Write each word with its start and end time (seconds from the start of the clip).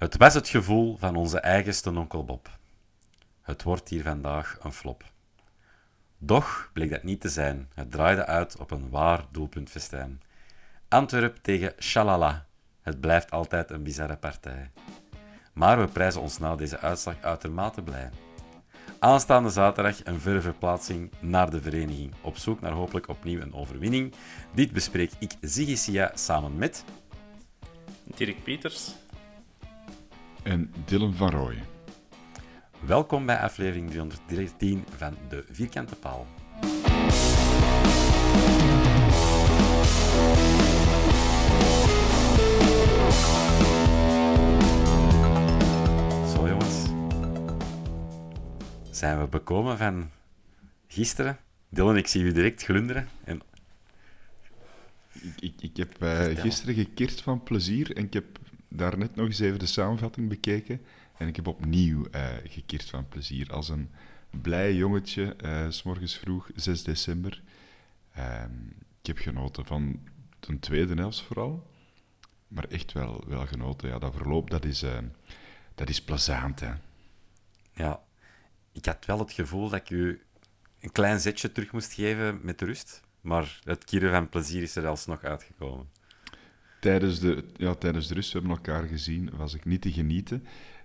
Het 0.00 0.16
was 0.16 0.34
het 0.34 0.48
gevoel 0.48 0.96
van 0.96 1.16
onze 1.16 1.38
eigenste 1.40 1.90
onkel 1.90 2.24
Bob. 2.24 2.58
Het 3.42 3.62
wordt 3.62 3.88
hier 3.88 4.02
vandaag 4.02 4.58
een 4.60 4.72
flop. 4.72 5.04
Doch 6.18 6.70
bleek 6.72 6.90
dat 6.90 7.02
niet 7.02 7.20
te 7.20 7.28
zijn. 7.28 7.68
Het 7.74 7.90
draaide 7.90 8.26
uit 8.26 8.56
op 8.56 8.70
een 8.70 8.90
waar 8.90 9.24
doelpuntfestijn. 9.30 10.22
Antwerp 10.88 11.36
tegen 11.36 11.74
Shalala. 11.78 12.46
Het 12.82 13.00
blijft 13.00 13.30
altijd 13.30 13.70
een 13.70 13.82
bizarre 13.82 14.16
partij. 14.16 14.70
Maar 15.52 15.80
we 15.80 15.86
prijzen 15.86 16.20
ons 16.20 16.38
na 16.38 16.56
deze 16.56 16.78
uitslag 16.78 17.20
uitermate 17.20 17.82
blij. 17.82 18.10
Aanstaande 18.98 19.50
zaterdag 19.50 20.04
een 20.04 20.20
verre 20.20 20.40
verplaatsing 20.40 21.12
naar 21.18 21.50
de 21.50 21.62
vereniging. 21.62 22.14
Op 22.20 22.36
zoek 22.36 22.60
naar 22.60 22.72
hopelijk 22.72 23.08
opnieuw 23.08 23.40
een 23.40 23.54
overwinning. 23.54 24.14
Dit 24.54 24.72
bespreek 24.72 25.10
ik 25.18 25.32
Ziggy 25.40 25.76
Sia 25.76 26.10
samen 26.14 26.58
met... 26.58 26.84
Dirk 28.16 28.42
Pieters. 28.42 28.94
En 30.42 30.72
Dylan 30.84 31.14
van 31.14 31.30
Rooyen. 31.30 31.62
Welkom 32.80 33.26
bij 33.26 33.38
aflevering 33.38 33.90
313 33.90 34.84
van 34.96 35.16
De 35.28 35.44
Vierkante 35.50 35.96
Paal. 35.96 36.26
Zo 46.34 46.48
jongens. 46.48 46.84
Zijn 48.90 49.20
we 49.20 49.26
bekomen 49.30 49.78
van 49.78 50.10
gisteren? 50.86 51.38
Dylan, 51.68 51.96
ik 51.96 52.06
zie 52.06 52.22
u 52.22 52.32
direct 52.32 52.62
glunderen. 52.62 53.08
En 53.24 53.40
Ik, 55.12 55.40
ik, 55.40 55.54
ik 55.60 55.76
heb 55.76 56.02
eh, 56.02 56.40
gisteren 56.40 56.74
gekeerd 56.74 57.20
van 57.22 57.42
plezier 57.42 57.96
en 57.96 58.04
ik 58.04 58.12
heb 58.12 58.38
daarnet 58.70 59.14
nog 59.14 59.26
eens 59.26 59.38
even 59.38 59.58
de 59.58 59.66
samenvatting 59.66 60.28
bekeken. 60.28 60.80
En 61.16 61.28
ik 61.28 61.36
heb 61.36 61.46
opnieuw 61.46 62.04
eh 62.10 62.28
gekeerd 62.44 62.90
van 62.90 63.08
plezier. 63.08 63.52
Als 63.52 63.68
een 63.68 63.90
blij 64.30 64.74
jongetje, 64.74 65.34
eh, 65.34 65.66
s 65.68 65.82
morgens 65.82 66.18
vroeg, 66.18 66.50
6 66.54 66.82
december. 66.82 67.42
Ehm, 68.12 68.66
ik 69.00 69.06
heb 69.06 69.18
genoten 69.18 69.66
van 69.66 70.00
de 70.40 70.58
tweede 70.58 70.94
helft 70.94 71.22
vooral. 71.22 71.70
Maar 72.48 72.64
echt 72.64 72.92
wel, 72.92 73.24
wel 73.26 73.46
genoten. 73.46 73.88
Ja, 73.88 73.98
dat 73.98 74.14
verloop, 74.14 74.50
dat 74.50 74.64
is, 74.64 74.82
eh, 74.82 74.98
dat 75.74 75.88
is 75.88 76.02
plezant, 76.02 76.60
hè. 76.60 76.72
ja, 77.72 78.02
ik 78.72 78.84
had 78.84 79.04
wel 79.06 79.18
het 79.18 79.32
gevoel 79.32 79.68
dat 79.68 79.80
ik 79.80 79.90
u 79.90 80.22
een 80.80 80.92
klein 80.92 81.20
zetje 81.20 81.52
terug 81.52 81.72
moest 81.72 81.92
geven 81.92 82.40
met 82.42 82.60
rust. 82.60 83.00
Maar 83.20 83.60
het 83.64 83.84
kieren 83.84 84.10
van 84.10 84.28
plezier 84.28 84.62
is 84.62 84.76
er 84.76 84.86
alsnog 84.86 85.24
uitgekomen. 85.24 85.88
Tijdens 86.80 87.20
de, 87.20 87.44
ja, 87.56 87.74
tijdens 87.74 88.06
de 88.06 88.14
rust, 88.14 88.32
we 88.32 88.38
hebben 88.38 88.56
elkaar 88.56 88.86
gezien, 88.86 89.30
was 89.36 89.54
ik 89.54 89.64
niet 89.64 89.80
te 89.80 89.92
genieten. 89.92 90.44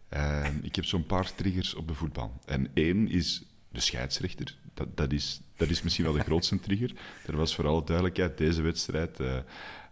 Ehm, 0.10 0.54
ik 0.62 0.76
heb 0.76 0.86
zo'n 0.86 1.06
paar 1.06 1.36
triggers 1.36 1.74
op 1.74 1.88
de 1.88 1.94
voetbal. 1.94 2.40
En 2.46 2.70
één 2.74 3.08
is 3.08 3.44
de 3.72 3.80
scheidsrechter. 3.80 4.58
Dat, 4.74 4.98
dat, 4.98 5.12
is, 5.12 5.42
dat 5.56 5.70
is 5.70 5.82
misschien 5.82 6.06
wel 6.06 6.14
de 6.14 6.20
grootste 6.20 6.60
trigger. 6.60 6.92
Er 7.26 7.38
was 7.38 7.56
voor 7.56 7.68
alle 7.68 7.84
duidelijkheid, 7.84 8.38
deze 8.38 8.62
wedstrijd 8.62 9.20
eh, 9.20 9.38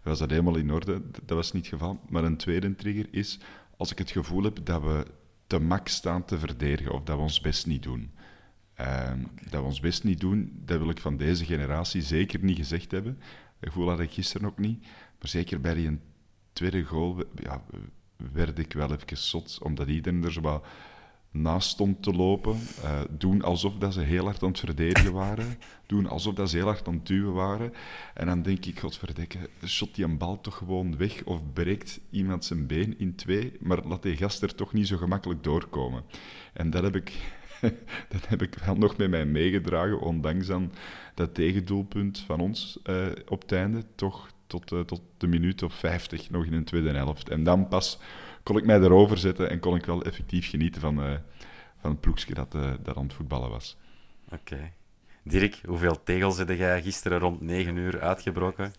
was 0.02 0.18
dat 0.18 0.30
helemaal 0.30 0.56
in 0.56 0.72
orde. 0.72 1.02
Dat 1.10 1.36
was 1.36 1.52
niet 1.52 1.70
het 1.70 1.72
geval. 1.72 2.00
Maar 2.08 2.24
een 2.24 2.36
tweede 2.36 2.74
trigger 2.74 3.06
is 3.10 3.38
als 3.76 3.90
ik 3.90 3.98
het 3.98 4.10
gevoel 4.10 4.42
heb 4.42 4.58
dat 4.62 4.82
we 4.82 5.06
te 5.46 5.58
max 5.58 5.94
staan 5.94 6.24
te 6.24 6.38
verdedigen 6.38 6.92
of 6.92 7.02
dat 7.02 7.16
we 7.16 7.22
ons 7.22 7.40
best 7.40 7.66
niet 7.66 7.82
doen. 7.82 8.10
Ehm, 8.74 9.18
Dat 9.50 9.60
we 9.60 9.66
ons 9.66 9.80
best 9.80 10.04
niet 10.04 10.20
doen, 10.20 10.52
dat 10.64 10.78
wil 10.78 10.90
ik 10.90 11.00
van 11.00 11.16
deze 11.16 11.44
generatie 11.44 12.02
zeker 12.02 12.44
niet 12.44 12.56
gezegd 12.56 12.90
hebben. 12.90 13.18
Dat 13.60 13.72
gevoel 13.72 13.88
had 13.88 14.00
ik 14.00 14.10
gisteren 14.10 14.46
ook 14.46 14.58
niet. 14.58 14.86
Zeker 15.28 15.60
bij 15.60 15.74
die 15.74 15.98
tweede 16.52 16.82
goal 16.82 17.22
ja, 17.34 17.64
werd 18.32 18.58
ik 18.58 18.72
wel 18.72 18.92
even 18.92 19.16
zot, 19.16 19.58
omdat 19.62 19.88
iedereen 19.88 20.24
er 20.24 20.32
zo 20.32 20.62
naast 21.34 21.68
stond 21.68 22.02
te 22.02 22.12
lopen. 22.12 22.58
eh, 22.82 23.00
doen 23.10 23.42
alsof 23.42 23.76
dat 23.78 23.92
ze 23.92 24.00
heel 24.00 24.24
hard 24.24 24.42
aan 24.42 24.48
het 24.48 24.58
verdedigen 24.58 25.12
waren. 25.12 25.58
Doen 25.86 26.08
alsof 26.08 26.34
dat 26.34 26.50
ze 26.50 26.56
heel 26.56 26.66
hard 26.66 26.88
aan 26.88 26.94
het 26.94 27.06
duwen 27.06 27.32
waren. 27.32 27.72
En 28.14 28.26
dan 28.26 28.42
denk 28.42 28.64
ik, 28.64 28.78
godverdikke, 28.78 29.38
shot 29.66 29.94
die 29.94 30.04
een 30.04 30.18
bal 30.18 30.40
toch 30.40 30.56
gewoon 30.56 30.96
weg 30.96 31.24
of 31.24 31.40
breekt 31.52 32.00
iemand 32.10 32.44
zijn 32.44 32.66
been 32.66 32.98
in 32.98 33.14
twee, 33.14 33.52
maar 33.60 33.86
laat 33.86 34.02
die 34.02 34.16
gast 34.16 34.42
er 34.42 34.54
toch 34.54 34.72
niet 34.72 34.86
zo 34.86 34.96
gemakkelijk 34.96 35.44
doorkomen. 35.44 36.02
En 36.52 36.70
dat 36.70 36.82
heb 36.82 36.96
ik, 36.96 37.12
dat 38.14 38.28
heb 38.28 38.42
ik 38.42 38.54
wel 38.54 38.76
nog 38.76 38.96
met 38.96 39.10
mij 39.10 39.26
meegedragen, 39.26 40.00
ondanks 40.00 40.46
dan 40.46 40.72
dat 41.14 41.34
tegendoelpunt 41.34 42.18
van 42.18 42.40
ons 42.40 42.78
eh, 42.82 43.06
op 43.28 43.42
het 43.42 43.52
einde, 43.52 43.84
toch 43.94 44.33
tot, 44.60 44.72
eh, 44.72 44.80
tot 44.80 45.00
de 45.18 45.26
minuut 45.26 45.62
of 45.62 45.74
50 45.74 46.30
nog 46.30 46.44
in 46.44 46.52
een 46.52 46.64
tweede 46.64 46.90
helft. 46.90 47.28
En 47.28 47.44
dan 47.44 47.68
pas 47.68 47.98
kon 48.42 48.56
ik 48.56 48.64
mij 48.64 48.80
erover 48.80 49.18
zetten 49.18 49.50
en 49.50 49.58
kon 49.58 49.76
ik 49.76 49.86
wel 49.86 50.02
effectief 50.02 50.50
genieten 50.50 50.80
van, 50.80 51.02
eh, 51.02 51.12
van 51.80 51.90
het 51.90 52.00
ploegje 52.00 52.34
dat, 52.34 52.54
eh, 52.54 52.72
dat 52.82 52.96
aan 52.96 53.02
het 53.02 53.14
voetballen 53.14 53.50
was. 53.50 53.76
Oké. 54.32 54.72
Dirk, 55.22 55.60
hoeveel 55.66 56.02
tegels 56.02 56.38
heb 56.38 56.48
jij 56.48 56.82
gisteren 56.82 57.18
rond 57.18 57.40
9 57.40 57.76
uur 57.76 58.00
uitgebroken? 58.00 58.72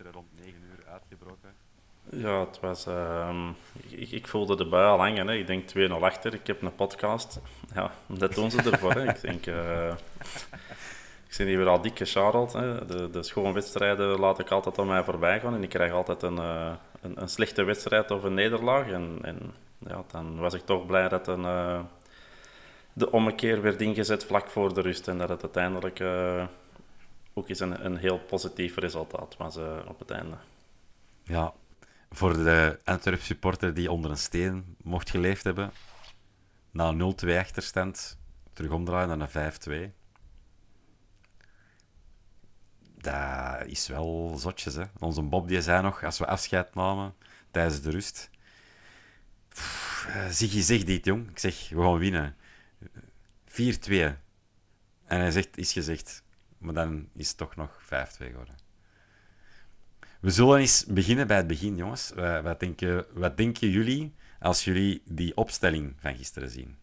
Ja, 2.09 2.40
het 2.46 2.59
was... 2.59 2.85
ehm, 2.85 3.50
ik, 3.90 4.11
ik 4.11 4.28
voelde 4.28 4.55
de 4.55 4.67
bui 4.67 4.88
al 4.88 4.97
hangen. 4.97 5.28
Hè. 5.28 5.34
Ik 5.34 5.47
denk 5.47 5.67
2-0 5.70 6.03
achter. 6.03 6.34
Ik 6.34 6.47
heb 6.47 6.61
een 6.61 6.76
podcast. 6.76 7.40
Ja, 7.73 7.91
dat 8.08 8.34
doen 8.35 8.52
ze 8.52 8.58
ervoor. 8.72 8.94
Hè. 8.94 9.09
Ik 9.09 9.22
denk... 9.22 9.46
eh, 9.46 9.96
ik 11.26 11.34
zie 11.34 11.46
hier 11.46 11.58
weer 11.58 11.68
al 11.68 11.82
dik 11.82 11.98
gescharreld. 11.98 12.52
De, 12.52 13.10
de 13.12 13.24
schoonwedstrijden 13.24 14.20
laat 14.20 14.40
ik 14.40 14.52
altijd 14.52 14.80
aan 14.80 14.88
mij 14.88 15.04
voorbij 15.04 15.40
gaan. 15.40 15.54
En 15.54 15.64
ik 15.64 15.70
krijg 15.70 15.92
altijd 15.92 16.22
een, 16.22 16.38
eh, 16.38 16.74
een, 17.02 17.22
een 17.22 17.30
slechte 17.30 17.64
wedstrijd 17.64 18.12
of 18.12 18.24
een 18.24 18.34
nederlaag. 18.34 18.90
En, 18.90 19.20
en 19.22 19.54
ja, 19.78 20.04
dan 20.12 20.38
was 20.38 20.54
ik 20.54 20.66
toch 20.66 20.86
blij 20.86 21.10
dat 21.10 21.28
een, 21.28 21.46
eh, 21.46 21.80
de 22.94 23.12
ommekeer 23.12 23.62
werd 23.62 23.82
ingezet 23.82 24.26
vlak 24.26 24.50
voor 24.50 24.74
de 24.74 24.82
rust. 24.82 25.08
En 25.08 25.18
dat 25.18 25.30
het 25.30 25.42
uiteindelijk 25.42 26.00
eh, 26.00 26.46
ook 27.34 27.50
eens 27.50 27.60
een, 27.60 27.86
een 27.86 27.98
heel 27.98 28.20
positief 28.20 28.78
resultaat 28.78 29.36
was 29.38 29.58
op 29.88 30.00
het 30.00 30.12
einde. 30.12 30.36
Ja, 31.24 31.54
voor 32.12 32.34
de 32.34 32.80
Antwerp 32.84 33.22
supporter 33.22 33.74
die 33.74 33.92
onder 33.92 34.12
een 34.12 34.18
steen 34.18 34.76
mocht 34.84 35.10
geleefd 35.10 35.44
hebben, 35.44 35.72
na 36.72 36.88
een 36.88 37.16
0-2 37.26 37.38
achterstand, 37.38 38.18
terug 38.54 38.72
omdraaien 38.72 39.18
naar 39.18 39.30
een 39.34 39.92
5-2. 39.92 40.04
Dat 43.05 43.67
is 43.67 43.87
wel 43.87 44.35
zotjes, 44.37 44.75
hè. 44.75 44.84
Onze 44.99 45.22
Bob 45.22 45.47
die 45.47 45.61
zei 45.61 45.81
nog, 45.81 46.03
als 46.03 46.17
we 46.17 46.25
afscheid 46.25 46.75
namen, 46.75 47.13
tijdens 47.52 47.81
de 47.81 47.90
rust. 47.90 48.29
Zie 50.29 50.55
je 50.55 50.61
zegt 50.61 50.85
dit, 50.85 51.05
jong. 51.05 51.29
Ik 51.29 51.40
zeg, 51.40 51.69
we 51.69 51.81
gaan 51.81 51.97
winnen. 51.97 52.35
4-2. 53.47 53.55
En 55.05 55.19
hij 55.19 55.31
zegt, 55.31 55.57
is 55.57 55.73
gezegd. 55.73 56.23
Maar 56.57 56.73
dan 56.73 57.07
is 57.13 57.28
het 57.28 57.37
toch 57.37 57.55
nog 57.55 57.81
5-2 57.84 57.87
geworden. 58.17 58.55
We 60.19 60.29
zullen 60.29 60.59
eens 60.59 60.85
beginnen 60.85 61.28
bij 61.28 61.37
het 61.37 61.47
begin, 61.47 61.75
jongens. 61.75 62.11
Wat 62.43 62.59
denken, 62.59 63.05
wat 63.13 63.37
denken 63.37 63.69
jullie 63.69 64.13
als 64.40 64.63
jullie 64.63 65.02
die 65.05 65.37
opstelling 65.37 65.93
van 65.97 66.16
gisteren 66.16 66.49
zien? 66.49 66.78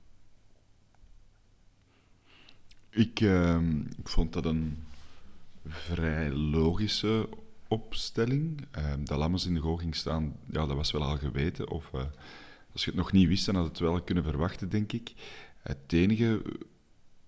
Ik, 2.90 3.20
uh, 3.20 3.60
ik 3.98 4.08
vond 4.08 4.32
dat 4.32 4.44
een 4.44 4.84
vrij 5.66 6.30
logische 6.30 7.28
opstelling. 7.68 8.66
Uh, 8.78 8.92
dat 9.04 9.18
Lammers 9.18 9.46
in 9.46 9.54
de 9.54 9.60
goal 9.60 9.76
ging 9.76 9.94
staan, 9.94 10.36
ja, 10.50 10.66
dat 10.66 10.76
was 10.76 10.92
wel 10.92 11.02
al 11.02 11.16
geweten. 11.16 11.70
Of 11.70 11.90
uh, 11.94 12.00
als 12.72 12.84
je 12.84 12.90
het 12.90 12.98
nog 12.98 13.12
niet 13.12 13.28
wist, 13.28 13.46
dan 13.46 13.54
had 13.54 13.64
het 13.64 13.78
wel 13.78 14.02
kunnen 14.02 14.24
verwachten, 14.24 14.68
denk 14.68 14.92
ik. 14.92 15.12
Het 15.62 15.92
enige 15.92 16.42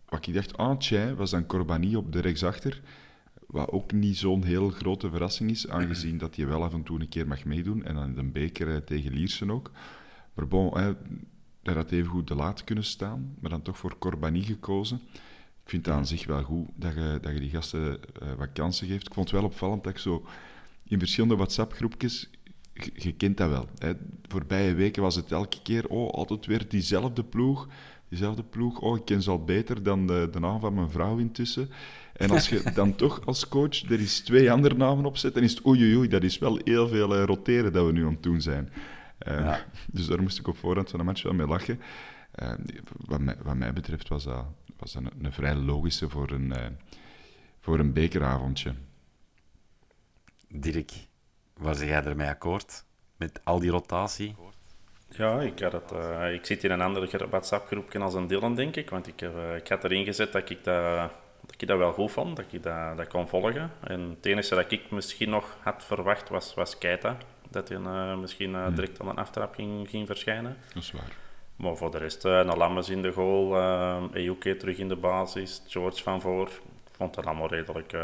wat 0.09 0.27
ik 0.27 0.35
dacht, 0.35 0.57
ah, 0.57 1.17
was 1.17 1.31
dan 1.31 1.47
Corbani 1.47 1.97
op 1.97 2.13
de 2.13 2.21
rechtsachter. 2.21 2.83
Wat 3.47 3.71
ook 3.71 3.93
niet 3.93 4.17
zo'n 4.17 4.45
heel 4.45 4.71
grote 4.71 5.11
verrassing 5.11 5.51
is, 5.51 5.69
aangezien 5.69 6.19
dat 6.19 6.37
hij 6.37 6.47
wel 6.47 6.63
af 6.63 6.73
en 6.73 6.83
toe 6.83 7.01
een 7.01 7.09
keer 7.09 7.27
mag 7.27 7.45
meedoen. 7.45 7.85
En 7.85 7.95
dan 7.95 8.15
de 8.15 8.23
beker 8.23 8.75
eh, 8.75 8.77
tegen 8.77 9.13
Liersen 9.13 9.51
ook. 9.51 9.71
Maar 10.35 10.49
bon, 10.49 10.97
daar 11.63 11.77
had 11.77 11.91
even 11.91 12.11
goed 12.11 12.29
de 12.29 12.35
laat 12.35 12.65
kunnen 12.65 12.85
staan, 12.85 13.35
maar 13.41 13.51
dan 13.51 13.63
toch 13.63 13.79
voor 13.79 13.99
Corbani 13.99 14.43
gekozen. 14.43 15.01
Ik 15.65 15.71
vind 15.71 15.87
het 15.87 15.95
aan 15.95 16.07
zich 16.07 16.27
wel 16.27 16.43
goed 16.43 16.69
dat 16.75 16.95
je, 16.95 17.19
dat 17.21 17.33
je 17.33 17.41
die 17.41 17.51
gasten 17.51 17.99
uh, 18.23 18.33
wat 18.39 18.53
kansen 18.53 18.87
geeft. 18.87 19.07
Ik 19.07 19.15
vond 19.15 19.31
het 19.31 19.41
wel 19.41 19.49
opvallend 19.49 19.83
dat 19.85 19.93
ik 19.93 19.99
zo 19.99 20.27
in 20.89 20.99
verschillende 20.99 21.37
WhatsApp-groepjes, 21.37 22.31
je, 22.73 22.91
je, 22.95 23.13
kent 23.13 23.37
dat 23.37 23.51
wel. 23.51 23.69
Hè. 23.79 23.93
Voorbije 24.29 24.75
weken 24.75 25.03
was 25.03 25.15
het 25.15 25.33
elke 25.33 25.63
keer, 25.63 25.89
oh, 25.89 26.11
altijd 26.11 26.47
weer 26.47 26.69
diezelfde 26.69 27.25
ploeg 27.25 27.69
diezelfde 28.15 28.43
ploeg. 28.43 28.81
Oh, 28.81 28.97
ik 28.97 29.05
ken 29.05 29.23
ze 29.23 29.31
al 29.31 29.45
beter 29.45 29.83
dan 29.83 30.07
de, 30.07 30.29
de 30.31 30.41
naam 30.41 30.61
van 30.61 30.75
mijn 30.75 30.91
vrouw 30.91 31.19
intussen. 31.19 31.71
En 32.13 32.31
als 32.31 32.49
je 32.49 32.71
dan 32.75 32.95
toch 33.05 33.27
als 33.27 33.49
coach 33.49 33.83
er 33.83 33.99
eens 33.99 34.21
twee 34.21 34.53
andere 34.53 34.75
namen 34.75 35.05
op 35.05 35.17
zet, 35.17 35.35
dan 35.35 35.43
is 35.43 35.51
het 35.51 35.67
oei, 35.67 35.97
oei, 35.97 36.09
dat 36.09 36.23
is 36.23 36.39
wel 36.39 36.61
heel 36.65 36.89
veel 36.89 37.17
uh, 37.17 37.25
roteren 37.25 37.73
dat 37.73 37.87
we 37.87 37.93
nu 37.93 38.05
aan 38.05 38.13
het 38.13 38.23
doen 38.23 38.41
zijn. 38.41 38.73
Uh, 39.29 39.35
ja. 39.35 39.67
Dus 39.93 40.07
daar 40.07 40.23
moest 40.23 40.39
ik 40.39 40.49
op 40.49 40.57
voorhand 40.57 40.91
van 40.91 40.99
de 40.99 41.05
match 41.05 41.23
wel 41.23 41.33
mee 41.33 41.47
lachen. 41.47 41.81
Uh, 42.43 42.53
wat, 43.07 43.21
mij, 43.21 43.37
wat, 43.43 43.57
mij, 43.57 43.73
betreft 43.73 44.09
was 44.09 44.25
dat, 44.25 44.45
was 44.76 44.93
dat 44.93 45.03
een, 45.03 45.25
een 45.25 45.32
vrij 45.32 45.55
logische 45.55 46.09
voor 46.09 46.31
een, 46.31 46.55
voor 47.61 47.79
een 47.79 47.93
bekeravondje. 47.93 48.75
Dirk, 50.49 50.93
was 51.56 51.81
jij 51.81 52.05
ermee 52.05 52.29
akkoord 52.29 52.85
met 53.17 53.41
al 53.44 53.59
die 53.59 53.71
rotatie? 53.71 54.37
Ja, 55.09 55.41
ik, 55.41 55.61
had 55.61 55.73
het, 55.73 55.93
uh, 55.93 56.32
ik 56.32 56.47
zit 56.47 56.65
in 56.65 56.71
een 56.71 56.81
ander 56.81 57.29
WhatsApp-groepje 57.29 57.99
als 57.99 58.15
een 58.15 58.26
Dylan, 58.26 58.55
denk 58.55 58.76
ik. 58.76 58.91
Want 58.91 59.06
ik, 59.06 59.23
uh, 59.23 59.56
ik 59.56 59.69
had 59.69 59.85
erin 59.85 60.05
gezet 60.05 60.32
dat 60.32 60.50
ik 60.50 60.65
dat, 60.65 61.11
dat 61.41 61.55
ik 61.61 61.69
dat 61.69 61.79
wel 61.79 61.93
goed 61.93 62.11
vond, 62.11 62.37
dat 62.37 62.44
ik 62.50 62.62
dat, 62.62 62.97
dat 62.97 63.09
kon 63.09 63.29
volgen. 63.29 63.70
En 63.81 64.00
het 64.00 64.27
enige 64.27 64.55
dat 64.55 64.73
ik 64.73 64.91
misschien 64.91 65.31
nog 65.31 65.56
had 65.61 65.85
verwacht 65.85 66.29
was, 66.29 66.55
was 66.55 66.79
Keita. 66.79 67.17
Dat 67.50 67.69
hij 67.69 67.79
uh, 67.79 68.17
misschien 68.19 68.55
hmm. 68.55 68.75
direct 68.75 69.00
aan 69.00 69.09
een 69.09 69.17
aftrap 69.17 69.55
ging, 69.55 69.88
ging 69.91 70.06
verschijnen. 70.06 70.56
Dat 70.75 70.82
is 70.82 70.93
waar. 70.93 71.24
Maar 71.56 71.77
voor 71.77 71.91
de 71.91 71.99
rest, 71.99 72.25
uh, 72.25 72.45
Nalames 72.45 72.89
in 72.89 73.03
de 73.03 73.12
goal, 73.12 73.56
uh, 73.56 74.41
terug 74.41 74.79
in 74.79 74.89
de 74.89 74.97
basis, 74.97 75.62
George 75.67 76.03
van 76.03 76.21
voor. 76.21 76.49
Ik 76.49 76.97
vond 76.97 77.15
dat 77.15 77.27
allemaal 77.27 77.49
redelijk, 77.49 77.97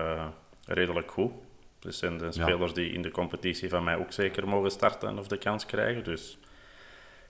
redelijk 0.65 1.11
goed. 1.11 1.33
Dus 1.79 1.99
zijn 1.99 2.19
de 2.19 2.33
spelers 2.33 2.75
die 2.75 2.93
in 2.93 3.03
de 3.03 3.11
competitie 3.11 3.69
van 3.69 3.85
mij 3.85 3.97
ook 3.97 4.13
zeker 4.13 4.49
mogen 4.49 4.71
starten 4.71 5.19
of 5.19 5.29
de 5.29 5.39
kans 5.39 5.67
krijgen. 5.67 6.05
Dus 6.05 6.39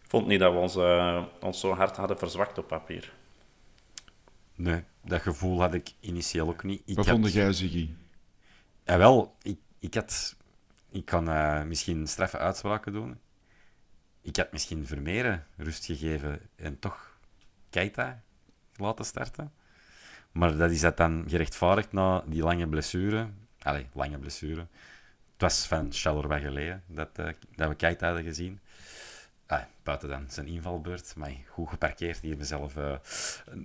vond 0.03 0.27
niet 0.27 0.41
dat 0.41 0.53
we 0.53 0.59
ons, 0.59 0.77
uh, 0.77 1.23
ons 1.41 1.61
zo 1.61 1.75
hard 1.75 1.97
hadden 1.97 2.19
verzwakt 2.19 2.59
op 2.59 2.67
papier. 2.67 3.13
Nee, 4.55 4.85
dat 5.05 5.23
gevoel 5.23 5.61
had 5.61 5.75
ik 5.75 5.93
initieel 6.01 6.49
ook 6.49 6.63
niet. 6.63 6.83
Ik 6.85 6.97
Wat 6.97 7.07
had... 7.07 7.15
vond 7.15 7.33
jij, 7.33 7.53
Ziggy? 7.53 7.89
Ja, 8.85 8.99
wel, 8.99 9.35
ik, 9.43 9.59
ik 9.79 9.95
had... 9.95 10.37
Ik 10.91 11.05
kan 11.05 11.29
uh, 11.29 11.63
misschien 11.63 12.07
straffe 12.07 12.39
uitspraken 12.39 12.93
doen. 12.93 13.19
Ik 14.23 14.37
had 14.37 14.53
misschien 14.53 14.87
Vermeeren 14.87 15.47
rust 15.57 15.85
gegeven 15.85 16.41
en 16.57 16.79
toch 16.79 17.19
Keita 17.71 18.23
laten 18.77 19.05
starten. 19.05 19.53
Maar 20.33 20.57
dat 20.57 20.71
is 20.71 20.81
dat 20.81 20.97
dan 20.97 21.25
gerechtvaardigd 21.29 21.93
na 21.93 22.23
die 22.27 22.43
lange 22.43 22.69
blessure. 22.69 23.29
Allee, 23.63 23.87
lange 23.93 24.19
blessure. 24.19 24.61
Het 25.33 25.41
was 25.41 25.67
van 25.67 25.93
Charleroi 25.93 26.41
geleden 26.41 26.83
dat, 26.87 27.19
uh, 27.21 27.29
dat 27.57 27.69
we 27.69 27.75
Keita 27.75 28.07
hadden 28.07 28.25
gezien. 28.25 28.61
Ah, 29.47 29.63
buiten 29.83 30.09
dan 30.09 30.25
zijn 30.29 30.47
invalbeurt. 30.47 31.17
Maar 31.17 31.33
goed 31.49 31.69
geparkeerd 31.69 32.21
hier 32.21 32.37
mezelf. 32.37 32.77
Uh... 32.77 32.97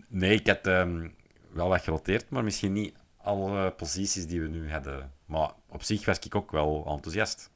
Nee, 0.08 0.40
ik 0.40 0.48
had 0.48 0.68
um, 0.68 1.16
wel 1.52 1.68
wat 1.68 1.82
geroteerd, 1.82 2.30
maar 2.30 2.44
misschien 2.44 2.74
niet 2.74 2.96
alle 3.18 3.72
posities 3.72 4.28
die 4.28 4.42
we 4.42 4.48
nu 4.48 4.72
hadden. 4.72 5.12
Maar 5.26 5.52
op 5.68 5.84
zich 5.84 6.06
was 6.06 6.20
ik 6.20 6.36
ook 6.36 6.52
wel 6.52 6.86
enthousiast. 6.88 7.50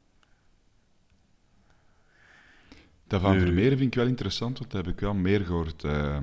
Dat 3.10 3.22
van 3.22 3.38
nu... 3.38 3.40
Vermeeren 3.40 3.78
vind 3.78 3.92
ik 3.92 4.00
wel 4.00 4.08
interessant, 4.08 4.60
want 4.60 4.72
dat 4.72 4.86
heb 4.86 4.94
ik 4.94 5.00
wel 5.00 5.14
meer 5.14 5.46
gehoord 5.46 5.84
uh, 5.84 6.18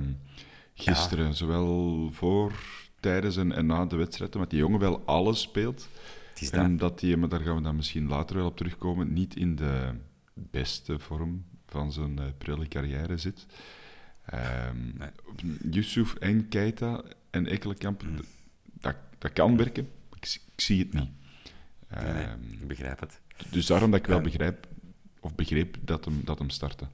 gisteren. 0.73 1.25
Ja. 1.25 1.31
Zowel 1.31 2.09
voor, 2.11 2.53
tijdens 2.99 3.37
en, 3.37 3.51
en, 3.51 3.65
na 3.65 3.85
de 3.85 3.95
wedstrijd, 3.95 4.35
omdat 4.35 4.49
die 4.49 4.59
jongen 4.59 4.79
wel 4.79 5.05
alles 5.05 5.41
speelt. 5.41 5.89
En 6.51 6.77
dat 6.77 6.99
die, 6.99 7.17
maar 7.17 7.29
daar 7.29 7.39
gaan 7.39 7.55
we 7.55 7.61
dan 7.61 7.75
misschien 7.75 8.07
later 8.07 8.35
wel 8.35 8.45
op 8.45 8.57
terugkomen, 8.57 9.13
niet 9.13 9.35
in 9.35 9.55
de 9.55 9.89
beste 10.33 10.99
vorm 10.99 11.45
van 11.67 11.91
zijn 11.91 12.17
uh, 12.19 12.23
prille 12.37 12.67
carrière 12.67 13.17
zit. 13.17 13.45
Um, 14.33 14.93
nee. 14.97 15.57
Yusuf 15.71 16.15
en 16.15 16.47
Keita 16.47 17.03
en 17.29 17.47
Ekkelenkamp, 17.47 18.03
mm. 18.03 18.15
dat, 18.79 18.95
dat 19.17 19.33
kan 19.33 19.57
werken. 19.57 19.87
Ik, 20.15 20.39
ik 20.55 20.61
zie 20.61 20.79
het 20.79 20.93
niet. 20.93 21.09
Nee, 21.89 22.25
um, 22.25 22.57
ik 22.61 22.67
begrijp 22.67 22.99
het. 22.99 23.19
Dus 23.49 23.65
daarom 23.65 23.91
dat 23.91 23.99
ik 23.99 24.05
wel 24.05 24.21
begrijp, 24.21 24.67
of 25.27 25.35
begreep 25.35 25.77
dat 25.81 26.05
hem, 26.05 26.21
dat 26.23 26.39
hem 26.39 26.49
startte. 26.49 26.87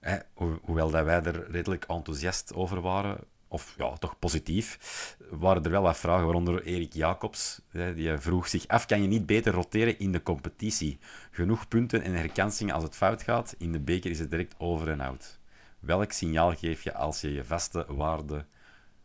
Eh, 0.00 0.14
ho 0.34 0.58
hoewel 0.62 0.90
dat 0.90 1.04
wij 1.04 1.22
er 1.22 1.50
redelijk 1.50 1.84
enthousiast 1.84 2.54
over 2.54 2.80
waren, 2.80 3.18
of 3.48 3.74
ja, 3.78 3.96
toch 3.96 4.18
positief, 4.18 5.16
waren 5.30 5.64
er 5.64 5.70
wel 5.70 5.82
wat 5.82 5.98
vragen, 5.98 6.24
waaronder 6.24 6.62
Erik 6.62 6.92
Jacobs. 6.92 7.60
Die 7.72 8.18
vroeg 8.18 8.48
zich 8.48 8.66
af, 8.68 8.86
kan 8.86 9.02
je 9.02 9.08
niet 9.08 9.26
beter 9.26 9.52
roteren 9.52 9.98
in 9.98 10.12
de 10.12 10.22
competitie? 10.22 10.98
Genoeg 11.30 11.68
punten 11.68 12.02
en 12.02 12.12
herkansingen 12.12 12.74
als 12.74 12.84
het 12.84 12.96
fout 12.96 13.22
gaat. 13.22 13.54
In 13.58 13.72
de 13.72 13.80
beker 13.80 14.10
is 14.10 14.18
het 14.18 14.30
direct 14.30 14.54
over 14.58 14.88
en 14.88 15.00
out. 15.00 15.38
Welk 15.78 16.12
signaal 16.12 16.54
geef 16.54 16.82
je 16.82 16.94
als 16.94 17.20
je 17.20 17.32
je 17.32 17.44
vaste 17.44 17.86
waarde 17.88 18.46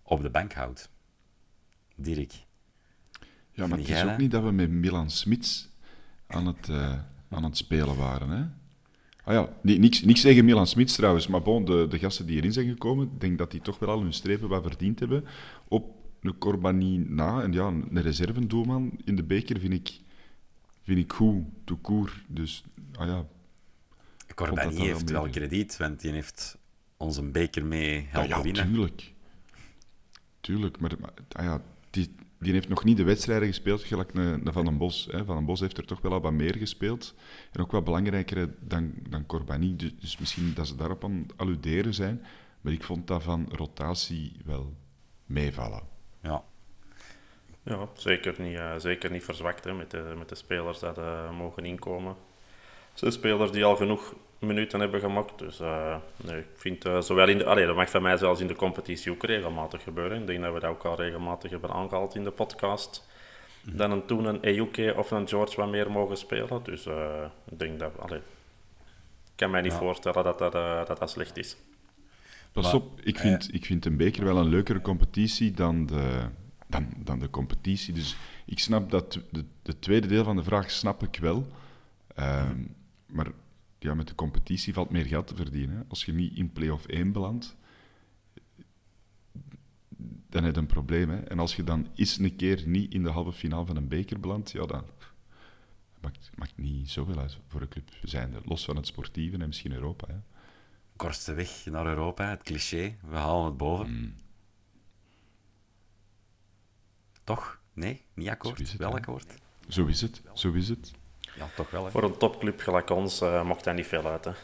op 0.03 0.21
de 0.21 0.29
bank 0.29 0.53
houdt? 0.53 0.89
Dirk. 1.95 2.33
Ja, 3.51 3.67
maar 3.67 3.77
het 3.77 3.89
is 3.89 4.03
ook 4.03 4.17
niet 4.17 4.31
dat 4.31 4.43
we 4.43 4.51
met 4.51 4.69
Milan 4.69 5.09
Smits 5.09 5.69
aan 6.27 6.45
het, 6.47 6.67
uh, 6.67 6.99
aan 7.29 7.43
het 7.43 7.57
spelen 7.57 7.95
waren, 7.95 8.29
hè? 8.29 8.43
Ah 9.23 9.33
ja, 9.33 9.49
niks, 9.61 10.01
niks 10.01 10.21
tegen 10.21 10.45
Milan 10.45 10.67
Smits 10.67 10.95
trouwens, 10.95 11.27
maar 11.27 11.41
bon, 11.41 11.65
de, 11.65 11.85
de 11.89 11.99
gasten 11.99 12.25
die 12.25 12.37
erin 12.37 12.53
zijn 12.53 12.67
gekomen, 12.67 13.05
ik 13.05 13.19
denk 13.19 13.37
dat 13.37 13.51
die 13.51 13.61
toch 13.61 13.79
wel 13.79 13.89
al 13.89 14.01
hun 14.01 14.13
strepen 14.13 14.49
wat 14.49 14.63
verdiend 14.63 14.99
hebben. 14.99 15.25
Op 15.67 15.95
een 16.21 16.37
Corbani 16.37 16.97
na, 16.97 17.41
en 17.41 17.51
ja, 17.51 17.67
een 17.67 18.01
reservendoelman 18.01 18.91
in 19.03 19.15
de 19.15 19.23
beker 19.23 19.59
vind 19.59 19.73
ik, 19.73 19.99
vind 20.83 20.97
ik 20.97 21.13
goed, 21.13 21.43
tout 21.63 21.81
court. 21.81 22.13
Dus, 22.27 22.63
ah 22.95 23.07
ja. 23.07 23.25
Corbani 24.35 24.79
heeft 24.79 25.09
wel 25.09 25.29
krediet, 25.29 25.77
want 25.77 26.01
die 26.01 26.11
heeft 26.11 26.57
ons 26.97 27.17
een 27.17 27.31
beker 27.31 27.65
mee 27.65 28.05
helpen 28.09 28.29
ja, 28.29 28.35
ja, 28.35 28.43
winnen. 28.43 28.65
tuurlijk. 28.67 29.13
Tuurlijk, 30.39 30.79
maar, 30.79 30.91
maar 30.99 31.13
ah 31.31 31.43
ja, 31.43 31.61
die, 31.89 32.15
die 32.45 32.53
heeft 32.53 32.69
nog 32.69 32.83
niet 32.83 32.97
de 32.97 33.03
wedstrijden 33.03 33.47
gespeeld, 33.47 33.83
gelijk 33.83 34.13
een, 34.13 34.41
Van 34.43 34.65
den 34.65 34.77
Bos. 34.77 35.07
Hè. 35.11 35.25
Van 35.25 35.35
den 35.35 35.45
Bos 35.45 35.59
heeft 35.59 35.77
er 35.77 35.85
toch 35.85 36.01
wel 36.01 36.13
al 36.13 36.21
wat 36.21 36.31
meer 36.31 36.55
gespeeld. 36.55 37.13
En 37.51 37.61
ook 37.61 37.71
wat 37.71 37.83
belangrijker 37.83 38.53
dan, 38.59 38.93
dan 39.09 39.25
Corbani. 39.25 39.75
Dus, 39.75 39.91
dus 39.99 40.17
misschien 40.17 40.53
dat 40.53 40.67
ze 40.67 40.75
daarop 40.75 41.03
aan 41.03 41.25
alluderen 41.35 41.93
zijn. 41.93 42.25
Maar 42.61 42.73
ik 42.73 42.83
vond 42.83 43.07
dat 43.07 43.23
van 43.23 43.47
rotatie 43.51 44.31
wel 44.45 44.73
meevallen. 45.25 45.81
Ja. 46.21 46.43
Ja, 47.63 47.89
zeker 47.93 48.35
niet, 48.41 48.57
uh, 48.57 48.73
zeker 48.77 49.11
niet 49.11 49.23
verzwakt 49.23 49.63
hè, 49.63 49.73
met, 49.73 49.91
de, 49.91 50.13
met 50.17 50.29
de 50.29 50.35
spelers 50.35 50.79
dat 50.79 50.97
uh, 50.97 51.37
mogen 51.37 51.65
inkomen. 51.65 52.15
Zijn 52.93 53.11
spelers 53.11 53.51
die 53.51 53.65
al 53.65 53.75
genoeg 53.75 54.15
minuten 54.39 54.79
hebben 54.79 54.99
gemaakt. 54.99 55.39
Dus 55.39 55.59
uh, 55.59 55.95
nee, 56.23 56.39
ik 56.39 56.47
vind 56.55 56.85
uh, 56.85 57.01
zowel 57.01 57.27
in 57.27 57.37
de... 57.37 57.45
Allee, 57.45 57.65
dat 57.65 57.75
mag 57.75 57.89
van 57.89 58.01
mij 58.01 58.17
zelfs 58.17 58.41
in 58.41 58.47
de 58.47 58.55
competitie 58.55 59.11
ook 59.11 59.23
regelmatig 59.23 59.83
gebeuren. 59.83 60.21
Ik 60.21 60.27
denk 60.27 60.41
dat 60.41 60.53
we 60.53 60.59
dat 60.59 60.69
ook 60.69 60.83
al 60.83 60.95
regelmatig 60.95 61.51
hebben 61.51 61.69
aangehaald 61.69 62.15
in 62.15 62.23
de 62.23 62.31
podcast. 62.31 63.07
Mm. 63.63 63.77
Dan 63.77 63.91
een, 63.91 64.05
toen 64.05 64.25
een 64.25 64.41
Ejuke 64.41 64.93
of 64.97 65.11
een 65.11 65.27
George 65.27 65.55
wat 65.55 65.69
meer 65.69 65.91
mogen 65.91 66.17
spelen. 66.17 66.63
Dus 66.63 66.85
uh, 66.85 67.25
ik 67.49 67.59
denk 67.59 67.79
dat... 67.79 67.99
Allee, 67.99 68.19
ik 68.19 69.35
kan 69.35 69.51
mij 69.51 69.61
niet 69.61 69.71
ja. 69.71 69.77
voorstellen 69.77 70.23
dat 70.23 70.39
dat, 70.39 70.51
dat 70.87 70.99
dat 70.99 71.09
slecht 71.09 71.37
is. 71.37 71.57
Pas 72.51 72.73
op, 72.73 72.99
ik 73.03 73.19
vind, 73.19 73.53
ik 73.53 73.65
vind 73.65 73.85
een 73.85 73.97
beker 73.97 74.23
wel 74.23 74.37
een 74.37 74.49
leukere 74.49 74.81
competitie 74.81 75.51
dan 75.51 75.85
de, 75.85 76.21
dan, 76.67 76.93
dan 76.97 77.19
de 77.19 77.29
competitie. 77.29 77.93
Dus 77.93 78.15
ik 78.45 78.59
snap 78.59 78.91
dat... 78.91 79.19
De, 79.31 79.45
de 79.61 79.79
tweede 79.79 80.07
deel 80.07 80.23
van 80.23 80.35
de 80.35 80.43
vraag 80.43 80.71
snap 80.71 81.03
ik 81.03 81.17
wel. 81.21 81.47
Um, 82.19 82.75
maar 83.05 83.27
ja, 83.85 83.95
met 83.95 84.07
de 84.07 84.15
competitie 84.15 84.73
valt 84.73 84.89
meer 84.89 85.05
geld 85.05 85.27
te 85.27 85.35
verdienen. 85.35 85.85
Als 85.87 86.05
je 86.05 86.13
niet 86.13 86.37
in 86.37 86.51
play-off 86.51 86.85
1 86.85 87.11
belandt, 87.11 87.55
dan 90.29 90.43
heb 90.43 90.53
je 90.53 90.61
een 90.61 90.67
probleem. 90.67 91.09
Hè. 91.09 91.19
En 91.19 91.39
als 91.39 91.55
je 91.55 91.63
dan 91.63 91.87
eens 91.95 92.17
een 92.17 92.35
keer 92.35 92.67
niet 92.67 92.93
in 92.93 93.03
de 93.03 93.09
halve 93.09 93.33
finale 93.33 93.65
van 93.65 93.75
een 93.75 93.87
beker 93.87 94.19
belandt, 94.19 94.51
ja, 94.51 94.65
dan 94.65 94.83
maakt, 96.01 96.29
maakt 96.35 96.57
niet 96.57 96.89
zoveel 96.89 97.19
uit 97.19 97.37
voor 97.47 97.61
een 97.61 97.67
club. 97.67 97.89
We 98.01 98.07
zijn 98.07 98.33
er, 98.33 98.41
los 98.45 98.65
van 98.65 98.75
het 98.75 98.87
sportieve 98.87 99.37
en 99.37 99.47
misschien 99.47 99.71
Europa. 99.71 100.07
Hè. 100.07 100.19
Kortste 100.95 101.33
weg 101.33 101.65
naar 101.65 101.85
Europa, 101.85 102.29
het 102.29 102.43
cliché. 102.43 102.97
We 103.01 103.15
halen 103.15 103.45
het 103.45 103.57
boven. 103.57 103.91
Mm. 103.91 104.15
Toch? 107.23 107.61
Nee? 107.73 108.01
Niet 108.13 108.29
akkoord? 108.29 108.77
Wel 108.77 108.95
akkoord? 108.95 109.35
Zo 109.67 109.85
is 109.85 110.01
het, 110.01 110.21
zo 110.33 110.51
is 110.51 110.69
het. 110.69 110.91
Ja, 111.37 111.49
toch 111.55 111.69
wel. 111.71 111.85
Hè? 111.85 111.91
Voor 111.91 112.03
een 112.03 112.17
topclub 112.17 112.59
gelijk 112.59 112.89
ons 112.89 113.21
eh, 113.21 113.43
mocht 113.43 113.63
dat 113.63 113.75
niet 113.75 113.87
veel 113.87 114.05
uit. 114.05 114.25
Hè. 114.25 114.31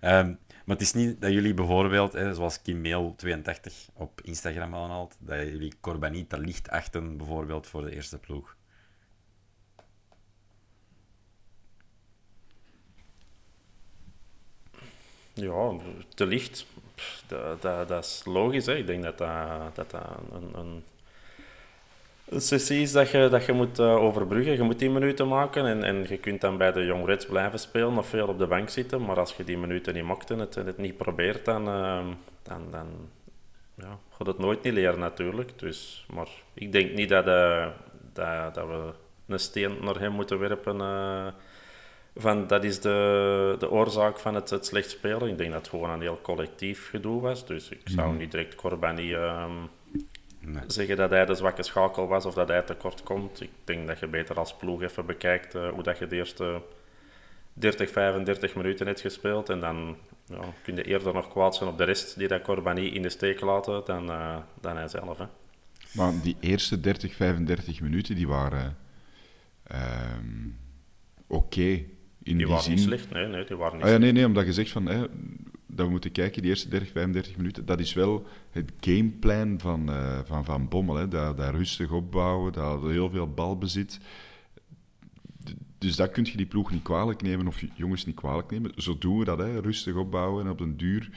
Ehm, 0.00 0.26
maar 0.64 0.76
het 0.76 0.80
is 0.80 0.92
niet 0.92 1.20
dat 1.20 1.32
jullie 1.32 1.54
bijvoorbeeld, 1.54 2.12
hè, 2.12 2.34
zoals 2.34 2.62
Kim 2.62 2.80
Mail 2.80 3.14
82 3.16 3.88
op 3.94 4.20
Instagram 4.20 4.74
aanhaalt, 4.74 5.16
dat 5.18 5.38
jullie 5.38 5.72
Corbani 5.80 6.26
te 6.26 6.38
licht 6.38 6.68
achten, 6.68 7.16
bijvoorbeeld 7.16 7.66
voor 7.66 7.82
de 7.82 7.94
eerste 7.94 8.18
ploeg. 8.18 8.56
Ja, 15.34 15.76
te 16.14 16.26
licht. 16.26 16.66
Dat, 17.26 17.62
dat, 17.62 17.88
dat 17.88 18.04
is 18.04 18.22
logisch. 18.24 18.66
Hè. 18.66 18.74
Ik 18.74 18.86
denk 18.86 19.02
dat 19.02 19.18
dat, 19.18 19.74
dat, 19.74 19.90
dat 19.90 20.20
een, 20.32 20.58
een, 20.58 20.84
een 22.30 22.40
sessie 22.40 22.80
is 22.80 22.92
dat 22.92 23.10
je, 23.10 23.28
dat 23.30 23.44
je 23.44 23.52
moet 23.52 23.78
eh, 23.78 23.96
overbruggen. 23.96 24.52
Je 24.52 24.62
moet 24.62 24.78
die 24.78 24.90
minuten 24.90 25.28
maken 25.28 25.66
en, 25.66 25.82
en 25.82 26.06
je 26.08 26.18
kunt 26.18 26.40
dan 26.40 26.56
bij 26.56 26.72
de 26.72 26.84
Young 26.84 27.06
Reds 27.06 27.26
blijven 27.26 27.58
spelen 27.58 27.98
of 27.98 28.08
veel 28.08 28.28
op 28.28 28.38
de 28.38 28.46
bank 28.46 28.68
zitten. 28.68 29.04
Maar 29.04 29.18
als 29.18 29.36
je 29.36 29.44
die 29.44 29.58
minuten 29.58 29.94
niet 29.94 30.04
maakt 30.04 30.30
en 30.30 30.38
het, 30.38 30.56
en 30.56 30.66
het 30.66 30.78
niet 30.78 30.96
probeert, 30.96 31.44
dan, 31.44 31.68
eh, 31.68 32.06
dan, 32.42 32.70
dan 32.70 32.86
ja, 33.74 33.98
gaat 34.10 34.26
het 34.26 34.38
nooit 34.38 34.62
niet 34.62 34.72
leren 34.72 34.98
natuurlijk. 34.98 35.58
Dus, 35.58 36.06
maar 36.14 36.28
ik 36.54 36.72
denk 36.72 36.92
niet 36.92 37.08
dat, 37.08 37.26
eh, 37.26 37.66
dat, 38.12 38.54
dat 38.54 38.66
we 38.66 38.92
een 39.26 39.38
steen 39.38 39.76
naar 39.80 39.98
hem 39.98 40.12
moeten 40.12 40.38
werpen. 40.38 41.34
van 42.16 42.46
dat 42.46 42.64
is 42.64 42.80
de, 42.80 43.56
de 43.58 43.70
oorzaak 43.70 44.18
van 44.18 44.34
het, 44.34 44.50
het 44.50 44.66
slecht 44.66 44.90
spelen. 44.90 45.28
Ik 45.28 45.38
denk 45.38 45.52
dat 45.52 45.60
het 45.60 45.68
gewoon 45.68 45.90
een 45.90 46.00
heel 46.00 46.18
collectief 46.22 46.88
gedoe 46.88 47.20
was. 47.20 47.46
Dus 47.46 47.68
ik 47.68 47.80
zou 47.84 48.14
niet 48.16 48.30
direct 48.30 48.54
Corbani 48.54 49.14
ehm, 49.14 49.52
Nee. 50.40 50.62
zeggen 50.66 50.96
dat 50.96 51.10
hij 51.10 51.24
de 51.24 51.34
zwakke 51.34 51.62
schakel 51.62 52.06
was 52.06 52.24
of 52.24 52.34
dat 52.34 52.48
hij 52.48 52.62
tekort 52.62 53.02
komt. 53.02 53.40
Ik 53.40 53.50
denk 53.64 53.86
dat 53.86 53.98
je 53.98 54.06
beter 54.06 54.38
als 54.38 54.56
ploeg 54.56 54.82
even 54.82 55.06
bekijkt 55.06 55.54
eh, 55.54 55.68
hoe 55.68 55.82
dat 55.82 55.98
je 55.98 56.06
de 56.06 56.16
eerste 56.16 56.62
30, 57.52 57.90
35 57.90 58.54
minuten 58.54 58.86
hebt 58.86 59.00
gespeeld. 59.00 59.48
En 59.48 59.60
dan 59.60 59.96
ja, 60.26 60.40
kun 60.62 60.76
je 60.76 60.82
eerder 60.82 61.14
nog 61.14 61.28
kwaad 61.28 61.56
zijn 61.56 61.70
op 61.70 61.78
de 61.78 61.84
rest 61.84 62.18
die 62.18 62.28
dat 62.28 62.42
Corbani 62.42 62.94
in 62.94 63.02
de 63.02 63.08
steek 63.08 63.40
laten 63.40 63.82
dan, 63.84 64.10
eh, 64.10 64.36
dan 64.60 64.76
hij 64.76 64.88
zelf. 64.88 65.18
Hè. 65.18 65.24
Maar 65.92 66.12
die 66.22 66.36
eerste 66.40 66.80
30, 66.80 67.14
35 67.14 67.80
minuten, 67.80 68.14
die 68.14 68.28
waren 68.28 68.76
ehm, 69.62 70.48
oké. 71.26 71.60
in 71.60 71.86
Die 72.22 72.36
die 72.36 72.46
waren 72.46 72.62
zin... 72.62 72.74
niet 72.74 72.82
slecht. 72.82 73.10
Nee, 73.10 73.26
nee, 73.26 73.44
die 73.44 73.56
waren 73.56 73.76
niet 73.76 73.86
Ah 73.86 73.90
ja, 73.90 73.98
nee, 73.98 74.12
nee, 74.12 74.26
omdat 74.26 74.46
je 74.46 74.52
zegt 74.52 74.70
van, 74.70 74.86
hè, 74.86 75.04
dat 75.78 75.86
we 75.86 75.92
moeten 75.92 76.12
kijken, 76.12 76.42
die 76.42 76.50
eerste 76.50 76.68
30, 76.68 76.90
35 76.90 77.36
minuten, 77.36 77.66
dat 77.66 77.80
is 77.80 77.92
wel 77.92 78.26
het 78.50 78.72
gameplan 78.80 79.60
van 79.60 79.90
eh, 79.90 80.18
Van, 80.24 80.44
van 80.44 80.68
Bommel. 80.68 80.94
Hè. 80.94 81.08
Dat, 81.08 81.38
rustig 81.38 81.90
opbouwen, 81.90 82.52
dat 82.52 82.82
heel 82.82 83.10
veel 83.10 83.32
balbezit. 83.32 84.00
Dus 85.78 85.96
dat 85.96 86.10
kun 86.10 86.24
je 86.24 86.36
die 86.36 86.46
ploeg 86.46 86.70
niet 86.70 86.82
kwalijk 86.82 87.22
nemen, 87.22 87.46
of 87.46 87.62
jongens 87.74 88.04
niet 88.04 88.16
kwalijk 88.16 88.50
nemen. 88.50 88.72
Zo 88.76 88.98
doen 88.98 89.18
we 89.18 89.24
dat, 89.24 89.38
hè. 89.38 89.60
rustig 89.60 89.94
opbouwen 89.94 90.44
en 90.44 90.50
op 90.50 90.58
den 90.58 90.76
duur 90.76 91.10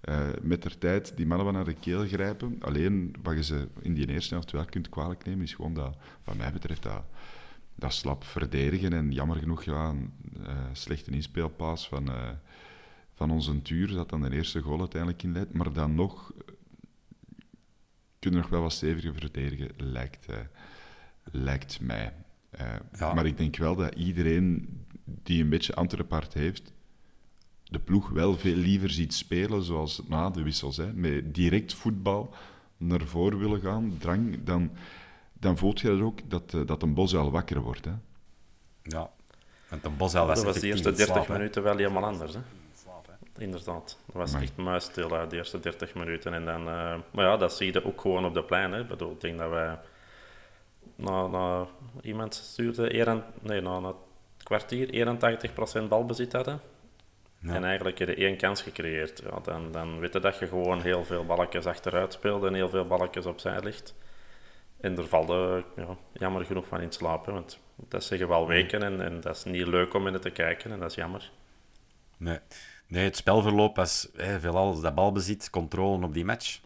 eh, 0.00 0.28
met 0.42 0.62
de 0.62 0.78
tijd 0.78 1.16
die 1.16 1.26
mannen 1.26 1.46
wel 1.46 1.54
naar 1.54 1.64
de 1.64 1.80
keel 1.80 2.06
grijpen. 2.06 2.56
Alleen 2.60 3.14
wat 3.22 3.34
je 3.34 3.44
ze 3.44 3.68
in 3.80 3.94
die 3.94 4.08
eerste 4.08 4.34
helft 4.34 4.50
wel 4.50 4.64
kunt 4.64 4.88
kwalijk 4.88 5.24
nemen, 5.24 5.42
is 5.42 5.54
gewoon 5.54 5.74
dat, 5.74 5.96
wat 6.24 6.36
mij 6.36 6.52
betreft, 6.52 6.82
dat, 6.82 7.04
dat 7.74 7.94
slap 7.94 8.24
verdedigen. 8.24 8.92
En 8.92 9.12
jammer 9.12 9.36
genoeg, 9.36 9.64
ja, 9.64 9.88
een 9.88 10.12
eh, 10.46 10.54
slechte 10.72 11.10
inspeelpaas 11.10 11.88
van, 11.88 12.08
van 13.14 13.30
onze 13.30 13.62
tuur, 13.62 13.88
dat 13.92 14.08
dan 14.08 14.22
de 14.22 14.30
eerste 14.32 14.60
goal 14.60 14.78
uiteindelijk 14.78 15.22
inleidt. 15.22 15.52
Maar 15.52 15.72
dan 15.72 15.94
nog 15.94 16.32
eh, 16.32 16.54
kunnen 18.18 18.40
we 18.40 18.46
nog 18.46 18.48
wel 18.54 18.62
wat 18.62 18.72
steviger 18.72 19.14
verdedigen, 19.14 19.70
lijkt, 19.76 20.26
eh, 20.26 20.36
lijkt 21.24 21.80
mij. 21.80 22.12
Eh, 22.50 22.66
Ja. 22.98 23.14
Maar 23.14 23.26
ik 23.26 23.36
denk 23.36 23.56
wel 23.56 23.76
dat 23.76 23.94
iedereen 23.94 24.68
die 25.04 25.42
een 25.42 25.48
beetje 25.48 25.74
Antwerpart 25.74 26.32
heeft, 26.34 26.72
de 27.64 27.78
ploeg 27.78 28.08
wel 28.08 28.36
veel 28.36 28.56
liever 28.56 28.90
ziet 28.90 29.14
spelen 29.14 29.62
zoals 29.62 30.02
na 30.08 30.30
de 30.30 30.42
wissels. 30.42 30.76
Hè, 30.76 30.92
met 30.92 31.34
direct 31.34 31.74
voetbal 31.74 32.34
naar 32.76 33.00
voren 33.06 33.38
willen 33.38 33.60
gaan, 33.60 33.96
drang, 33.98 34.44
dan, 34.44 34.70
dan 35.32 35.56
voelt 35.58 35.80
je 35.80 35.88
dat 35.88 36.00
ook 36.00 36.30
dat, 36.30 36.50
dat 36.66 36.82
een 36.82 36.94
bos 36.94 37.14
al 37.14 37.30
wakker 37.30 37.60
wordt. 37.60 37.84
Hè. 37.84 37.92
Ja. 38.82 39.10
Want 39.68 39.84
een 39.84 39.96
Bosel 39.96 40.26
was 40.26 40.36
Dat 40.36 40.44
was 40.44 40.60
de 40.60 40.66
eerste 40.66 40.88
in 40.88 40.94
30 40.96 41.14
slaap, 41.14 41.26
hè. 41.26 41.32
minuten 41.32 41.62
wel 41.62 41.76
helemaal 41.76 42.04
anders. 42.04 42.34
Hè? 42.34 42.40
Inderdaad. 43.38 43.98
Dat 44.06 44.16
was 44.16 44.34
echt 44.34 44.56
muisstil, 44.56 45.08
de 45.08 45.36
eerste 45.36 45.60
30 45.60 45.94
minuten. 45.94 46.34
En 46.34 46.44
dan, 46.44 46.68
eh, 46.68 46.94
maar 47.10 47.24
ja, 47.24 47.36
dat 47.36 47.52
zie 47.56 47.72
je 47.72 47.84
ook 47.84 48.00
gewoon 48.00 48.24
op 48.24 48.34
de 48.34 48.44
plein. 48.44 48.72
Hè. 48.72 48.80
Ik 48.80 48.88
bedoel, 48.88 49.12
ik 49.12 49.20
denk 49.20 49.38
dat 49.38 49.50
wij... 49.50 49.78
Na, 50.96 51.26
na, 51.26 51.66
iemand 52.02 52.34
stuurde... 52.34 52.94
Eer, 52.94 53.22
nee, 53.40 53.60
na, 53.60 53.82
het 53.82 53.96
kwartier 54.42 55.18
81% 55.84 55.88
balbezit 55.88 56.32
hadden. 56.32 56.60
Ja. 57.38 57.54
En 57.54 57.64
eigenlijk 57.64 57.98
heb 57.98 58.08
je 58.08 58.14
één 58.14 58.36
kans 58.36 58.62
gecreëerd. 58.62 59.22
Ja, 59.30 59.40
dan, 59.42 59.72
dan 59.72 59.98
weet 59.98 60.12
je 60.12 60.20
dat 60.20 60.38
je 60.38 60.46
gewoon 60.46 60.80
heel 60.80 61.04
veel 61.04 61.26
balletjes 61.26 61.66
achteruit 61.66 62.12
speelt 62.12 62.44
en 62.44 62.54
heel 62.54 62.68
veel 62.68 62.86
balletjes 62.86 63.26
opzij 63.26 63.60
ligt. 63.60 63.94
En 64.80 64.98
er 64.98 65.06
valt 65.06 65.30
eh, 65.30 65.56
ja, 65.76 65.96
jammer 66.12 66.44
genoeg 66.44 66.66
van 66.66 66.80
in 66.80 66.92
slaap. 66.92 67.26
Hè, 67.26 67.32
want 67.32 67.58
dat 67.76 68.04
zeggen 68.04 68.28
we 68.28 68.34
al 68.34 68.46
weken 68.46 68.82
en, 68.82 69.00
en 69.00 69.20
dat 69.20 69.36
is 69.36 69.44
niet 69.44 69.66
leuk 69.66 69.94
om 69.94 70.06
in 70.06 70.20
te 70.20 70.30
kijken 70.30 70.72
en 70.72 70.78
dat 70.78 70.90
is 70.90 70.96
jammer. 70.96 71.30
Nee. 72.16 72.38
Nee, 72.94 73.04
het 73.04 73.16
spelverloop 73.16 73.76
was 73.76 74.08
hè, 74.16 74.40
veelal 74.40 74.80
dat 74.80 74.94
balbezit, 74.94 75.50
controle 75.50 76.04
op 76.04 76.14
die 76.14 76.24
match. 76.24 76.60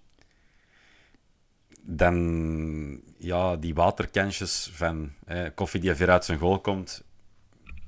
Dan 1.81 3.03
ja, 3.19 3.57
die 3.57 3.75
waterkansjes 3.75 4.71
van 4.73 5.13
hè, 5.25 5.51
Koffie 5.51 5.81
die 5.81 5.95
ver 5.95 6.11
uit 6.11 6.25
zijn 6.25 6.39
goal 6.39 6.61
komt. 6.61 7.05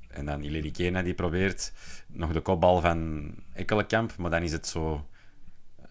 En 0.07 0.25
dan 0.25 0.43
Ileri 0.43 0.71
Kena 0.71 1.01
die 1.01 1.13
probeert 1.13 1.73
nog 2.07 2.33
de 2.33 2.41
kopbal 2.41 2.81
van 2.81 3.31
Ekkelenkamp, 3.53 4.17
maar 4.17 4.31
dan 4.31 4.41
is 4.41 4.51
het 4.51 4.67
zo 4.67 5.07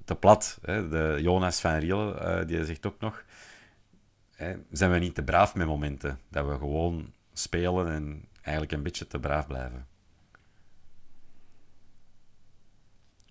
te 0.04 0.14
plat. 0.14 0.58
De 0.62 1.18
Jonas 1.20 1.60
van 1.60 1.74
Riel, 1.74 2.18
eh, 2.18 2.46
die 2.46 2.64
zegt 2.64 2.86
ook 2.86 3.00
nog, 3.00 3.24
zijn 4.70 4.90
we 4.90 4.98
niet 4.98 5.14
te 5.14 5.22
braaf 5.22 5.54
met 5.54 5.66
momenten? 5.66 6.20
Dat 6.28 6.46
we 6.46 6.52
gewoon 6.52 7.12
spelen 7.32 7.88
en 7.88 8.24
eigenlijk 8.34 8.72
een 8.72 8.82
beetje 8.82 9.06
te 9.06 9.20
braaf 9.20 9.46
blijven. 9.46 9.86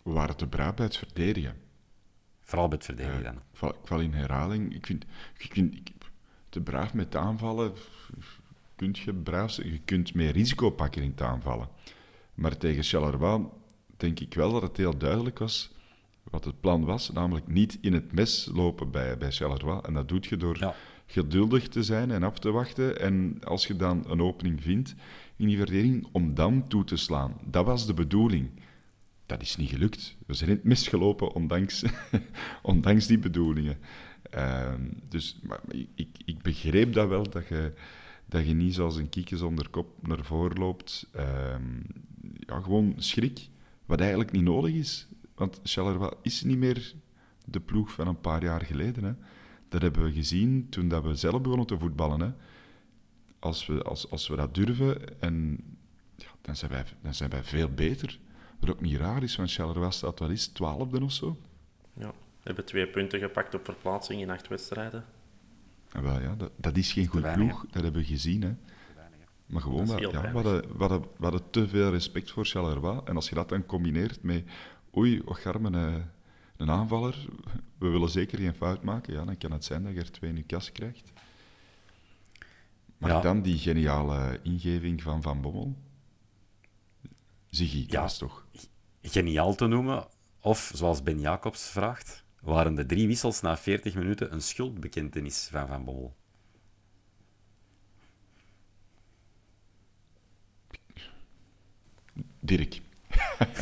We 0.09 0.15
waren 0.15 0.35
te 0.37 0.47
braaf 0.47 0.73
bij 0.75 0.85
het 0.85 0.97
verdedigen. 0.97 1.55
Vooral 2.41 2.67
bij 2.67 2.77
het 2.77 2.85
verdedigen 2.85 3.23
dan. 3.23 3.33
Ik 3.33 3.39
val, 3.53 3.69
ik 3.69 3.75
val 3.83 3.99
in 3.99 4.13
herhaling. 4.13 4.73
Ik 4.75 4.85
vind, 4.85 5.05
ik 5.37 5.53
vind 5.53 5.75
ik- 5.75 5.91
te 6.49 6.61
braaf 6.61 6.93
met 6.93 7.15
aanvallen. 7.15 7.73
Kunt 8.75 8.97
je 8.99 9.13
braaf? 9.13 9.55
Je 9.55 9.79
kunt 9.85 10.13
meer 10.13 10.31
risico 10.31 10.69
pakken 10.69 11.01
in 11.03 11.09
het 11.09 11.21
aanvallen. 11.21 11.67
Maar 12.33 12.57
tegen 12.57 12.83
Charleroi 12.83 13.43
denk 13.97 14.19
ik 14.19 14.33
wel 14.33 14.51
dat 14.51 14.61
het 14.61 14.77
heel 14.77 14.97
duidelijk 14.97 15.39
was 15.39 15.71
wat 16.23 16.45
het 16.45 16.59
plan 16.59 16.85
was. 16.85 17.11
Namelijk 17.11 17.47
niet 17.47 17.77
in 17.81 17.93
het 17.93 18.11
mes 18.11 18.49
lopen 18.53 18.91
bij, 18.91 19.17
bij 19.17 19.31
Charleroi. 19.31 19.79
En 19.81 19.93
dat 19.93 20.07
doet 20.07 20.25
je 20.25 20.37
door 20.37 20.57
Ja. 20.59 20.75
geduldig 21.05 21.67
te 21.67 21.83
zijn 21.83 22.11
en 22.11 22.23
af 22.23 22.39
te 22.39 22.51
wachten. 22.51 22.99
En 22.99 23.39
als 23.43 23.67
je 23.67 23.75
dan 23.75 24.03
een 24.07 24.21
opening 24.21 24.61
vindt 24.63 24.95
in 25.35 25.47
die 25.47 25.57
verdediging, 25.57 26.07
om 26.11 26.33
dan 26.33 26.67
toe 26.67 26.83
te 26.83 26.95
slaan. 26.95 27.33
Dat 27.45 27.65
was 27.65 27.85
de 27.85 27.93
bedoeling. 27.93 28.49
Dat 29.29 29.41
is 29.41 29.55
niet 29.55 29.69
gelukt. 29.69 30.15
We 30.25 30.33
zijn 30.33 30.49
in 30.49 30.55
het 30.55 30.65
mis 30.65 30.87
gelopen, 30.87 31.33
ondanks, 31.33 31.83
ondanks 32.61 33.07
die 33.07 33.19
bedoelingen. 33.19 33.77
Ehm, 34.29 34.81
dus 35.09 35.39
maar, 35.43 35.59
ik, 35.95 36.07
ik 36.25 36.41
begreep 36.41 36.93
dat 36.93 37.07
wel, 37.07 37.29
dat 37.29 37.47
je, 37.47 37.73
dat 38.25 38.47
je 38.47 38.53
niet 38.53 38.73
zoals 38.73 38.95
een 38.95 39.09
kiekje 39.09 39.37
zonder 39.37 39.69
kop 39.69 40.07
naar 40.07 40.25
voren 40.25 40.57
loopt. 40.57 41.07
Ehm, 41.11 41.63
ja, 42.39 42.59
gewoon 42.59 42.93
schrik, 42.97 43.49
wat 43.85 43.99
eigenlijk 43.99 44.31
niet 44.31 44.43
nodig 44.43 44.73
is. 44.73 45.07
Want 45.35 45.59
Charleroi 45.63 46.11
is 46.21 46.43
niet 46.43 46.57
meer 46.57 46.93
de 47.45 47.59
ploeg 47.59 47.91
van 47.91 48.07
een 48.07 48.21
paar 48.21 48.43
jaar 48.43 48.65
geleden. 48.65 49.03
Hè. 49.03 49.13
Dat 49.67 49.81
hebben 49.81 50.03
we 50.03 50.11
gezien 50.11 50.69
toen 50.69 50.87
dat 50.87 51.03
we 51.03 51.15
zelf 51.15 51.41
begonnen 51.41 51.67
te 51.67 51.79
voetballen. 51.79 52.19
Hè. 52.19 52.31
Als, 53.39 53.65
we, 53.65 53.83
als, 53.83 54.09
als 54.09 54.27
we 54.27 54.35
dat 54.35 54.55
durven, 54.55 55.21
en, 55.21 55.63
ja, 56.15 56.27
dan, 56.41 56.55
zijn 56.55 56.71
wij, 56.71 56.85
dan 57.01 57.13
zijn 57.13 57.29
wij 57.29 57.43
veel 57.43 57.69
beter. 57.69 58.19
Wat 58.59 58.69
ook 58.69 58.81
niet 58.81 58.95
raar 58.97 59.23
is, 59.23 59.35
want 59.35 59.51
Charleroi 59.51 59.91
staat 59.91 60.19
wat 60.19 60.29
is, 60.29 60.47
twaalfde 60.47 61.03
of 61.03 61.11
zo. 61.11 61.37
Ja. 61.93 62.07
We 62.09 62.45
hebben 62.55 62.65
twee 62.65 62.87
punten 62.87 63.19
gepakt 63.19 63.53
op 63.55 63.65
verplaatsing 63.65 64.21
in 64.21 64.29
acht 64.29 64.47
wedstrijden. 64.47 65.05
En 65.91 66.03
wel, 66.03 66.21
ja, 66.21 66.35
dat, 66.35 66.51
dat 66.55 66.77
is 66.77 66.91
geen 66.91 67.07
goed 67.07 67.21
weinig, 67.21 67.47
ploeg, 67.47 67.65
dat 67.71 67.83
hebben 67.83 68.01
we 68.01 68.07
gezien. 68.07 68.41
Hè. 68.41 68.55
Maar 69.45 69.61
gewoon, 69.61 69.85
Dat 69.85 69.99
wel, 69.99 70.11
ja, 70.11 70.21
we, 70.21 70.27
hadden, 70.27 70.61
we, 70.61 70.77
hadden, 70.77 71.01
we 71.01 71.23
hadden 71.23 71.49
te 71.49 71.67
veel 71.67 71.89
respect 71.89 72.31
voor 72.31 72.45
Charleroi. 72.45 72.99
En 73.05 73.15
als 73.15 73.29
je 73.29 73.35
dat 73.35 73.49
dan 73.49 73.65
combineert 73.65 74.23
met, 74.23 74.43
oei, 74.97 75.21
Ocharme, 75.25 75.77
een, 75.77 76.03
een 76.57 76.69
aanvaller, 76.71 77.25
we 77.77 77.87
willen 77.87 78.09
zeker 78.09 78.37
geen 78.37 78.53
fout 78.53 78.83
maken, 78.83 79.13
ja, 79.13 79.25
dan 79.25 79.37
kan 79.37 79.51
het 79.51 79.65
zijn 79.65 79.83
dat 79.83 79.93
je 79.93 79.99
er 79.99 80.11
twee 80.11 80.29
in 80.29 80.35
je 80.35 80.43
kast 80.43 80.71
krijgt. 80.71 81.11
Maar 82.97 83.09
Ja. 83.11 83.21
dan 83.21 83.41
die 83.41 83.57
geniale 83.57 84.39
ingeving 84.43 85.01
van 85.01 85.21
Van 85.21 85.41
Bommel. 85.41 85.75
Ziggy, 87.49 87.85
Ja. 87.87 88.01
dat 88.01 88.11
is 88.11 88.17
toch... 88.17 88.45
Geniaal 89.01 89.55
te 89.55 89.67
noemen, 89.67 90.07
of 90.41 90.71
zoals 90.73 91.03
Ben 91.03 91.19
Jacobs 91.19 91.69
vraagt, 91.69 92.23
waren 92.41 92.75
de 92.75 92.85
drie 92.85 93.07
wissels 93.07 93.41
na 93.41 93.57
40 93.57 93.95
minuten 93.95 94.33
een 94.33 94.41
schuldbekentenis 94.41 95.47
van 95.51 95.67
Van 95.67 95.83
Bommel? 95.83 96.15
Dirk. 102.39 102.79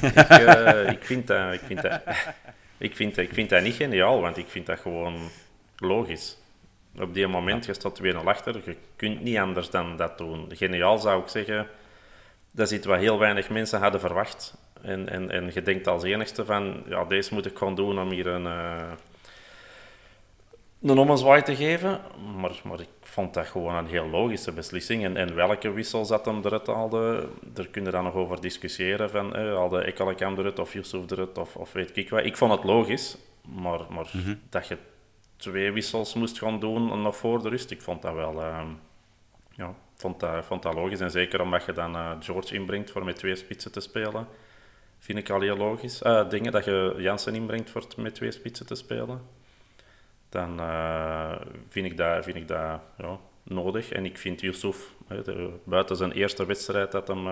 Ik, 0.01 0.15
eh, 0.15 0.89
ik, 0.89 1.03
vind 1.03 1.27
dat, 1.27 1.53
ik, 1.53 1.59
vind 1.65 1.81
dat, 1.81 2.01
ik, 2.77 2.95
vind, 2.95 3.15
dat- 3.15 3.23
ik 3.25 3.33
vind 3.33 3.49
dat 3.49 3.61
niet 3.63 3.73
geniaal, 3.75 4.21
want 4.21 4.37
ik 4.37 4.47
vind 4.47 4.65
dat 4.65 4.79
gewoon 4.79 5.29
logisch. 5.77 6.37
Op 6.99 7.13
die 7.13 7.27
moment, 7.27 7.65
je 7.65 7.73
staat 7.73 7.99
2-0 8.03 8.15
achter, 8.25 8.61
je 8.65 8.75
kunt 8.95 9.21
niet 9.21 9.37
anders 9.37 9.69
dan 9.69 9.97
dat 9.97 10.17
doen. 10.17 10.45
Geniaal 10.55 10.97
zou 10.97 11.21
ik 11.21 11.27
zeggen, 11.27 11.67
dat 12.57 12.71
is 12.71 12.77
iets 12.77 12.85
wat 12.85 12.99
heel 12.99 13.19
weinig 13.19 13.49
mensen 13.49 13.79
hadden 13.79 13.99
verwacht. 13.99 14.57
En, 14.81 15.09
en, 15.09 15.31
en 15.31 15.51
je 15.53 15.61
denkt 15.61 15.87
als 15.87 16.03
enigste 16.03 16.45
van, 16.45 16.83
ja, 16.87 17.03
deze 17.03 17.33
moet 17.33 17.45
ik 17.45 17.57
gewoon 17.57 17.75
doen 17.75 17.99
om 17.99 18.09
hier 18.09 18.27
een, 18.27 18.45
eh 18.45 18.91
een 20.81 20.97
ommezwaai 20.97 21.41
te 21.41 21.55
geven. 21.55 22.01
Maar, 22.35 22.61
maar 22.63 22.79
ik 22.79 22.89
vond 23.01 23.33
dat 23.33 23.47
gewoon 23.47 23.75
een 23.75 23.87
heel 23.87 24.07
logische 24.09 24.51
beslissing. 24.51 25.03
En, 25.03 25.17
en 25.17 25.35
welke 25.35 25.71
wissel 25.71 26.05
zat 26.05 26.25
hem 26.25 26.41
eruit 26.45 26.67
haalde, 26.67 27.27
daar 27.41 27.67
kun 27.67 27.83
je 27.83 27.91
dan 27.91 28.03
nog 28.03 28.13
over 28.13 28.41
discussiëren. 28.41 29.09
Van, 29.09 29.35
eh, 29.35 29.55
haalde 29.55 29.81
Ekkelekam 29.81 30.37
eruit 30.37 30.59
of 30.59 30.73
Yusuf 30.73 31.11
eruit 31.11 31.37
of, 31.37 31.55
of 31.55 31.73
weet 31.73 31.97
ik 31.97 32.09
wat. 32.09 32.25
Ik 32.25 32.37
vond 32.37 32.51
het 32.51 32.63
logisch, 32.63 33.17
maar, 33.41 33.79
maar 33.89 34.11
dat 34.49 34.67
je 34.67 34.77
twee 35.35 35.71
wissels 35.71 36.13
moest 36.13 36.37
gaan 36.37 36.59
doen 36.59 37.01
nog 37.01 37.15
voor 37.15 37.41
de 37.41 37.49
rust, 37.49 37.71
ik 37.71 37.81
vond 37.81 38.01
dat 38.01 38.13
wel... 38.13 38.41
eh, 38.41 38.61
ja, 39.55 39.73
vond 39.97 40.19
dat, 40.19 40.45
vond 40.45 40.63
dat 40.63 40.73
logisch. 40.73 40.99
En 40.99 41.11
zeker 41.11 41.41
omdat 41.41 41.65
je 41.65 41.73
dan 41.73 41.95
eh, 41.95 42.11
George 42.19 42.55
inbrengt 42.55 42.91
voor 42.91 43.05
met 43.05 43.15
twee 43.15 43.35
spitsen 43.35 43.71
te 43.71 43.79
spelen. 43.79 44.27
Vind 44.99 45.19
ik 45.19 45.29
al 45.29 45.41
heel 45.41 45.57
logisch. 45.57 46.01
Eh, 46.01 46.29
dingen 46.29 46.51
dat 46.51 46.65
je 46.65 46.95
Jansen 46.97 47.35
inbrengt 47.35 47.69
voor 47.69 47.87
met 47.97 48.15
twee 48.15 48.31
spitsen 48.31 48.65
te 48.65 48.75
spelen. 48.75 49.21
Dan 50.29 50.59
eh, 50.59 51.35
vind 51.69 51.85
ik 51.85 51.97
dat, 51.97 52.23
vind 52.23 52.37
ik 52.37 52.47
dat 52.47 52.79
ja, 52.97 53.19
nodig. 53.43 53.91
En 53.91 54.05
ik 54.05 54.17
vind 54.17 54.41
Yusuf, 54.41 54.93
de- 55.07 55.59
buiten 55.63 55.95
zijn 55.95 56.11
eerste 56.11 56.45
wedstrijd 56.45 56.91
dat 56.91 57.07
hem 57.07 57.27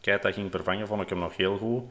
Keita 0.00 0.32
ging 0.32 0.50
vervangen, 0.50 0.86
vond 0.86 1.02
ik 1.02 1.08
hem 1.08 1.18
nog 1.18 1.36
heel 1.36 1.56
goed. 1.58 1.82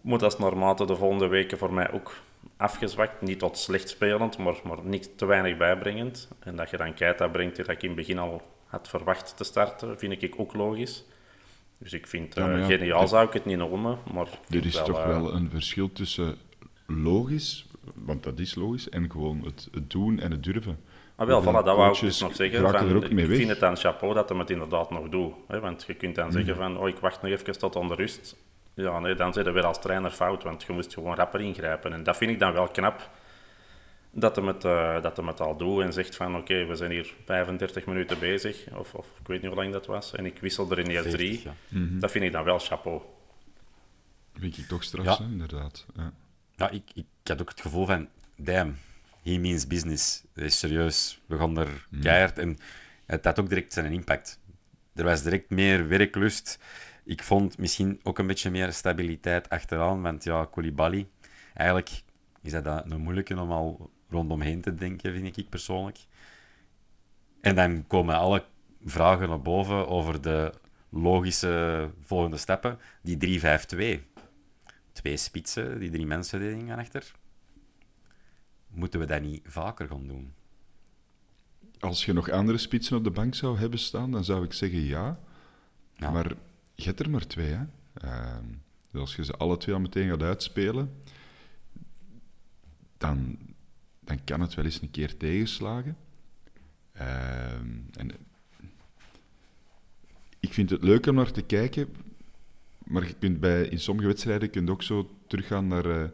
Moet 0.00 0.22
als 0.22 0.38
naarmate 0.38 0.86
de 0.86 0.96
volgende 0.96 1.26
weken 1.26 1.58
voor 1.58 1.72
mij 1.72 1.92
ook 1.92 2.12
afgezwakt. 2.56 3.20
Niet 3.20 3.38
tot 3.38 3.58
slecht 3.58 3.88
spelend, 3.88 4.38
maar, 4.38 4.60
maar 4.64 4.78
niet 4.82 5.18
te 5.18 5.26
weinig 5.26 5.56
bijbrengend. 5.56 6.28
En 6.38 6.56
dat 6.56 6.70
je 6.70 6.76
dan 6.76 6.94
Keita 6.94 7.28
brengt, 7.28 7.56
die 7.56 7.64
dat 7.64 7.74
ik 7.74 7.82
in 7.82 7.88
het 7.88 7.96
begin 7.96 8.18
al 8.18 8.42
had 8.76 8.88
verwacht 8.88 9.36
te 9.36 9.44
starten, 9.44 9.98
vind 9.98 10.22
ik 10.22 10.34
ook 10.36 10.54
logisch. 10.54 11.04
Dus 11.78 11.92
ik 11.92 12.06
vind, 12.06 12.34
Ja, 12.34 12.46
maar 12.46 12.54
eh, 12.54 12.68
ja, 12.68 12.76
geniaal 12.76 13.08
zou 13.08 13.26
ik 13.26 13.32
het 13.32 13.44
niet 13.44 13.58
noemen, 13.58 13.98
maar... 14.12 14.28
Er 14.50 14.66
is 14.66 14.82
toch 14.84 14.98
eh, 14.98 15.06
wel 15.06 15.34
een 15.34 15.50
verschil 15.50 15.92
tussen 15.92 16.36
logisch, 16.86 17.66
want 17.94 18.22
dat 18.22 18.38
is 18.38 18.54
logisch, 18.54 18.88
en 18.88 19.10
gewoon 19.10 19.42
het, 19.44 19.68
het 19.72 19.90
doen 19.90 20.20
en 20.20 20.30
het 20.30 20.42
durven. 20.42 20.78
Ah, 21.16 21.26
wel, 21.26 21.42
voilà, 21.42 21.44
dat 21.44 21.76
wou 21.76 21.94
ik 21.94 22.00
dus 22.00 22.20
nog 22.20 22.34
zeggen. 22.34 22.60
Van, 22.60 22.74
er 22.74 22.96
ook 22.96 23.10
mee 23.10 23.24
ik 23.24 23.28
weg. 23.28 23.36
vind 23.36 23.48
het 23.48 23.60
dan 23.60 23.76
chapeau 23.76 24.14
dat 24.14 24.28
hij 24.28 24.38
het 24.38 24.50
inderdaad 24.50 24.90
nog 24.90 25.08
doet. 25.08 25.34
Hè? 25.48 25.60
Want 25.60 25.84
je 25.86 25.94
kunt 25.94 26.14
dan 26.14 26.32
zeggen 26.32 26.56
van, 26.56 26.78
oh, 26.78 26.88
ik 26.88 26.98
wacht 26.98 27.22
nog 27.22 27.30
even 27.30 27.58
tot 27.58 27.76
aan 27.76 27.88
de 27.88 27.94
rust. 27.94 28.36
Ja, 28.74 28.98
nee, 28.98 29.14
dan 29.14 29.32
zit 29.32 29.44
je 29.44 29.52
weer 29.52 29.64
als 29.64 29.80
trainer 29.80 30.10
fout, 30.10 30.42
want 30.42 30.62
je 30.62 30.72
moest 30.72 30.94
gewoon 30.94 31.14
rapper 31.14 31.40
ingrijpen. 31.40 31.92
En 31.92 32.02
dat 32.02 32.16
vind 32.16 32.30
ik 32.30 32.38
dan 32.38 32.52
wel 32.52 32.68
knap, 32.68 33.10
dat 34.18 34.36
hij 34.36 34.44
het, 34.44 34.64
eh, 34.64 35.02
dat 35.02 35.16
hij 35.16 35.26
het 35.26 35.40
al 35.40 35.56
doet 35.56 35.82
en 35.82 35.92
zegt 35.92 36.16
van, 36.16 36.36
oké, 36.36 36.64
we 36.64 36.74
zijn 36.76 36.90
hier 36.90 37.14
35 37.24 37.86
minuten 37.86 38.18
bezig, 38.18 38.66
of, 38.76 38.94
of 38.94 39.06
ik 39.20 39.26
weet 39.26 39.40
niet 39.42 39.50
hoe 39.50 39.60
lang 39.60 39.72
dat 39.72 39.86
was, 39.86 40.12
en 40.14 40.26
ik 40.26 40.38
wissel 40.38 40.70
er 40.70 40.78
ineens 40.80 41.00
40, 41.00 41.12
drie. 41.12 41.40
ja. 41.44 41.54
Mhm. 41.68 41.98
Dat 41.98 42.10
vind 42.10 42.24
ik 42.24 42.32
dan 42.32 42.44
wel 42.44 42.58
chapeau. 42.58 43.00
Vind 44.34 44.58
ik 44.58 44.66
toch 44.66 44.82
straf, 44.84 45.04
Ja. 45.04 45.16
hè, 45.16 45.24
inderdaad. 45.24 45.86
Ja. 45.96 46.12
Ja, 46.56 46.70
ik, 46.70 46.82
ik 46.94 47.04
had 47.24 47.40
ook 47.40 47.48
het 47.48 47.60
gevoel 47.60 47.86
van, 47.86 48.08
damn, 48.36 48.76
he 49.22 49.36
means 49.38 49.66
business. 49.66 50.22
Dat 50.34 50.44
is 50.44 50.58
serieus. 50.58 51.20
We 51.26 51.38
gaan 51.38 51.58
er 51.58 51.86
keihard. 52.00 52.38
En 52.38 52.58
het 53.06 53.24
had 53.24 53.40
ook 53.40 53.48
direct 53.48 53.72
zijn 53.72 53.92
impact. 53.92 54.40
Er 54.94 55.04
was 55.04 55.22
direct 55.22 55.50
meer 55.50 55.88
werklust. 55.88 56.58
Ik 57.04 57.22
vond 57.22 57.58
misschien 57.58 58.00
ook 58.02 58.18
een 58.18 58.26
beetje 58.26 58.50
meer 58.50 58.72
stabiliteit 58.72 59.48
achteraan. 59.48 60.02
Want 60.02 60.24
ja, 60.24 60.44
Koulibaly, 60.50 61.08
eigenlijk 61.54 62.02
is 62.42 62.52
dat 62.52 62.64
dat 62.64 62.90
een 62.90 63.00
moeilijke 63.00 63.40
om 63.40 63.52
al 63.52 63.90
rondomheen 64.08 64.60
te 64.60 64.74
denken, 64.74 65.12
vind 65.12 65.36
ik 65.36 65.48
persoonlijk. 65.48 65.98
En 67.40 67.54
dan 67.54 67.86
komen 67.86 68.14
alle 68.14 68.44
vragen 68.84 69.28
naar 69.28 69.42
boven 69.42 69.88
over 69.88 70.20
de 70.20 70.52
logische 70.88 71.90
volgende 72.00 72.36
stappen. 72.36 72.78
Die 73.02 73.40
3-5-2 74.00 74.16
twee 74.96 75.16
spitsen, 75.16 75.78
die 75.78 75.90
drie 75.90 76.06
mensen 76.06 76.40
die 76.40 76.54
dingen 76.54 76.78
achter. 76.78 77.14
Moeten 78.66 79.00
we 79.00 79.06
dat 79.06 79.22
niet 79.22 79.42
vaker 79.44 79.88
gaan 79.88 80.06
doen? 80.06 80.34
Als 81.78 82.04
je 82.04 82.12
nog 82.12 82.30
andere 82.30 82.58
spitsen 82.58 82.96
op 82.96 83.04
de 83.04 83.10
bank 83.10 83.34
zou 83.34 83.58
hebben 83.58 83.78
staan, 83.78 84.10
dan 84.10 84.24
zou 84.24 84.44
ik 84.44 84.52
zeggen 84.52 84.80
ja. 84.80 85.18
Ja. 85.96 86.10
Maar 86.10 86.32
je 86.74 86.84
hebt 86.84 87.00
er 87.00 87.10
maar 87.10 87.26
twee, 87.26 87.52
hè. 87.52 87.64
Ehm, 87.94 88.44
dus 88.90 89.00
als 89.00 89.16
je 89.16 89.24
ze 89.24 89.36
alle 89.36 89.56
twee 89.56 89.74
al 89.74 89.80
meteen 89.80 90.08
gaat 90.08 90.22
uitspelen, 90.22 91.02
dan, 92.98 93.38
dan 94.06 94.24
kan 94.24 94.40
het 94.40 94.54
wel 94.54 94.64
eens 94.64 94.82
een 94.82 94.90
keer 94.90 95.16
tegenslagen. 95.16 95.96
Ehm, 96.92 97.68
en 97.92 98.10
ik 100.40 100.52
vind 100.52 100.70
het 100.70 100.82
leuk 100.82 101.06
om 101.06 101.14
naar 101.14 101.30
te 101.30 101.42
kijken, 101.42 101.88
maar 102.84 103.06
je 103.06 103.14
kunt 103.14 103.40
bij, 103.40 103.62
in 103.68 103.80
sommige 103.80 104.08
wedstrijden 104.08 104.48
je 104.52 104.70
ook 104.70 104.82
zo 104.82 105.10
teruggaan 105.26 105.66
naar, 105.66 105.90
eh, 105.90 106.08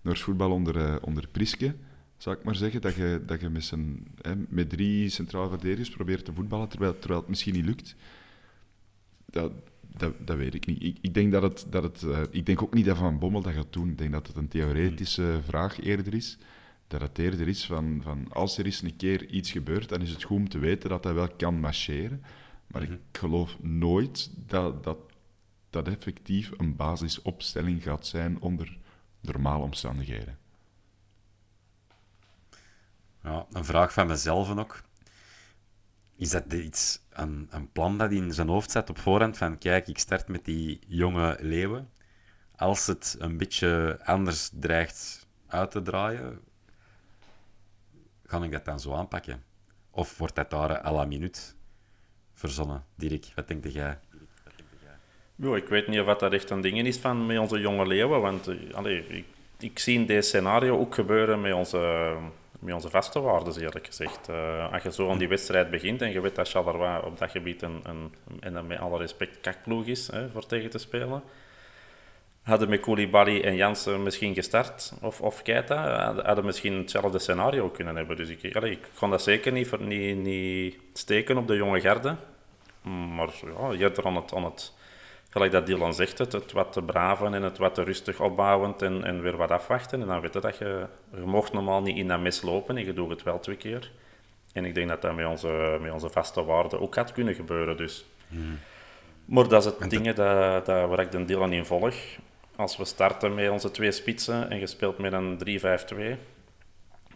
naar 0.00 0.16
voetbal 0.16 0.50
onder, 0.50 0.76
eh, 0.76 0.96
onder 1.00 1.28
Priske, 1.28 1.74
zou 2.16 2.36
ik 2.36 2.44
maar 2.44 2.56
zeggen. 2.56 2.80
Dat 2.80 2.94
je, 2.94 3.22
dat 3.26 3.40
je 3.40 3.48
met, 3.48 3.64
zijn, 3.64 4.06
hè, 4.20 4.32
met 4.48 4.70
drie 4.70 5.08
centrale 5.08 5.48
verdedigers 5.48 5.90
probeert 5.90 6.24
te 6.24 6.32
voetballen, 6.32 6.68
terwijl, 6.68 6.98
terwijl 6.98 7.20
het 7.20 7.28
misschien 7.28 7.54
niet 7.54 7.64
lukt. 7.64 7.96
Dat, 9.26 9.52
dat, 9.96 10.14
dat 10.26 10.36
weet 10.36 10.54
ik 10.54 10.66
niet. 10.66 10.82
Ik, 10.82 10.98
ik, 11.00 11.14
denk 11.14 11.32
dat 11.32 11.42
het, 11.42 11.66
dat 11.70 11.82
het, 11.82 12.02
eh, 12.02 12.20
ik 12.30 12.46
denk 12.46 12.62
ook 12.62 12.74
niet 12.74 12.84
dat 12.84 12.96
Van 12.96 13.18
Bommel 13.18 13.42
dat 13.42 13.52
gaat 13.52 13.72
doen. 13.72 13.90
Ik 13.90 13.98
denk 13.98 14.12
dat 14.12 14.26
het 14.26 14.36
een 14.36 14.48
theoretische 14.48 15.40
vraag 15.44 15.80
eerder 15.80 16.14
is. 16.14 16.38
Dat 16.88 17.00
het 17.00 17.18
eerder 17.18 17.48
is 17.48 17.66
van, 17.66 18.00
van 18.02 18.32
als 18.32 18.58
er 18.58 18.64
eens 18.64 18.82
een 18.82 18.96
keer 18.96 19.26
iets 19.26 19.50
gebeurt, 19.50 19.88
dan 19.88 20.00
is 20.00 20.10
het 20.10 20.22
goed 20.22 20.36
om 20.36 20.48
te 20.48 20.58
weten 20.58 20.88
dat 20.88 21.02
dat 21.02 21.14
wel 21.14 21.28
kan 21.36 21.60
marcheren. 21.60 22.22
Maar 22.66 22.82
ik 22.82 22.98
geloof 23.12 23.62
nooit 23.62 24.30
dat 24.46 24.84
dat, 24.84 24.98
dat 25.70 25.88
effectief 25.88 26.50
een 26.56 26.76
basisopstelling 26.76 27.82
gaat 27.82 28.06
zijn 28.06 28.40
onder 28.40 28.78
normale 29.20 29.62
omstandigheden. 29.62 30.38
Ja, 33.22 33.46
een 33.50 33.64
vraag 33.64 33.92
van 33.92 34.06
mezelf 34.06 34.56
ook. 34.56 34.82
Is 36.16 36.30
dat 36.30 36.52
iets, 36.52 37.00
een, 37.10 37.46
een 37.50 37.72
plan 37.72 37.98
dat 37.98 38.10
hij 38.10 38.18
in 38.18 38.32
zijn 38.32 38.48
hoofd 38.48 38.70
zet 38.70 38.90
op 38.90 38.98
voorhand? 38.98 39.36
Van 39.36 39.58
kijk, 39.58 39.88
ik 39.88 39.98
start 39.98 40.28
met 40.28 40.44
die 40.44 40.80
jonge 40.86 41.36
leeuwen. 41.40 41.90
Als 42.56 42.86
het 42.86 43.16
een 43.18 43.36
beetje 43.36 44.00
anders 44.04 44.50
dreigt 44.52 45.26
uit 45.46 45.70
te 45.70 45.82
draaien, 45.82 46.40
ga 48.28 48.42
ik 48.42 48.52
dat 48.52 48.64
dan 48.64 48.80
zo 48.80 48.92
aanpakken? 48.92 49.44
Of 49.90 50.18
wordt 50.18 50.34
dat 50.34 50.50
daar 50.50 50.82
à 50.84 50.92
la 50.92 51.04
minuut 51.04 51.56
verzonnen? 52.32 52.84
Dirk, 52.94 53.26
wat 53.34 53.48
denk 53.48 53.66
jij? 53.66 53.98
Ja, 55.34 55.56
ik 55.56 55.68
weet 55.68 55.88
niet 55.88 56.00
of 56.00 56.16
dat 56.16 56.32
echt 56.32 56.50
een 56.50 56.60
ding 56.60 56.78
is 56.78 56.98
van 56.98 57.26
met 57.26 57.38
onze 57.38 57.60
jonge 57.60 57.86
leeuwen. 57.86 58.20
Want 58.20 58.48
eh, 58.48 59.16
ik, 59.16 59.24
ik 59.58 59.78
zie 59.78 59.98
in 59.98 60.06
dit 60.06 60.24
scenario 60.26 60.78
ook 60.78 60.94
gebeuren 60.94 61.40
met 61.40 61.52
onze, 61.52 62.14
met 62.58 62.74
onze 62.74 62.90
vaste 62.90 63.20
waarden, 63.20 63.60
eerlijk 63.60 63.86
gezegd. 63.86 64.28
Eh, 64.28 64.72
als 64.72 64.82
je 64.82 64.92
zo 64.92 65.10
aan 65.10 65.18
die 65.18 65.28
wedstrijd 65.28 65.70
begint 65.70 66.02
en 66.02 66.10
je 66.10 66.20
weet 66.20 66.34
dat 66.34 66.48
Charleroi 66.48 67.00
op 67.04 67.18
dat 67.18 67.30
gebied 67.30 67.62
een, 67.62 67.80
een, 67.84 68.12
en 68.40 68.66
met 68.66 68.78
alle 68.78 68.98
respect 68.98 69.40
kakploeg 69.40 69.86
is 69.86 70.06
hè, 70.06 70.30
voor 70.30 70.46
tegen 70.46 70.70
te 70.70 70.78
spelen. 70.78 71.22
Hadden 72.48 72.68
met 72.68 72.80
Koulibaly 72.80 73.40
en 73.40 73.54
Jansen 73.54 74.02
misschien 74.02 74.34
gestart, 74.34 74.92
of, 75.00 75.20
of 75.20 75.42
Keita, 75.42 76.14
hadden, 76.24 76.44
misschien 76.44 76.76
hetzelfde 76.76 77.18
scenario 77.18 77.68
kunnen 77.68 77.96
hebben. 77.96 78.16
Dus 78.16 78.28
ik, 78.28 78.56
allee, 78.56 78.70
ik 78.70 78.88
kon 78.98 79.10
dat 79.10 79.22
zeker 79.22 79.52
niet, 79.52 79.68
voor, 79.68 79.82
niet, 79.82 80.16
niet 80.16 80.76
steken 80.92 81.36
op 81.36 81.46
de 81.46 81.56
jonge 81.56 81.80
garde. 81.80 82.16
Maar 83.14 83.28
ja, 83.58 83.72
eerder 83.72 84.06
aan 84.06 84.16
het, 84.16 84.34
aan 84.34 84.44
het 84.44 84.72
gelijk 85.30 85.52
dat 85.52 85.66
Dylan 85.66 85.94
zegt, 85.94 86.18
het, 86.18 86.32
het 86.32 86.52
wat 86.52 86.72
te 86.72 86.82
braven 86.82 87.34
en 87.34 87.42
het 87.42 87.58
wat 87.58 87.74
te 87.74 87.82
rustig 87.82 88.20
opbouwend 88.20 88.82
en, 88.82 89.04
en 89.04 89.22
weer 89.22 89.36
wat 89.36 89.50
afwachten. 89.50 90.00
En 90.00 90.06
dan 90.06 90.20
weet 90.20 90.34
je 90.34 90.40
dat 90.40 90.58
je, 90.58 90.86
je 91.14 91.20
mocht 91.20 91.52
normaal 91.52 91.82
niet 91.82 91.96
in 91.96 92.08
dat 92.08 92.20
mis 92.20 92.42
lopen 92.42 92.76
en 92.76 92.84
je 92.84 92.92
doet 92.92 93.10
het 93.10 93.22
wel 93.22 93.40
twee 93.40 93.56
keer. 93.56 93.90
En 94.52 94.64
ik 94.64 94.74
denk 94.74 94.88
dat 94.88 95.02
dat 95.02 95.14
met 95.14 95.26
onze, 95.26 95.78
met 95.80 95.92
onze 95.92 96.08
vaste 96.08 96.44
waarden 96.44 96.80
ook 96.80 96.94
had 96.94 97.12
kunnen 97.12 97.34
gebeuren. 97.34 97.76
Dus 97.76 98.04
Maar 99.24 99.48
dat 99.48 99.66
is 99.66 99.72
het 99.78 99.90
ding 99.90 100.12
dat, 100.12 100.66
dat, 100.66 100.88
waar 100.88 101.00
ik 101.00 101.10
de 101.10 101.24
Dylan 101.24 101.52
in 101.52 101.64
volg. 101.64 101.94
Als 102.58 102.76
we 102.76 102.84
starten 102.84 103.34
met 103.34 103.50
onze 103.50 103.70
twee 103.70 103.92
spitsen 103.92 104.50
en 104.50 104.58
je 104.58 104.66
speelt 104.66 104.98
met 104.98 105.12
een 105.12 105.38
3-5-2, 105.38 106.18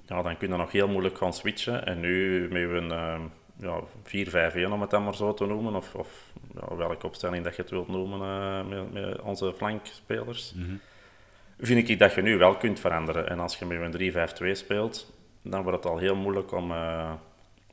ja, 0.06 0.22
dan 0.22 0.36
kun 0.36 0.48
je 0.48 0.56
nog 0.56 0.72
heel 0.72 0.88
moeilijk 0.88 1.18
gaan 1.18 1.32
switchen. 1.32 1.86
En 1.86 2.00
nu 2.00 2.48
met 2.50 2.62
een 2.62 2.92
uh, 2.92 3.20
ja, 3.56 3.80
4-5-1, 4.68 4.72
om 4.72 4.80
het 4.80 4.90
dan 4.90 5.04
maar 5.04 5.14
zo 5.14 5.34
te 5.34 5.46
noemen, 5.46 5.74
of, 5.74 5.94
of 5.94 6.32
ja, 6.54 6.76
welke 6.76 7.06
opstelling 7.06 7.44
dat 7.44 7.56
je 7.56 7.62
het 7.62 7.70
wilt 7.70 7.88
noemen 7.88 8.20
uh, 8.20 8.68
met, 8.68 8.92
met, 8.92 9.20
onze 9.20 9.54
flankspelers, 9.56 10.52
mm 10.54 10.64
-hmm. 10.64 10.80
vind 11.58 11.88
ik 11.88 11.98
dat 11.98 12.14
je 12.14 12.22
nu 12.22 12.38
wel 12.38 12.56
kunt 12.56 12.80
veranderen. 12.80 13.28
En 13.28 13.38
als 13.40 13.56
je 13.56 13.64
met 13.64 13.94
een 13.94 14.54
3-5-2 14.54 14.56
speelt, 14.56 15.12
dan 15.42 15.62
wordt 15.62 15.82
het 15.82 15.92
al 15.92 15.98
heel 15.98 16.16
moeilijk 16.16 16.52
om, 16.52 16.70
uh, 16.70 17.12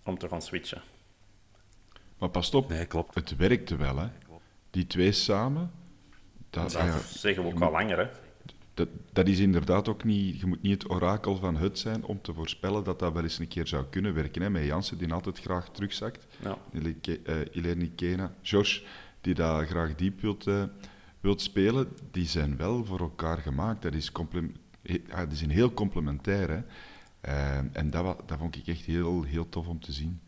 om 0.04 0.18
te 0.18 0.28
gaan 0.28 0.42
switchen. 0.42 0.82
Maar 2.18 2.30
pas 2.30 2.54
op, 2.54 2.70
nee, 2.70 2.86
klopt. 2.86 3.16
het 3.16 3.36
werkte 3.36 3.76
wel, 3.76 3.98
hè? 3.98 4.08
Die 4.70 4.88
twee 4.88 5.12
samen. 5.12 5.72
Dat, 6.50 6.72
dat 6.72 6.82
ja, 6.82 7.00
zeggen 7.00 7.44
we 7.44 7.50
ook 7.50 7.62
al 7.62 7.72
langer, 7.72 7.98
hè? 7.98 8.08
Dat, 8.74 8.88
dat 9.14 9.28
is 9.28 9.40
inderdaad 9.40 9.88
ook 9.88 10.04
niet... 10.04 10.40
Je 10.40 10.46
moet 10.46 10.62
niet 10.62 10.84
het 10.84 10.92
orakel 10.92 11.36
van 11.36 11.56
het 11.56 11.80
zijn 11.80 12.04
om 12.04 12.22
te 12.22 12.34
voorspellen 12.34 12.84
dat 12.84 13.00
dat 13.00 13.14
wel 13.14 13.24
eens 13.24 13.40
een 13.40 13.48
keer 13.48 13.68
zou 13.68 13.86
kunnen 13.90 14.14
werken. 14.14 14.42
Hè? 14.42 14.50
Met 14.50 14.66
Jansen, 14.66 14.98
die 14.98 15.14
altijd 15.14 15.40
graag 15.40 15.70
terugzakt. 15.70 16.28
Ja. 16.42 16.58
Ilerni 17.52 17.92
Kena. 17.96 18.34
George, 18.42 18.82
die 19.22 19.34
daar 19.34 19.66
graag 19.66 19.96
diep 19.96 20.22
wilt, 20.22 20.48
uh, 20.48 20.64
wilt 21.20 21.42
spelen. 21.42 21.88
Die 22.12 22.28
zijn 22.28 22.58
wel 22.58 22.86
voor 22.86 23.00
elkaar 23.00 23.38
gemaakt. 23.38 23.82
Dat 23.82 23.94
is, 23.94 24.12
ja, 24.82 25.26
die 25.26 25.38
zijn 25.38 25.50
heel 25.50 25.74
complementair, 25.74 26.50
hè? 26.50 26.62
Uh, 27.28 27.58
en 27.58 27.90
dat, 27.90 28.24
dat 28.26 28.38
vond 28.38 28.56
ik 28.56 28.68
echt 28.68 28.86
heel, 28.86 29.24
heel 29.24 29.50
tof 29.50 29.68
om 29.68 29.80
te 29.80 29.92
zien. 29.92 30.20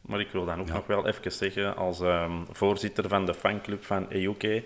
Maar 0.00 0.20
ik 0.20 0.30
wil 0.30 0.44
dan 0.44 0.60
ook 0.60 0.66
ja. 0.66 0.74
nog 0.74 0.86
wel 0.86 1.06
even 1.06 1.32
zeggen, 1.32 1.76
als 1.76 2.00
um, 2.00 2.46
voorzitter 2.50 3.08
van 3.08 3.26
de 3.26 3.34
fanclub 3.34 3.84
van 3.84 4.12
EUK, 4.12 4.62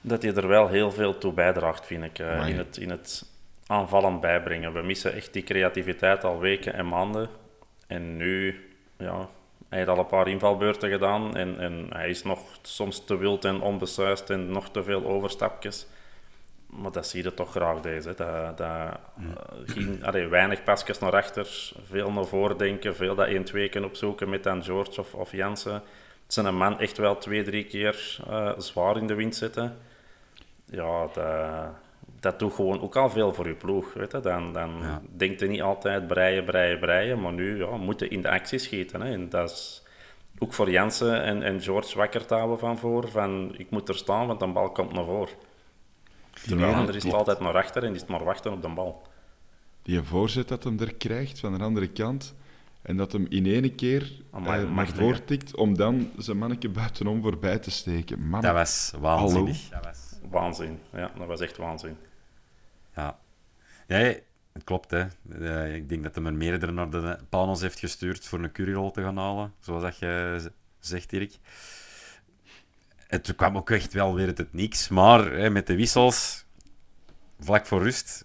dat 0.00 0.22
je 0.22 0.32
er 0.32 0.48
wel 0.48 0.68
heel 0.68 0.90
veel 0.90 1.18
toe 1.18 1.32
bijdraagt, 1.32 1.86
vind 1.86 2.04
ik, 2.04 2.18
uh, 2.18 2.48
in, 2.48 2.58
het, 2.58 2.76
in 2.76 2.90
het 2.90 3.24
aanvallend 3.66 4.20
bijbrengen. 4.20 4.72
We 4.72 4.82
missen 4.82 5.12
echt 5.12 5.32
die 5.32 5.42
creativiteit 5.42 6.24
al 6.24 6.38
weken 6.38 6.74
en 6.74 6.88
maanden. 6.88 7.28
En 7.86 8.16
nu, 8.16 8.60
ja, 8.96 9.28
hij 9.68 9.78
heeft 9.78 9.90
al 9.90 9.98
een 9.98 10.06
paar 10.06 10.28
invalbeurten 10.28 10.90
gedaan 10.90 11.36
en, 11.36 11.58
en 11.58 11.86
hij 11.90 12.08
is 12.08 12.22
nog 12.22 12.40
soms 12.62 13.04
te 13.04 13.16
wild 13.16 13.44
en 13.44 13.60
onbesuist 13.60 14.30
en 14.30 14.50
nog 14.50 14.70
te 14.70 14.82
veel 14.82 15.06
overstapjes. 15.06 15.86
Maar 16.66 16.92
dat 16.92 17.06
zie 17.06 17.22
je 17.22 17.34
toch 17.34 17.50
graag 17.50 17.80
deze. 17.80 18.14
Dat, 18.14 18.58
dat, 18.58 18.98
mm. 19.14 19.34
geen, 19.66 20.04
allee, 20.04 20.26
weinig 20.26 20.62
pasjes 20.64 20.98
naar 20.98 21.12
achter, 21.12 21.72
veel 21.84 22.12
naar 22.12 22.24
voren 22.24 22.56
denken, 22.56 22.96
veel 22.96 23.14
dat 23.14 23.28
1-2 23.28 23.32
kunnen 23.52 23.84
opzoeken 23.90 24.28
met 24.28 24.42
dan 24.42 24.64
George 24.64 25.00
of, 25.00 25.14
of 25.14 25.32
Jansen. 25.32 25.82
Zijn 26.28 26.46
een 26.46 26.56
man 26.56 26.80
echt 26.80 26.96
wel 26.96 27.18
twee, 27.18 27.42
drie 27.42 27.64
keer 27.64 28.18
uh, 28.30 28.52
zwaar 28.58 28.96
in 28.96 29.06
de 29.06 29.14
wind 29.14 29.36
zetten. 29.36 29.76
Ja, 30.64 31.06
dat, 31.06 31.24
dat 32.20 32.38
doet 32.38 32.54
gewoon 32.54 32.80
ook 32.80 32.96
al 32.96 33.10
veel 33.10 33.34
voor 33.34 33.46
je 33.48 33.54
ploeg. 33.54 33.92
Weet 33.92 34.12
je? 34.12 34.20
Dan, 34.20 34.52
dan 34.52 34.78
ja. 34.80 35.02
denkt 35.16 35.40
je 35.40 35.46
niet 35.46 35.62
altijd 35.62 36.06
breien, 36.06 36.44
breien, 36.44 36.78
breien, 36.78 37.20
maar 37.20 37.32
nu 37.32 37.58
ja, 37.58 37.76
moet 37.76 38.00
je 38.00 38.08
in 38.08 38.22
de 38.22 38.30
actie 38.30 38.58
schieten. 38.58 39.00
Hè? 39.00 39.12
En 39.12 39.28
dat 39.28 39.50
is 39.50 39.82
ook 40.38 40.52
voor 40.52 40.70
Jansen 40.70 41.22
en, 41.22 41.42
en 41.42 41.60
George 41.60 41.96
wakker 41.96 42.24
houden 42.28 42.58
van 42.58 42.78
voor. 42.78 43.08
Van, 43.08 43.54
ik 43.56 43.70
moet 43.70 43.88
er 43.88 43.96
staan, 43.96 44.26
want 44.26 44.42
een 44.42 44.52
bal 44.52 44.70
komt 44.70 44.92
naar 44.92 45.04
voren. 45.04 45.34
De 46.46 46.64
ander 46.64 46.96
is 46.96 47.04
het 47.04 47.12
altijd 47.12 47.38
maar 47.38 47.56
achter 47.56 47.84
en 47.84 47.94
is 47.94 48.00
het 48.00 48.10
maar 48.10 48.24
wachten 48.24 48.52
op 48.52 48.62
de 48.62 48.68
bal. 48.68 49.02
Die 49.82 50.02
voorzet 50.02 50.48
dat 50.48 50.64
hem 50.64 50.80
er 50.80 50.94
krijgt 50.94 51.40
van 51.40 51.58
de 51.58 51.64
andere 51.64 51.88
kant 51.88 52.34
en 52.82 52.96
dat 52.96 53.12
hem 53.12 53.26
in 53.28 53.46
ene 53.46 53.74
keer 53.74 54.22
Amai, 54.30 54.64
uh, 54.64 54.74
naar 54.74 54.88
voren 54.88 55.24
tikt 55.24 55.56
om 55.56 55.76
dan 55.76 56.10
zijn 56.16 56.38
manneke 56.38 56.68
buitenom 56.68 57.22
voorbij 57.22 57.58
te 57.58 57.70
steken. 57.70 58.28
Man, 58.28 58.40
dat 58.40 58.52
was 58.52 58.92
waanzinnig. 59.00 59.68
Dat 59.68 59.84
was... 59.84 60.06
Waanzin, 60.30 60.78
ja, 60.92 61.10
dat 61.18 61.26
was 61.26 61.40
echt 61.40 61.56
waanzin. 61.56 61.96
Ja, 62.94 63.18
ja 63.86 63.96
het 64.52 64.64
klopt. 64.64 64.90
Hè. 64.90 65.04
Uh, 65.28 65.74
ik 65.74 65.88
denk 65.88 66.02
dat 66.02 66.14
hij 66.14 66.24
er 66.24 66.34
meerdere 66.34 66.72
naar 66.72 66.90
de 66.90 67.18
Panos 67.28 67.60
heeft 67.60 67.78
gestuurd 67.78 68.26
voor 68.26 68.38
een 68.38 68.52
curryrol 68.52 68.90
te 68.90 69.02
gaan 69.02 69.16
halen, 69.16 69.52
zoals 69.60 69.82
dat 69.82 69.98
je 69.98 70.40
zegt, 70.78 71.12
Erik 71.12 71.38
het 73.08 73.34
kwam 73.34 73.56
ook 73.56 73.70
echt 73.70 73.92
wel 73.92 74.14
weer 74.14 74.26
het 74.26 74.52
niks. 74.52 74.88
Maar 74.88 75.32
hè, 75.32 75.50
met 75.50 75.66
de 75.66 75.76
wissels, 75.76 76.44
vlak 77.40 77.66
voor 77.66 77.82
rust, 77.82 78.22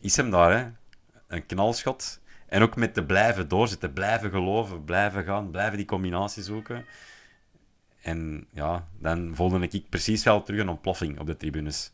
is 0.00 0.16
hem 0.16 0.30
daar. 0.30 0.58
Hè? 0.58 0.70
Een 1.26 1.46
knalschot. 1.46 2.20
En 2.48 2.62
ook 2.62 2.76
met 2.76 2.94
te 2.94 3.04
blijven 3.04 3.48
doorzetten, 3.48 3.92
blijven 3.92 4.30
geloven, 4.30 4.84
blijven 4.84 5.24
gaan, 5.24 5.50
blijven 5.50 5.76
die 5.76 5.86
combinatie 5.86 6.42
zoeken. 6.42 6.84
En 8.02 8.46
ja, 8.52 8.88
dan 8.98 9.30
voelde 9.34 9.68
ik 9.70 9.88
precies 9.88 10.24
wel 10.24 10.42
terug 10.42 10.60
een 10.60 10.68
ontploffing 10.68 11.18
op 11.20 11.26
de 11.26 11.36
tribunes. 11.36 11.92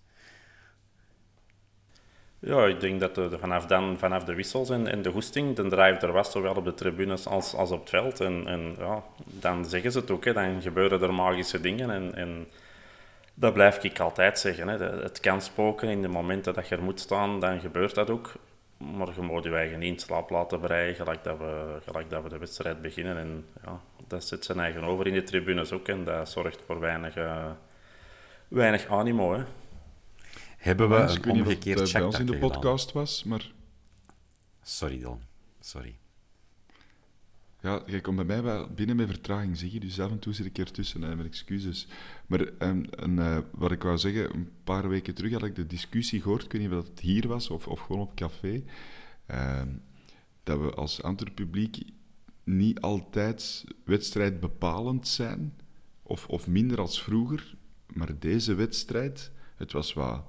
Ja, 2.38 2.66
ik 2.66 2.80
denk 2.80 3.00
dat 3.00 3.20
vanaf, 3.40 3.66
dan, 3.66 3.98
vanaf 3.98 4.24
de 4.24 4.34
wissels 4.34 4.70
en, 4.70 4.86
en 4.86 5.02
de 5.02 5.10
goesting, 5.10 5.56
de 5.56 5.68
drive 5.68 6.06
er 6.06 6.12
was, 6.12 6.32
zowel 6.32 6.54
op 6.54 6.64
de 6.64 6.74
tribunes 6.74 7.26
als, 7.26 7.54
als 7.54 7.70
op 7.70 7.80
het 7.80 7.88
veld. 7.88 8.20
En, 8.20 8.46
en 8.46 8.74
ja, 8.78 9.02
dan 9.24 9.64
zeggen 9.64 9.92
ze 9.92 9.98
het 9.98 10.10
ook, 10.10 10.24
hè, 10.24 10.32
dan 10.32 10.62
gebeuren 10.62 11.02
er 11.02 11.14
magische 11.14 11.60
dingen. 11.60 11.90
En, 11.90 12.14
en 12.14 12.46
dat 13.34 13.52
blijf 13.52 13.84
ik 13.84 14.00
altijd 14.00 14.38
zeggen. 14.38 14.68
Hè. 14.68 14.78
Het 14.78 15.20
kan 15.20 15.42
spoken 15.42 15.88
in 15.88 16.02
de 16.02 16.08
momenten 16.08 16.54
dat 16.54 16.68
je 16.68 16.76
er 16.76 16.82
moet 16.82 17.00
staan, 17.00 17.40
dan 17.40 17.60
gebeurt 17.60 17.94
dat 17.94 18.10
ook. 18.10 18.32
Maar 18.96 19.14
je 19.14 19.20
moet 19.20 19.44
je 19.44 19.54
eigen 19.54 19.78
niet 19.78 19.92
in 19.92 19.98
slaap 19.98 20.30
laten 20.30 20.60
breien, 20.60 20.94
gelijk 20.94 21.24
dat 21.24 21.38
we, 21.38 21.78
gelijk 21.84 22.10
dat 22.10 22.22
we 22.22 22.28
de 22.28 22.38
wedstrijd 22.38 22.82
beginnen. 22.82 23.16
En 23.16 23.46
ja, 23.64 23.80
dat 24.06 24.24
zit 24.24 24.44
zijn 24.44 24.58
eigen 24.58 24.82
over 24.82 25.06
in 25.06 25.14
de 25.14 25.22
tribunes 25.22 25.72
ook 25.72 25.88
en 25.88 26.04
dat 26.04 26.28
zorgt 26.28 26.62
voor 26.66 26.80
weinig, 26.80 27.16
uh, 27.16 27.50
weinig 28.48 28.86
animo. 28.86 29.34
Hè. 29.34 29.44
Hebben 30.56 30.88
we 30.88 30.96
een 30.96 31.30
omgekeerd 31.30 31.80
check 31.80 31.92
bij 31.92 32.02
ons 32.02 32.18
in 32.18 32.26
de 32.26 32.38
podcast 32.38 32.92
was, 32.92 33.24
maar... 33.24 33.50
Sorry 34.62 35.00
dan, 35.00 35.20
sorry. 35.60 35.98
Ja, 37.64 37.82
je 37.86 38.00
komt 38.00 38.16
bij 38.16 38.24
mij 38.24 38.42
wel 38.42 38.68
binnen 38.68 38.96
met 38.96 39.08
vertraging, 39.08 39.58
zie 39.58 39.72
je. 39.72 39.80
Dus 39.80 40.00
af 40.00 40.10
en 40.10 40.18
toe 40.18 40.32
zit 40.32 40.46
ik 40.46 40.58
ertussen, 40.58 41.02
hè, 41.02 41.16
met 41.16 41.26
excuses. 41.26 41.86
Maar 42.26 42.40
en, 42.58 42.90
en, 42.90 43.10
uh, 43.10 43.38
wat 43.50 43.72
ik 43.72 43.82
wou 43.82 43.98
zeggen, 43.98 44.34
een 44.34 44.50
paar 44.64 44.88
weken 44.88 45.14
terug 45.14 45.32
had 45.32 45.42
ik 45.42 45.54
de 45.54 45.66
discussie 45.66 46.20
gehoord, 46.20 46.44
ik 46.44 46.52
weet 46.52 46.60
niet 46.60 46.70
of 46.70 46.86
het 46.86 47.00
hier 47.00 47.28
was 47.28 47.50
of, 47.50 47.66
of 47.66 47.80
gewoon 47.80 48.02
op 48.02 48.14
café, 48.14 48.62
uh, 49.30 49.62
dat 50.42 50.60
we 50.60 50.74
als 50.74 51.02
Antwerp-publiek 51.02 51.78
niet 52.44 52.80
altijd 52.80 53.64
wedstrijdbepalend 53.84 55.08
zijn, 55.08 55.54
of, 56.02 56.26
of 56.28 56.46
minder 56.46 56.80
als 56.80 57.02
vroeger. 57.02 57.54
Maar 57.86 58.18
deze 58.18 58.54
wedstrijd, 58.54 59.30
het 59.56 59.72
was 59.72 59.92
wat 59.92 60.24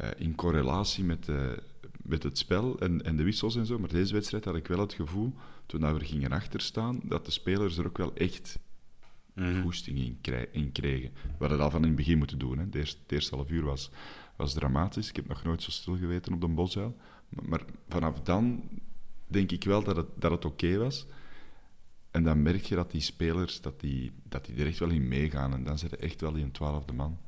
uh, 0.00 0.08
in 0.16 0.34
correlatie 0.34 1.04
met, 1.04 1.28
uh, 1.28 1.50
met 2.02 2.22
het 2.22 2.38
spel 2.38 2.78
en, 2.78 3.02
en 3.02 3.16
de 3.16 3.22
wissels 3.22 3.56
en 3.56 3.66
zo. 3.66 3.78
Maar 3.78 3.88
deze 3.88 4.12
wedstrijd 4.12 4.44
had 4.44 4.56
ik 4.56 4.66
wel 4.66 4.78
het 4.78 4.92
gevoel, 4.92 5.34
toen 5.66 5.80
we 5.80 5.86
er 5.86 6.04
gingen 6.04 6.32
achterstaan, 6.32 7.00
dat 7.04 7.24
de 7.24 7.30
spelers 7.30 7.76
er 7.76 7.86
ook 7.86 7.98
wel 7.98 8.14
echt 8.14 8.58
mm. 9.34 9.62
goesting 9.62 9.98
in, 9.98 10.18
in, 10.52 10.72
kregen. 10.72 11.10
We 11.12 11.34
hadden 11.38 11.58
dat 11.58 11.70
van 11.70 11.80
in 11.80 11.86
het 11.86 11.96
begin 11.96 12.18
moeten 12.18 12.38
doen. 12.38 12.58
Hè. 12.58 12.68
De 12.68 12.78
eerste, 12.78 12.98
het 13.02 13.12
eerste 13.12 13.34
half 13.34 13.50
uur 13.50 13.64
was, 13.64 13.90
was 14.36 14.52
dramatisch. 14.52 15.08
Ik 15.08 15.16
heb 15.16 15.28
nog 15.28 15.44
nooit 15.44 15.62
zo 15.62 15.70
stil 15.70 15.96
geweten 15.96 16.32
op 16.32 16.40
de 16.40 16.48
Bosuil. 16.48 16.96
Maar, 17.28 17.44
maar, 17.48 17.64
vanaf 17.88 18.20
dan 18.20 18.68
denk 19.26 19.50
ik 19.50 19.64
wel 19.64 19.82
dat 19.82 19.96
het, 19.96 20.06
dat 20.16 20.30
het 20.30 20.44
oké 20.44 20.66
okay 20.66 20.78
was. 20.78 21.06
En 22.10 22.24
dan 22.24 22.42
merk 22.42 22.64
je 22.64 22.74
dat 22.74 22.90
die 22.90 23.00
spelers 23.00 23.60
dat 23.60 23.80
die, 23.80 24.12
dat 24.22 24.44
die 24.44 24.56
er 24.56 24.66
echt 24.66 24.78
wel 24.78 24.90
in 24.90 25.08
meegaan. 25.08 25.52
En 25.52 25.64
dan 25.64 25.78
zit 25.78 25.96
echt 25.96 26.20
wel 26.20 26.34
in 26.34 26.42
een 26.42 26.50
twaalfde 26.50 26.92
man. 26.92 27.18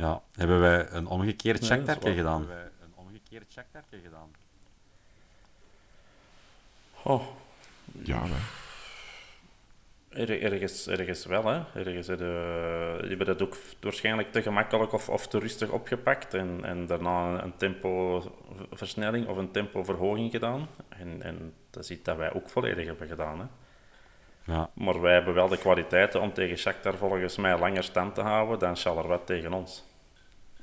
Ja, 0.00 0.22
hebben 0.34 0.60
wij 0.60 0.90
een 0.90 1.06
omgekeerd 1.06 1.66
checkdartje 1.66 2.14
gedaan? 2.14 2.38
Hebben 2.38 2.56
wij 2.56 2.70
een 2.82 2.92
omgekeerd 2.94 3.52
checkdartje 3.52 3.98
gedaan? 3.98 4.30
Oh. 7.02 7.26
Ja, 8.02 8.22
hè. 8.24 8.38
Er, 10.22 10.42
ergens, 10.42 10.86
ergens 10.86 11.24
wel, 11.26 11.44
hè. 11.44 11.62
Ergens 11.74 12.06
heb 12.06 12.18
je, 12.18 12.98
je 13.02 13.16
hebt 13.16 13.26
het 13.26 13.42
ook 13.42 13.56
waarschijnlijk 13.80 14.32
te 14.32 14.42
gemakkelijk 14.42 14.92
of, 14.92 15.08
of 15.08 15.26
te 15.26 15.38
rustig 15.38 15.70
opgepakt 15.70 16.34
en, 16.34 16.60
en 16.64 16.86
daarna 16.86 17.42
een 17.42 17.56
tempoversnelling 17.56 19.26
of 19.26 19.36
een 19.36 19.50
tempoverhoging 19.50 20.30
gedaan. 20.30 20.68
En, 20.88 21.22
en 21.22 21.54
dat 21.70 21.82
is 21.82 21.90
iets 21.90 22.04
dat 22.04 22.16
wij 22.16 22.32
ook 22.32 22.48
volledig 22.48 22.86
hebben 22.86 23.08
gedaan, 23.08 23.38
hè. 23.40 23.46
Ja. 24.52 24.70
Maar 24.72 25.00
wij 25.00 25.12
hebben 25.12 25.34
wel 25.34 25.48
de 25.48 25.58
kwaliteiten 25.58 26.20
om 26.20 26.32
tegen 26.32 26.56
Shakhtar 26.56 26.96
volgens 26.96 27.36
mij 27.36 27.58
langer 27.58 27.84
stand 27.84 28.14
te 28.14 28.20
houden 28.20 28.58
dan 28.58 28.76
Charleroi 28.76 29.18
tegen 29.24 29.52
ons. 29.52 29.88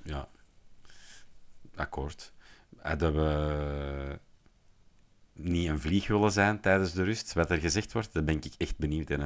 Ja, 0.08 0.30
akkoord. 1.76 2.34
Hadden 2.78 3.16
we 3.16 4.20
niet 5.34 5.68
een 5.68 5.80
vlieg 5.80 6.08
willen 6.08 6.32
zijn 6.32 6.60
tijdens 6.62 6.94
de 6.94 7.04
rust, 7.04 7.34
wat 7.34 7.52
er 7.52 7.58
gezegd 7.58 7.94
wordt, 7.94 8.14
daar 8.14 8.24
ben 8.24 8.36
ik 8.36 8.54
echt 8.58 8.78
benieuwd 8.78 9.10
in. 9.10 9.22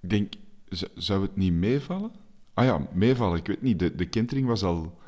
Ik 0.00 0.10
denk, 0.10 0.32
zou 0.94 1.22
het 1.22 1.36
niet 1.36 1.52
meevallen? 1.52 2.12
Ah 2.54 2.64
ja, 2.64 2.86
meevallen, 2.92 3.38
ik 3.38 3.46
weet 3.46 3.62
niet. 3.62 3.78
De, 3.78 3.94
de 3.94 4.08
kentering 4.08 4.46
was 4.46 4.62
al, 4.62 4.98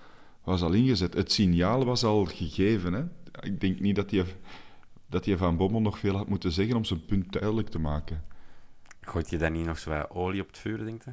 was 0.44 0.62
al 0.62 0.72
ingezet. 0.72 1.14
Het 1.14 1.32
signaal 1.32 1.84
was 1.84 2.04
al 2.04 2.24
gegeven. 2.24 2.92
Hè? 2.92 3.04
Ik 3.40 3.60
denk 3.60 3.80
niet 3.80 3.96
dat 3.96 4.10
hij, 4.10 4.24
dat 5.08 5.24
hij 5.24 5.36
Van 5.36 5.56
Bommel 5.56 5.80
nog 5.80 5.98
veel 5.98 6.16
had 6.16 6.28
moeten 6.28 6.52
zeggen 6.52 6.76
om 6.76 6.84
zijn 6.84 7.04
punt 7.04 7.32
duidelijk 7.32 7.68
te 7.68 7.78
maken. 7.78 8.24
Gooit 9.00 9.30
je 9.30 9.38
daar 9.38 9.50
niet 9.50 9.66
nog 9.66 9.78
zo 9.78 9.90
wat 9.90 10.10
olie 10.10 10.40
op 10.40 10.46
het 10.46 10.58
vuur, 10.58 10.84
denk 10.84 11.04
je? 11.04 11.10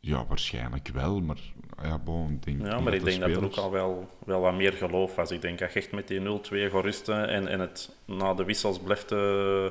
Ja, 0.00 0.26
waarschijnlijk 0.26 0.88
wel, 0.88 1.20
maar 1.20 1.38
ja, 1.82 1.98
bon, 1.98 2.30
ik 2.32 2.42
denk 2.42 2.66
Ja, 2.66 2.80
maar 2.80 2.94
ik 2.94 3.04
denk 3.04 3.20
dat 3.20 3.30
er 3.30 3.44
ook 3.44 3.56
al 3.56 3.70
wel, 3.70 4.08
wel 4.24 4.40
wat 4.40 4.54
meer 4.54 4.72
geloof 4.72 5.14
was. 5.14 5.30
Ik 5.30 5.40
denk 5.40 5.58
dat 5.58 5.72
je 5.72 5.78
echt 5.78 5.92
met 5.92 6.08
die 6.08 6.20
0-2 6.20 6.70
gerusten 6.70 7.28
en, 7.28 7.48
en 7.48 7.60
het 7.60 7.96
na 8.04 8.34
de 8.34 8.44
wissels 8.44 8.78
blijft 8.78 9.12
eh, 9.12 9.66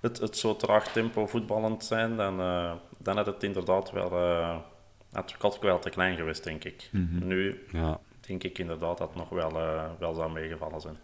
het, 0.00 0.18
het 0.18 0.36
zo 0.36 0.56
traag 0.56 0.92
tempo 0.92 1.26
voetballend 1.26 1.84
zijn, 1.84 2.16
dan, 2.16 2.40
uh, 2.40 2.72
dan 2.98 3.16
had 3.16 3.26
het 3.26 3.42
inderdaad 3.42 3.90
wel, 3.90 4.12
uh, 4.12 4.56
had 5.12 5.34
het 5.38 5.58
wel 5.58 5.78
te 5.78 5.90
klein 5.90 6.16
geweest, 6.16 6.44
denk 6.44 6.64
ik. 6.64 6.88
Mhm. 6.92 7.26
Nu 7.26 7.64
Ja. 7.72 8.00
denk 8.26 8.44
ik 8.44 8.58
inderdaad 8.58 8.98
dat 8.98 9.08
het 9.08 9.16
nog 9.16 9.28
wel, 9.28 9.50
eh, 9.50 9.90
wel 9.98 10.14
zou 10.14 10.32
meegevallen 10.32 10.80
zijn. 10.80 10.96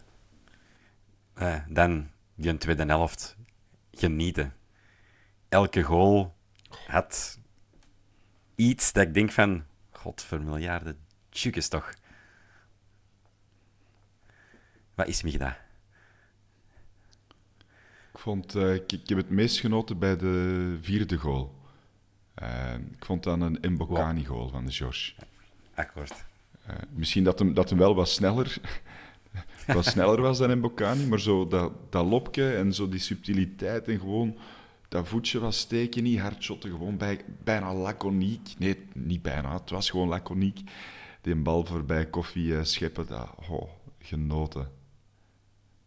Eh, 1.34 1.60
dan, 1.68 2.10
die 2.34 2.56
tweede 2.56 2.84
helft. 2.84 3.36
Genieten. 3.92 4.54
Elke 5.48 5.82
goal 5.82 6.34
had 6.86 7.38
iets 8.54 8.92
dat 8.92 9.06
ik 9.06 9.14
denk 9.14 9.32
van... 9.32 9.64
Godvermiljarden, 10.04 10.98
tjukes 11.28 11.68
toch. 11.68 11.94
Wat 14.94 15.06
is 15.06 15.20
gedaan? 15.20 15.56
Ik, 18.12 18.18
vond, 18.18 18.54
eh, 18.54 18.74
ik, 18.74 18.92
ik 18.92 19.08
heb 19.08 19.18
het 19.18 19.30
meest 19.30 19.60
genoten 19.60 19.98
bij 19.98 20.16
de 20.16 20.78
vierde 20.80 21.16
goal. 21.16 21.54
Eh, 22.34 22.74
ik 22.74 23.04
vond 23.04 23.22
dan 23.22 23.40
een 23.40 23.72
Mbokani-goal 23.72 24.48
van 24.48 24.64
de 24.64 24.72
George. 24.72 25.12
Akkoord. 25.74 26.24
Eh, 26.66 26.76
misschien 26.90 27.24
dat 27.24 27.38
hem, 27.38 27.54
dat 27.54 27.68
hem 27.68 27.78
wel 27.78 27.94
wat 27.94 28.08
sneller, 28.08 28.56
wat 29.66 29.84
sneller 29.84 30.20
was 30.20 30.38
dan 30.38 30.58
Mbokani, 30.58 31.06
maar 31.06 31.20
zo 31.20 31.46
dat, 31.48 31.72
dat 31.90 32.06
lopje 32.06 32.56
en 32.56 32.72
zo 32.74 32.88
die 32.88 33.00
subtiliteit 33.00 33.88
en 33.88 33.98
gewoon 33.98 34.36
dat 34.88 35.08
voetje 35.08 35.40
was 35.40 35.58
steken, 35.58 36.02
niet 36.02 36.18
hard 36.20 36.42
shotten, 36.42 36.70
gewoon 36.70 36.96
bij, 36.96 37.24
bijna 37.44 37.74
laconiek. 37.74 38.54
Nee, 38.58 38.86
niet 38.94 39.22
bijna, 39.22 39.52
het 39.52 39.70
was 39.70 39.90
gewoon 39.90 40.08
laconiek. 40.08 40.60
Die 41.20 41.34
bal 41.34 41.64
voorbij 41.64 42.06
koffie 42.06 42.56
eh, 42.56 42.64
scheppen, 42.64 43.06
dat, 43.06 43.28
oh, 43.48 43.70
genoten. 43.98 44.70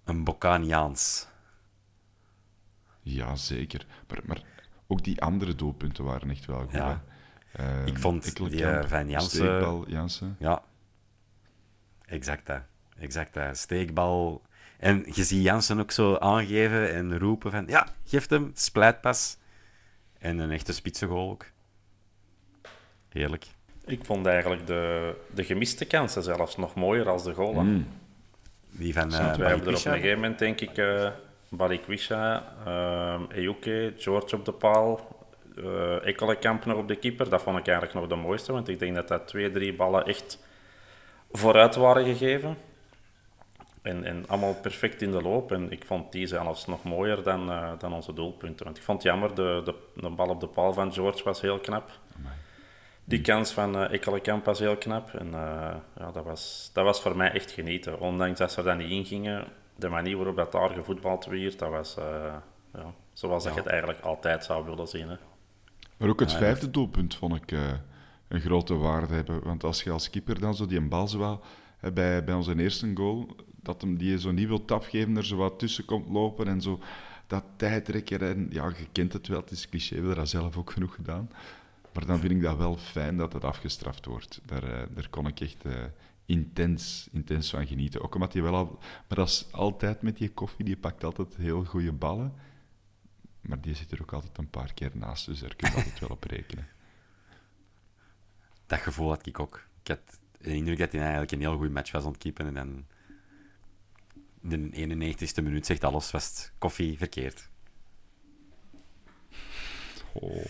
Een 0.03 0.23
Bocaniaans. 0.23 1.27
Ja, 3.01 3.35
zeker. 3.35 3.85
Maar, 4.07 4.19
maar 4.25 4.43
ook 4.87 5.03
die 5.03 5.21
andere 5.21 5.55
doelpunten 5.55 6.03
waren 6.03 6.29
echt 6.29 6.45
wel 6.45 6.59
goed. 6.59 6.71
Ja. 6.71 7.03
Eh, 7.51 7.85
Ik 7.85 7.97
vond 7.99 8.35
die, 8.35 8.65
eh, 8.65 8.87
Van 8.87 9.09
Jansen- 9.09 9.29
steekbal, 9.29 9.89
Jansen. 9.89 10.35
Ja. 10.39 10.63
Exact 12.05 12.45
dat. 12.45 12.61
Exact 12.99 13.33
dat. 13.33 13.57
Steekbal. 13.57 14.41
En 14.79 15.03
je 15.11 15.23
ziet 15.23 15.43
Jansen 15.43 15.79
ook 15.79 15.91
zo 15.91 16.15
aangeven 16.15 16.93
en 16.93 17.19
roepen 17.19 17.51
van... 17.51 17.63
Ja, 17.67 17.87
geef 18.05 18.29
hem. 18.29 18.51
Splijtpas. 18.53 19.37
En 20.19 20.39
een 20.39 20.51
echte 20.51 20.73
spitsengoal 20.73 21.29
ook. 21.29 21.45
Heerlijk. 23.09 23.45
Ik 23.85 24.05
vond 24.05 24.25
eigenlijk 24.25 24.67
de, 24.67 25.13
de 25.33 25.43
gemiste 25.43 25.85
kansen 25.85 26.23
zelfs 26.23 26.57
nog 26.57 26.75
mooier 26.75 27.09
als 27.09 27.23
de 27.23 27.33
goalen. 27.33 27.65
Mm. 27.65 27.87
Die 28.69 28.93
van 28.93 29.11
uh, 29.11 29.35
wij 29.35 29.47
hebben 29.47 29.67
er 29.67 29.79
op 29.79 29.85
een 29.85 29.91
gegeven 29.91 30.15
moment, 30.15 30.39
denk 30.39 30.61
ik, 30.61 30.77
eh 30.77 31.09
Balikwisha, 31.49 32.43
ehm 32.65 33.31
Ejuke, 33.31 33.93
George 33.97 34.35
op 34.35 34.45
de 34.45 34.51
paal, 34.51 35.17
eh 35.55 36.07
Ekkelenkamp 36.07 36.65
nog 36.65 36.77
op 36.77 36.87
de 36.87 36.95
keeper. 36.95 37.29
Dat 37.29 37.41
vond 37.41 37.57
ik 37.57 37.67
eigenlijk 37.67 37.99
nog 37.99 38.07
de 38.07 38.15
mooiste, 38.15 38.51
want 38.51 38.67
ik 38.67 38.79
denk 38.79 38.95
dat 38.95 39.07
dat 39.07 39.27
twee, 39.27 39.51
drie 39.51 39.73
ballen 39.73 40.05
echt 40.05 40.39
vooruit 41.31 41.75
waren 41.75 42.05
gegeven. 42.05 42.57
En, 43.87 44.03
en 44.03 44.23
allemaal 44.27 44.55
perfect 44.55 45.01
in 45.01 45.11
de 45.11 45.21
loop. 45.21 45.51
En 45.51 45.71
ik 45.71 45.85
vond 45.85 46.11
die 46.11 46.27
zelfs 46.27 46.65
nog 46.65 46.83
mooier 46.83 47.23
dan, 47.23 47.51
eh, 47.51 47.71
dan 47.79 47.93
onze 47.93 48.13
doelpunten. 48.13 48.65
Want 48.65 48.77
ik 48.77 48.83
vond 48.83 49.03
het 49.03 49.11
jammer, 49.11 49.35
de, 49.35 49.61
de, 49.65 49.75
de 50.01 50.09
bal 50.09 50.29
op 50.29 50.39
de 50.39 50.47
paal 50.47 50.73
van 50.73 50.93
George 50.93 51.23
was 51.23 51.41
heel 51.41 51.59
knap. 51.59 51.91
Die 53.07 53.21
kans 53.21 53.51
van 53.51 53.77
eh 53.77 53.93
Ekkelenkamp 53.93 54.45
was 54.45 54.59
heel 54.59 54.77
knap. 54.77 55.13
En 55.13 55.27
eh, 55.33 55.75
ja, 55.97 56.11
dat, 56.11 56.23
was, 56.23 56.69
dat 56.73 56.83
was 56.83 57.01
voor 57.01 57.17
mij 57.17 57.31
echt 57.31 57.51
genieten. 57.51 57.99
Ondanks 57.99 58.39
dat 58.39 58.51
ze 58.51 58.57
er 58.57 58.65
dan 58.65 58.77
niet 58.77 58.89
in 58.89 59.05
gingen, 59.05 59.45
de 59.75 59.89
manier 59.89 60.15
waarop 60.15 60.35
dat 60.35 60.51
daar 60.51 60.69
gevoetbald 60.69 61.25
werd, 61.25 61.59
dat 61.59 61.69
was 61.69 61.97
eh, 61.97 62.35
ja, 62.73 62.93
zoals 63.13 63.43
dat 63.43 63.53
je 63.53 63.59
het 63.59 63.69
eigenlijk 63.69 63.99
altijd 63.99 64.45
zou 64.45 64.65
willen 64.65 64.87
zien. 64.87 65.09
Hè. 65.09 65.15
Maar 65.97 66.09
ook 66.09 66.19
het 66.19 66.33
vijfde 66.33 66.71
doelpunt 66.71 67.15
vond 67.15 67.35
ik 67.35 67.51
eh, 67.51 67.73
een 68.27 68.41
grote 68.41 68.75
waarde 68.75 69.13
hebben. 69.13 69.43
Want 69.43 69.63
als 69.63 69.83
je 69.83 69.91
als 69.91 70.09
keeper 70.09 70.39
dan 70.39 70.55
zo 70.55 70.65
die 70.65 70.77
een 70.77 70.89
bal 70.89 71.41
bij, 71.93 72.23
bij 72.23 72.33
onze 72.33 72.59
eerste 72.59 72.91
goal, 72.93 73.35
dat 73.67 73.81
hem 73.81 73.97
die 73.97 74.19
zo 74.19 74.31
niet 74.31 74.47
wil 74.47 74.63
afgeven, 74.67 75.17
er 75.17 75.25
zo 75.25 75.35
wat 75.35 75.59
tussen 75.59 75.85
komt 75.85 76.09
lopen 76.09 76.47
en 76.47 76.61
zo 76.61 76.79
dat 77.27 77.43
tijdrekken. 77.55 78.21
En, 78.21 78.47
ja, 78.49 78.67
je 78.67 78.87
kent 78.91 79.13
het 79.13 79.27
wel, 79.27 79.39
het 79.39 79.51
is 79.51 79.69
cliché, 79.69 79.89
we 79.89 79.99
hebben 79.99 80.15
dat 80.15 80.29
zelf 80.29 80.57
ook 80.57 80.71
genoeg 80.71 80.95
gedaan. 80.95 81.29
Maar 81.93 82.05
dan 82.05 82.19
vind 82.19 82.31
ik 82.31 82.41
dat 82.41 82.57
wel 82.57 82.77
fijn 82.77 83.17
dat 83.17 83.33
het 83.33 83.43
afgestraft 83.43 84.05
wordt. 84.05 84.41
Daar, 84.45 84.63
eh, 84.63 84.87
daar 84.95 85.09
kon 85.09 85.27
ik 85.27 85.39
echt 85.39 85.65
eh, 85.65 85.83
intens, 86.25 87.07
intens 87.11 87.49
van 87.49 87.67
genieten. 87.67 88.01
Ook 88.01 88.15
omdat 88.15 88.33
hij 88.33 88.41
wel 88.41 88.55
al... 88.55 88.77
Maar 89.07 89.17
dat 89.17 89.27
is 89.27 89.47
altijd 89.51 90.01
met 90.01 90.17
die 90.17 90.29
koffie, 90.29 90.65
die 90.65 90.77
pakt 90.77 91.03
altijd 91.03 91.35
heel 91.35 91.63
goede 91.63 91.91
ballen. 91.91 92.33
Maar 93.41 93.61
die 93.61 93.75
zit 93.75 93.91
er 93.91 94.01
ook 94.01 94.13
altijd 94.13 94.37
een 94.37 94.49
paar 94.49 94.73
keer 94.73 94.91
naast, 94.93 95.25
dus 95.25 95.39
daar 95.39 95.55
kun 95.55 95.69
je 95.69 95.75
altijd 95.75 95.99
wel 95.99 96.09
op 96.09 96.23
rekenen. 96.23 96.67
Dat 98.67 98.79
gevoel 98.79 99.09
had 99.09 99.25
ik 99.25 99.39
ook. 99.39 99.67
Ik 99.81 99.87
had 99.87 100.19
de 100.39 100.53
indruk 100.53 100.77
dat 100.77 100.91
hij 100.91 101.01
eigenlijk 101.01 101.31
een 101.31 101.39
heel 101.39 101.55
goede 101.55 101.73
match 101.73 101.91
was 101.91 102.05
aan 102.05 102.15
het. 102.19 102.39
En 102.39 102.87
de 104.49 104.69
91ste 104.71 105.43
minuut 105.43 105.65
zegt 105.65 105.83
alles, 105.83 106.11
was 106.11 106.27
het 106.27 106.53
koffie 106.57 106.97
verkeerd. 106.97 107.49
Oh. 110.13 110.45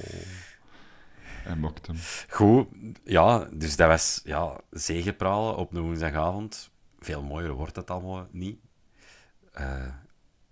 Hij 1.47 1.55
mokt 1.55 1.87
hem. 1.87 1.97
Goed, 2.29 2.67
ja, 3.03 3.49
dus 3.51 3.75
dat 3.75 3.87
was 3.87 4.21
ja, 4.23 4.61
zegepralen 4.71 5.55
op 5.55 5.73
een 5.73 5.81
woensdagavond. 5.81 6.71
Veel 6.99 7.23
mooier 7.23 7.51
wordt 7.51 7.75
het 7.75 7.89
allemaal 7.89 8.27
niet. 8.31 8.59
Eh, 9.51 9.87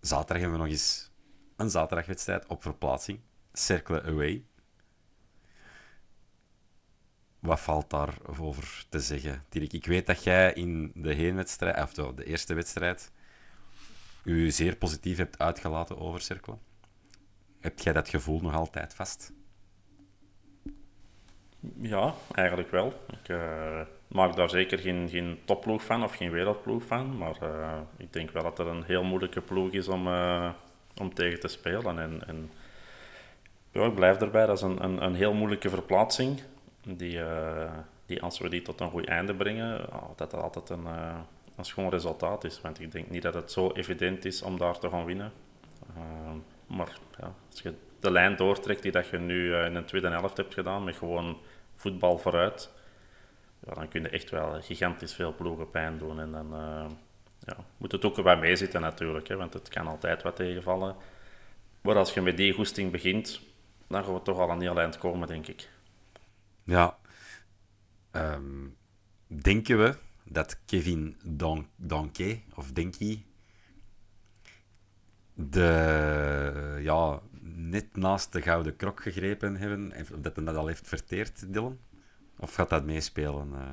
zaterdag 0.02 0.38
hebben 0.38 0.58
we 0.58 0.64
nog 0.64 0.74
eens 0.74 1.12
een 1.56 1.70
zaterdagwedstrijd 1.70 2.46
op 2.48 2.62
verplaatsing. 2.62 3.20
Cercle 3.54 4.04
away. 4.04 4.46
Wat 7.40 7.60
valt 7.60 7.90
daarover 7.90 8.86
te 8.90 9.00
zeggen, 9.00 9.44
Dirk? 9.50 9.74
Ik 9.74 9.86
weet 9.86 10.06
dat 10.06 10.24
jij 10.24 10.54
in 10.54 10.92
de 10.96 11.14
heenwedstrijd, 11.14 11.84
of 11.84 11.94
de, 11.94 12.14
de 12.14 12.26
eerste 12.26 12.54
wedstrijd, 12.54 13.12
u 14.26 14.52
zeer 14.52 14.76
positief 14.76 15.18
hebt 15.18 15.40
uitgelaten 15.40 15.98
over 15.98 16.22
Cercle. 16.22 16.58
Heb 17.60 17.80
jij 17.80 17.94
dat 17.94 18.10
gevoel 18.10 18.42
nog 18.42 18.54
altijd 18.54 18.94
vast? 18.94 19.34
Ja, 21.80 22.14
eigenlijk 22.32 22.72
wel. 22.72 22.94
Ik 23.22 23.30
eh, 23.30 23.82
maak 24.08 24.36
daar 24.36 24.50
zeker 24.50 24.80
geen, 24.80 25.10
geen 25.10 25.40
topploeg 25.46 25.84
van 25.84 26.04
of 26.04 26.16
geen 26.16 26.32
wereldploeg 26.32 26.84
van. 26.84 27.18
Maar 27.18 27.42
eh, 27.42 27.80
ik 27.98 28.14
denk 28.14 28.32
wel 28.32 28.44
dat 28.44 28.60
er 28.60 28.68
een 28.68 28.84
heel 28.84 29.04
moeilijke 29.04 29.42
ploeg 29.42 29.72
is 29.72 29.88
om, 29.88 30.08
eh, 30.08 30.50
om 30.98 31.14
tegen 31.14 31.40
te 31.40 31.48
spelen. 31.48 32.00
En, 32.00 32.28
en 32.28 32.52
ik 33.72 33.96
blijf 33.96 34.18
erbij. 34.18 34.46
Dat 34.46 34.58
is 34.58 34.64
een, 34.64 34.84
een, 34.84 35.04
een 35.04 35.16
heel 35.16 35.34
moeilijke 35.34 35.70
verplaatsing. 35.70 36.42
Die, 36.88 37.20
die 38.06 38.22
als 38.22 38.40
we 38.40 38.50
die 38.50 38.62
tot 38.62 38.80
een 38.80 38.90
goed 38.90 39.06
einde 39.06 39.36
brengen, 39.36 39.90
dat 40.16 40.32
dat 40.32 40.42
altijd 40.42 40.70
een, 40.70 40.88
een 41.56 41.66
schoon 41.66 41.90
resultaat 41.90 42.44
is. 42.44 42.62
Want 42.62 42.80
ik 42.80 42.92
denk 42.92 43.10
niet 43.10 43.22
dat 43.22 43.34
het 43.34 43.52
zo 43.52 43.72
evident 43.72 44.26
is 44.26 44.42
om 44.42 44.58
daar 44.58 44.80
te 44.80 44.90
gaan 44.90 45.06
winnen. 45.06 45.32
Eh, 45.96 46.34
maar 46.68 46.98
ja, 47.20 47.34
als 47.52 47.62
je 47.62 47.74
de 48.00 48.12
lijn 48.12 48.36
doortrekt 48.36 48.82
die 48.82 48.92
dat 48.92 49.08
je 49.08 49.18
nu 49.18 49.54
eh, 49.54 49.66
in 49.66 49.74
de 49.74 49.86
tweede 49.86 50.10
helft 50.10 50.38
hebt 50.38 50.54
gedaan, 50.54 50.84
met 50.84 50.96
gewoon 50.96 51.38
voetbal 51.76 52.18
vooruit, 52.18 52.72
ja, 53.68 53.74
dan 53.74 53.88
kun 53.88 54.02
je 54.02 54.10
echt 54.10 54.30
wel 54.30 54.62
gigantisch 54.62 55.14
veel 55.14 55.34
ploegen 55.34 55.70
pijn 55.70 55.98
doen. 55.98 56.20
En 56.20 56.32
dan 56.32 56.54
eh, 56.54 56.86
ja, 57.40 57.58
moet 57.78 57.92
het 57.92 58.06
ook 58.06 58.18
erbij 58.18 58.38
meezitten 58.38 58.82
natuurlijk, 58.82 59.28
hè, 59.28 59.36
want 59.36 59.54
het 59.54 59.70
kan 59.70 59.88
altijd 59.88 60.24
wat 60.24 60.36
tegenvallen. 60.36 60.96
Maar 61.82 61.96
als 61.96 62.14
je 62.14 62.22
met 62.22 62.38
die 62.38 62.54
goesting 62.54 62.92
begint, 62.92 63.42
dan 63.88 64.04
gaan 64.04 64.14
we 64.14 64.22
toch 64.22 64.40
al 64.40 64.50
een 64.50 64.62
heel 64.62 64.80
eind 64.80 64.98
komen, 64.98 65.28
denk 65.28 65.48
ik. 65.48 65.70
Ja. 66.64 66.98
Ehm, 68.12 68.68
denken 69.28 69.78
we 69.78 69.98
dat 70.26 70.60
Kevin 70.66 71.18
Don 71.24 71.68
of 72.56 72.72
Denki, 72.72 73.26
de, 75.34 76.80
ja, 76.82 77.22
net 77.42 77.96
naast 77.96 78.32
de 78.32 78.42
gouden 78.42 78.76
krok 78.76 79.02
gegrepen 79.02 79.56
hebben, 79.56 79.94
of 80.00 80.08
dat 80.20 80.36
hij 80.36 80.46
dat 80.46 80.56
al 80.56 80.68
heeft 80.68 80.88
verteerd, 80.88 81.54
Dylan? 81.54 81.78
Of 82.40 82.54
gaat 82.54 82.70
dat 82.70 82.86
meespelen? 82.86 83.54
eh? 83.54 83.70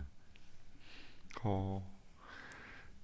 Oh. 1.43 1.85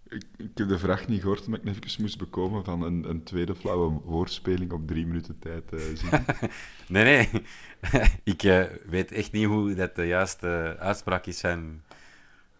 Ik, 0.09 0.25
ik 0.37 0.51
heb 0.59 0.69
de 0.69 0.79
vraag 0.79 1.09
niet 1.09 1.21
gehoord, 1.21 1.47
maar 1.47 1.59
ik 1.59 1.85
even 1.85 2.03
moest 2.03 2.19
bekomen 2.19 2.65
van 2.65 2.83
een, 2.83 3.09
een 3.09 3.23
tweede 3.23 3.55
flauwe 3.55 4.01
woordspeling 4.05 4.73
op 4.73 4.87
drie 4.87 5.07
minuten 5.07 5.39
tijd 5.39 5.73
eh 5.73 5.81
zien. 5.95 6.25
Nee, 6.89 7.05
nee. 7.05 7.43
ik 8.35 8.43
eh, 8.43 8.65
weet 8.87 9.13
echt 9.13 9.33
niet 9.33 9.47
hoe 9.47 9.75
dat 9.75 9.97
de 9.97 10.07
juiste 10.07 10.77
uitspraak 10.79 11.27
is 11.27 11.41
van 11.41 11.83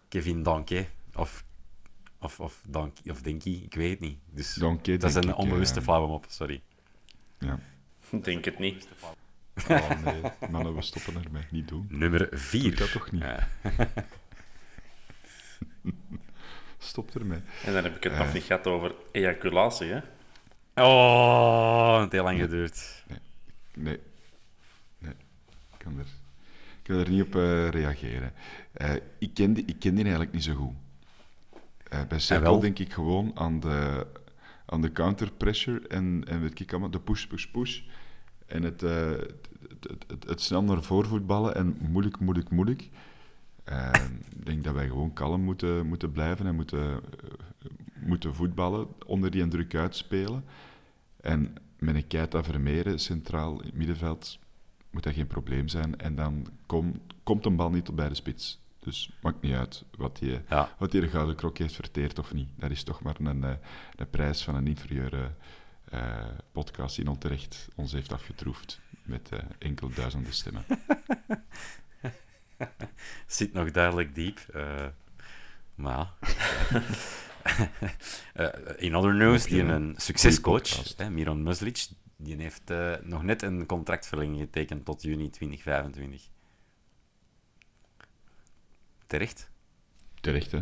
Kevin 0.09 0.43
Danke. 0.43 0.85
Of, 1.15 1.43
of, 2.19 2.39
of, 2.39 2.61
Dank, 2.67 2.97
of 3.05 3.21
Denki, 3.21 3.63
ik 3.63 3.73
weet 3.73 3.89
het 3.89 3.99
niet. 3.99 4.17
Dus 4.31 4.53
Danke, 4.53 4.97
dat 4.97 5.09
is 5.09 5.15
een 5.15 5.33
onbewuste 5.35 5.79
eh. 5.79 5.85
flauwe 5.85 6.07
mop, 6.07 6.25
sorry. 6.29 6.61
Ja. 7.39 7.59
Ik 8.09 8.23
denk 8.23 8.45
het 8.45 8.59
niet. 8.59 8.87
Oh 9.69 9.89
nee, 10.03 10.21
mannen, 10.49 10.75
we 10.75 10.81
stoppen 10.81 11.23
ermee. 11.23 11.43
Niet 11.51 11.67
doen. 11.67 11.87
Nummer 11.89 12.27
4. 12.31 12.61
Doe 12.61 12.73
dat 12.75 12.91
toch 12.91 13.11
niet? 13.11 13.23
Stop 16.77 17.15
ermee. 17.15 17.39
En 17.65 17.73
dan 17.73 17.83
heb 17.83 17.95
ik 17.95 18.03
het 18.03 18.13
Eh. 18.13 18.19
nog 18.19 18.33
niet 18.33 18.43
gehad 18.43 18.67
over 18.67 18.95
ejaculatie, 19.11 19.87
hè? 19.87 19.99
Oh, 20.83 21.91
het 21.91 21.99
heeft 21.99 22.11
heel 22.11 22.23
lang 22.23 22.39
geduurd. 22.39 23.03
Nee. 23.73 23.99
Nee. 24.99 25.11
Ik 25.73 25.77
kan 25.77 25.97
er, 25.99 26.05
ik 26.89 26.95
kan 26.95 27.03
er 27.03 27.11
niet 27.11 27.23
op 27.23 27.35
eh, 27.35 27.69
reageren. 27.69 28.33
Eh, 28.71 28.93
ik, 29.17 29.33
ken 29.33 29.53
die, 29.53 29.65
ik 29.65 29.79
ken 29.79 29.91
die 29.95 30.03
eigenlijk 30.03 30.33
niet 30.33 30.43
zo 30.43 30.53
goed. 30.53 30.73
Eh, 31.89 31.99
bij 32.07 32.19
Cirkel 32.19 32.51
wel. 32.51 32.59
denk 32.59 32.79
ik 32.79 32.93
gewoon 32.93 33.31
aan 33.35 33.59
de, 33.59 34.07
aan 34.65 34.81
de 34.81 34.91
counter 34.91 35.31
pressure 35.31 35.87
en, 35.87 36.23
en 36.27 36.41
weet 36.41 36.59
ik 36.59 36.71
allemaal, 36.71 36.89
de 36.89 36.99
push, 36.99 37.25
push, 37.25 37.45
push. 37.45 37.81
En 38.45 38.63
het, 38.63 38.81
het, 38.81 39.31
het, 39.79 40.05
het, 40.07 40.27
het 40.27 40.41
snel 40.41 40.63
naar 40.63 40.83
voren 40.83 41.09
voetballen 41.09 41.55
en 41.55 41.77
moeilijk, 41.79 42.19
moeilijk, 42.19 42.49
moeilijk. 42.49 42.81
Ik 44.35 44.45
denk 44.45 44.63
dat 44.63 44.73
wij 44.73 44.87
gewoon 44.87 45.13
kalm 45.13 45.41
moeten, 45.41 45.87
moeten 45.87 46.11
blijven 46.11 46.45
en 46.45 46.55
moeten, 46.55 47.01
moeten 47.93 48.35
voetballen, 48.35 48.87
onder 49.05 49.31
die 49.31 49.47
druk 49.47 49.75
uitspelen. 49.75 50.43
En 51.21 51.55
met 51.77 51.95
een 51.95 52.07
Keita 52.07 52.43
Vermeeren 52.43 52.99
centraal 52.99 53.59
in 53.59 53.65
het 53.65 53.75
middenveld 53.75 54.39
moet 54.89 55.03
dat 55.03 55.13
geen 55.13 55.27
probleem 55.27 55.67
zijn. 55.67 55.99
En 55.99 56.15
dan 56.15 56.47
kom, 56.65 57.01
komt 57.23 57.45
een 57.45 57.55
bal 57.55 57.69
niet 57.69 57.85
tot 57.85 57.95
bij 57.95 58.09
de 58.09 58.15
spits. 58.15 58.59
Dus 58.79 59.11
maakt 59.21 59.41
niet 59.41 59.53
uit 59.53 59.83
wat 59.97 60.19
Ja. 60.49 60.75
wat 60.77 60.91
die 60.91 61.01
de 61.01 61.07
Gouden 61.07 61.35
Krok 61.35 61.57
heeft 61.57 61.75
verteerd 61.75 62.19
of 62.19 62.33
niet. 62.33 62.49
Dat 62.55 62.71
is 62.71 62.83
toch 62.83 63.01
maar 63.01 63.15
een, 63.19 63.43
eh, 63.43 63.51
een 63.95 64.09
prijs 64.09 64.43
van 64.43 64.55
een 64.55 64.67
inferieure 64.67 65.31
eh, 65.89 66.25
podcast 66.51 66.95
die 66.95 67.09
onterecht 67.09 67.67
ons 67.75 67.91
heeft 67.91 68.13
afgetroefd 68.13 68.79
met 69.03 69.29
eh, 69.31 69.39
enkele 69.57 69.93
duizenden 69.93 70.33
stemmen. 70.33 70.65
Zit 73.27 73.53
nog 73.53 73.71
duidelijk 73.71 74.15
diep. 74.15 74.39
maar 75.75 76.11
in 78.77 78.95
other 78.95 79.15
news, 79.15 79.45
die 79.45 79.61
een 79.61 79.93
succescoach, 79.97 80.97
hè, 80.97 81.09
Miron 81.09 81.43
Muslic, 81.43 81.87
die 82.21 82.35
heeft 82.35 82.69
eh, 82.69 82.95
nog 83.01 83.23
net 83.23 83.41
een 83.41 83.65
contractverlenging 83.65 84.39
getekend 84.39 84.85
tot 84.85 85.01
juni 85.01 85.29
2025. 85.29 86.29
Terecht? 89.07 89.49
Terecht, 90.21 90.51
hè? 90.51 90.57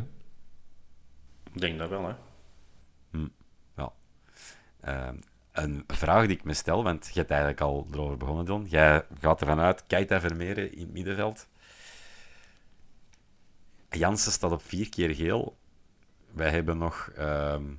Ik 1.53 1.61
denk 1.61 1.79
dat 1.79 1.89
wel, 1.89 2.07
hè? 2.07 2.15
Ja. 3.75 3.93
Eh, 4.79 5.09
een 5.51 5.83
vraag 5.87 6.27
die 6.27 6.35
ik 6.35 6.43
me 6.43 6.53
stel, 6.53 6.83
want 6.83 7.07
je 7.07 7.19
hebt 7.19 7.31
eigenlijk 7.31 7.61
al 7.61 7.87
erover 7.91 8.17
begonnen, 8.17 8.45
Don. 8.45 8.65
Jij 8.65 9.05
gaat 9.19 9.41
ervan 9.41 9.59
uit, 9.59 9.87
Keita 9.87 10.19
Vermeeren 10.19 10.73
in 10.73 10.79
het 10.79 10.93
middenveld. 10.93 11.47
Jansen 13.89 14.31
staat 14.31 14.51
op 14.51 14.61
vier 14.61 14.89
keer 14.89 15.15
geel. 15.15 15.57
Wij 16.31 16.49
hebben 16.49 16.77
nog 16.77 17.11
ehm 17.15 17.73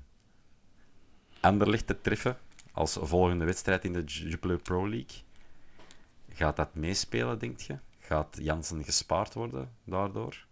Anderlecht 1.40 1.86
te 1.86 2.00
treffen 2.00 2.38
als 2.78 2.98
volgende 3.00 3.44
wedstrijd 3.44 3.84
in 3.84 3.92
de 3.92 4.04
Jupiler 4.04 4.58
Pro 4.58 4.88
League. 4.88 5.22
Gaat 6.28 6.56
dat 6.56 6.74
meespelen, 6.74 7.38
denk 7.38 7.60
je? 7.60 7.78
Gaat 7.98 8.38
Jansen 8.40 8.84
gespaard 8.84 9.34
worden 9.34 9.70
daardoor? 9.84 10.46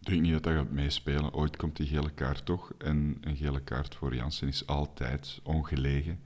Ik 0.00 0.06
denk 0.06 0.20
niet 0.20 0.32
dat 0.32 0.42
dat 0.42 0.52
gaat 0.52 0.70
meespelen. 0.70 1.34
Ooit 1.34 1.56
komt 1.56 1.76
die 1.76 1.86
gele 1.86 2.10
kaart 2.10 2.44
toch. 2.44 2.72
En 2.78 3.18
een 3.20 3.36
gele 3.36 3.60
kaart 3.60 3.94
voor 3.94 4.14
Jansen 4.14 4.48
is 4.48 4.66
altijd 4.66 5.40
ongelegen. 5.42 6.20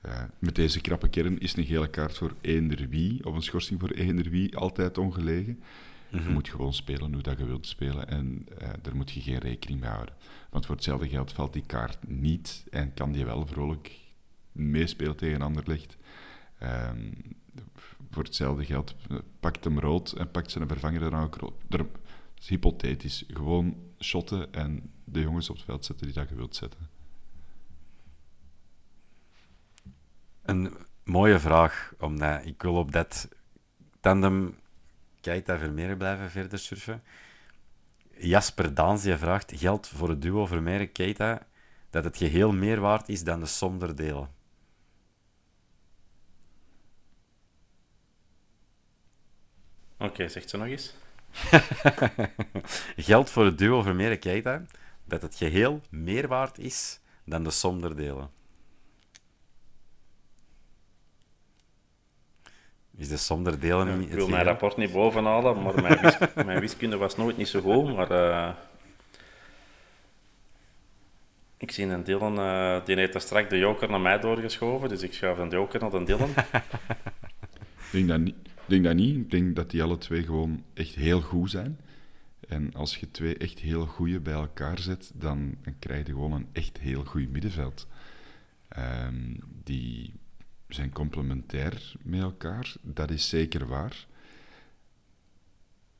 Eh, 0.00 0.22
met 0.38 0.54
deze 0.54 0.80
krappe 0.80 1.08
kern 1.08 1.38
is 1.38 1.56
een 1.56 1.64
gele 1.64 1.90
kaart 1.90 2.16
voor 2.16 2.34
eender 2.40 2.88
wie, 2.88 3.26
of 3.26 3.34
een 3.34 3.42
schorsing 3.42 3.80
voor 3.80 3.90
eender 3.90 4.30
wie, 4.30 4.56
altijd 4.56 4.98
ongelegen. 4.98 5.62
Je 6.08 6.28
moet 6.28 6.48
gewoon 6.48 6.74
spelen 6.74 7.12
hoe 7.12 7.22
dat 7.22 7.38
je 7.38 7.44
wilt 7.44 7.66
spelen 7.66 8.08
en 8.08 8.46
eh, 8.58 8.68
daar 8.82 8.96
moet 8.96 9.10
je 9.10 9.20
geen 9.20 9.38
rekening 9.38 9.80
mee 9.80 9.90
houden. 9.90 10.14
Want 10.50 10.66
voor 10.66 10.74
hetzelfde 10.74 11.08
geld 11.08 11.32
valt 11.32 11.52
die 11.52 11.66
kaart 11.66 12.08
niet 12.08 12.64
en 12.70 12.94
kan 12.94 13.12
die 13.12 13.24
wel 13.24 13.46
vrolijk 13.46 13.98
meespelen 14.52 15.16
tegen 15.16 15.42
Anderlecht. 15.42 15.96
Ehm 16.58 17.08
voor 18.10 18.22
hetzelfde 18.22 18.64
geld 18.64 18.94
pakt 19.40 19.64
hem 19.64 19.78
rood 19.78 20.12
en 20.12 20.30
pakt 20.30 20.50
zijn 20.50 20.68
vervanger 20.68 21.00
dan 21.00 21.22
ook 21.22 21.36
rood. 21.36 21.54
Dat 21.68 21.86
is 22.38 22.48
hypothetisch. 22.48 23.24
Gewoon 23.28 23.76
shotten 23.98 24.52
en 24.52 24.92
de 25.04 25.20
jongens 25.20 25.50
op 25.50 25.56
het 25.56 25.64
veld 25.64 25.84
zetten 25.84 26.06
die 26.06 26.14
dat 26.14 26.28
je 26.28 26.34
wilt 26.34 26.56
zetten. 26.56 26.88
Een 30.42 30.76
mooie 31.04 31.38
vraag, 31.38 31.92
omdat 31.98 32.46
ik 32.46 32.62
wil 32.62 32.74
op 32.74 32.92
dat 32.92 33.28
tandem 34.00 34.58
Keita 35.20 35.58
Vermeeren 35.58 35.98
blijven 35.98 36.30
verder 36.30 36.58
surfen. 36.58 37.02
Jasper 38.20 38.74
Daans 38.74 39.02
die 39.02 39.16
vraagt, 39.16 39.52
geldt 39.56 39.88
voor 39.88 40.08
het 40.08 40.22
duo 40.22 40.46
Vermeeren-Keita 40.46 41.46
dat 41.90 42.04
het 42.04 42.16
geheel 42.16 42.52
meer 42.52 42.80
waard 42.80 43.08
is 43.08 43.24
dan 43.24 43.40
de 43.40 43.46
som 43.46 43.78
der 43.78 43.96
delen? 43.96 44.28
Oké, 49.98 50.28
zegt 50.28 50.50
ze 50.50 50.56
nog 50.56 50.66
eens. 50.66 50.94
Geldt 52.96 53.30
voor 53.30 53.44
het 53.44 53.58
duo 53.58 53.82
Vermeeren-Keita 53.82 54.62
dat 55.04 55.22
het 55.22 55.34
geheel 55.34 55.80
meer 55.90 56.28
waard 56.28 56.58
is 56.58 57.00
dan 57.24 57.44
de 57.44 57.50
som 57.50 57.80
der 57.80 57.96
delen? 57.96 58.39
Is 63.00 63.08
de 63.08 63.16
som 63.16 63.44
der 63.44 63.60
delen 63.60 63.86
Ja, 63.88 63.94
niet 63.94 64.02
ik 64.02 64.08
het 64.08 64.18
wil 64.18 64.28
mijn 64.28 64.44
rapport 64.44 64.76
niet 64.76 64.92
bovenhalen, 64.92 65.62
maar 65.62 65.82
mijn, 65.82 66.00
wis- 66.00 66.18
mijn 66.46 66.60
wiskunde 66.60 66.96
was 66.96 67.16
nooit 67.16 67.36
niet 67.36 67.48
zo 67.48 67.60
goed. 67.60 67.96
Maar 67.96 68.10
eh, 68.10 68.48
ik 71.56 71.70
zie 71.70 71.86
een 71.86 72.04
Dylan, 72.04 72.38
eh, 72.38 72.84
die 72.84 72.96
heeft 72.96 73.12
daar 73.12 73.22
straks 73.22 73.48
de 73.48 73.58
joker 73.58 73.90
naar 73.90 74.00
mij 74.00 74.18
doorgeschoven, 74.18 74.88
dus 74.88 75.02
ik 75.02 75.12
schuif 75.14 75.38
een 75.38 75.48
joker 75.48 75.80
naar 75.80 75.90
de 75.90 76.04
Dylan. 76.04 76.30
Ik 77.92 78.06
denk 78.06 78.08
dat 78.08 78.20
niet. 78.20 78.34
Ik 78.44 78.66
denk 78.66 78.84
dat 78.84 78.94
niet. 78.94 79.16
Ik 79.16 79.30
denk 79.30 79.56
dat 79.56 79.70
die 79.70 79.82
alle 79.82 79.98
twee 79.98 80.22
gewoon 80.22 80.62
echt 80.74 80.94
heel 80.94 81.20
goed 81.20 81.50
zijn. 81.50 81.78
En 82.48 82.74
als 82.74 82.96
je 82.96 83.10
twee 83.10 83.36
echt 83.36 83.58
heel 83.58 83.86
goede 83.86 84.20
bij 84.20 84.32
elkaar 84.32 84.78
zet, 84.78 85.10
dan, 85.14 85.54
dan 85.62 85.74
krijg 85.78 86.06
je 86.06 86.12
gewoon 86.12 86.32
een 86.32 86.48
echt 86.52 86.78
heel 86.78 87.04
goed 87.04 87.30
middenveld. 87.32 87.86
Ehm, 88.68 89.34
die 89.64 90.12
zijn 90.74 90.92
complementair 90.92 91.92
met 92.02 92.20
elkaar, 92.20 92.74
dat 92.82 93.10
is 93.10 93.28
zeker 93.28 93.66
waar. 93.66 94.06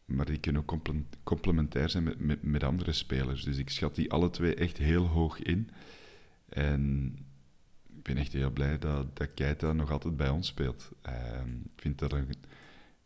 Maar 0.05 0.27
die 0.27 0.39
kunnen 0.39 0.61
ook 0.63 0.69
comple- 0.69 1.05
complementair 1.23 1.91
zijn 1.91 2.17
met, 2.19 2.43
met, 2.43 2.65
andere 2.65 2.93
spelers. 2.93 3.45
Dus 3.45 3.57
ik 3.57 3.71
schat 3.71 3.95
die 3.95 4.13
alle 4.13 4.31
twee 4.31 4.55
echt 4.55 4.77
heel 4.77 5.07
hoog 5.07 5.43
in. 5.43 5.71
En 6.49 7.13
ik 7.97 8.03
ben 8.03 8.17
echt 8.17 8.33
heel 8.33 8.51
blij 8.51 8.79
dat, 8.79 9.17
dat 9.17 9.35
Keita 9.35 9.73
nog 9.73 9.91
altijd 9.91 10.17
bij 10.17 10.29
ons 10.29 10.47
speelt. 10.47 10.91
Ehm, 11.03 11.49
ik 11.49 11.81
vind 11.81 11.99
dat 11.99 12.13
een, 12.13 12.29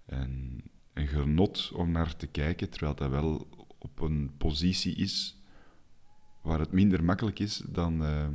een, 0.06 0.62
een 0.92 1.06
genot 1.06 1.72
om 1.74 1.90
naar 1.90 2.16
te 2.16 2.26
kijken, 2.26 2.70
terwijl 2.70 2.94
dat 2.94 3.10
wel 3.10 3.48
op 3.78 4.00
een 4.00 4.30
positie 4.36 4.94
is 4.94 5.38
waar 6.42 6.58
het 6.58 6.72
minder 6.72 7.04
makkelijk 7.04 7.38
is 7.38 7.62
dan 7.66 8.04
ehm, 8.04 8.34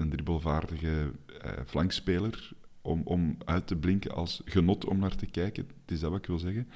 een 0.00 0.10
dribbelvaardige 0.10 1.12
eh, 1.40 1.52
flankspeler 1.66 2.52
om, 2.82 3.02
om 3.04 3.36
uit 3.44 3.66
te 3.66 3.76
blinken 3.76 4.14
als 4.14 4.42
genot 4.44 4.84
om 4.84 4.98
naar 4.98 5.16
te 5.16 5.26
kijken. 5.26 5.68
Het 5.80 5.90
is 5.90 6.00
dat 6.00 6.10
wat 6.10 6.18
ik 6.18 6.26
wil 6.26 6.38
zeggen. 6.38 6.68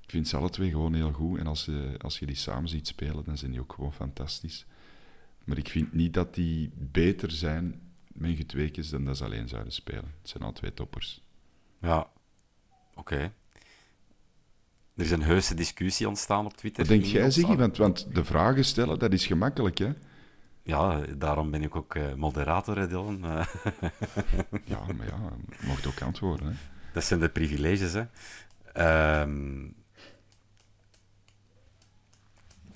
Ik 0.00 0.10
vind 0.10 0.28
ze 0.28 0.36
alle 0.36 0.50
twee 0.50 0.70
gewoon 0.70 0.94
heel 0.94 1.12
goed. 1.12 1.38
En 1.38 1.46
als 1.46 1.64
je, 1.64 1.94
als 1.98 2.18
je 2.18 2.26
die 2.26 2.36
samen 2.36 2.68
ziet 2.68 2.86
spelen, 2.86 3.24
dan 3.24 3.38
zijn 3.38 3.50
die 3.50 3.60
ook 3.60 3.72
gewoon 3.72 3.92
fantastisch. 3.92 4.66
Maar 5.44 5.58
ik 5.58 5.68
vind 5.68 5.92
niet 5.92 6.14
dat 6.14 6.34
die 6.34 6.70
beter 6.74 7.30
zijn 7.30 7.80
tweekjes 8.46 8.88
dan 8.88 9.04
dat 9.04 9.16
ze 9.16 9.24
alleen 9.24 9.48
zouden 9.48 9.72
spelen. 9.72 10.14
Het 10.20 10.28
zijn 10.28 10.42
al 10.42 10.52
twee 10.52 10.74
toppers. 10.74 11.22
Ja, 11.80 12.10
oké. 12.94 13.32
Er 14.94 15.04
is 15.04 15.10
een 15.10 15.22
heuse 15.22 15.54
discussie 15.54 16.08
ontstaan 16.08 16.46
op 16.46 16.56
Twitter. 16.56 16.84
Wat 16.86 16.92
denk 16.92 17.04
jij, 17.04 17.30
Ziggy? 17.30 17.56
Want, 17.56 17.76
want 17.76 18.14
de 18.14 18.24
vragen 18.24 18.64
stellen, 18.64 18.98
dat 18.98 19.12
is 19.12 19.26
gemakkelijk, 19.26 19.78
hè? 19.78 19.92
Ja, 20.62 21.00
daarom 21.16 21.50
ben 21.50 21.62
ik 21.62 21.76
ook 21.76 21.94
eh, 21.94 22.14
moderator, 22.14 22.78
hè, 22.78 22.88
Dylan. 22.88 23.20
Ja, 24.64 24.80
maar 24.96 25.06
ja, 25.06 25.32
je 25.60 25.66
mocht 25.66 25.86
ook 25.86 26.02
antwoorden, 26.02 26.46
hè? 26.46 26.54
dat 26.92 27.04
zijn 27.04 27.20
de 27.20 27.28
privileges, 27.28 27.92
hè. 27.92 28.04
Ehm, 28.72 29.64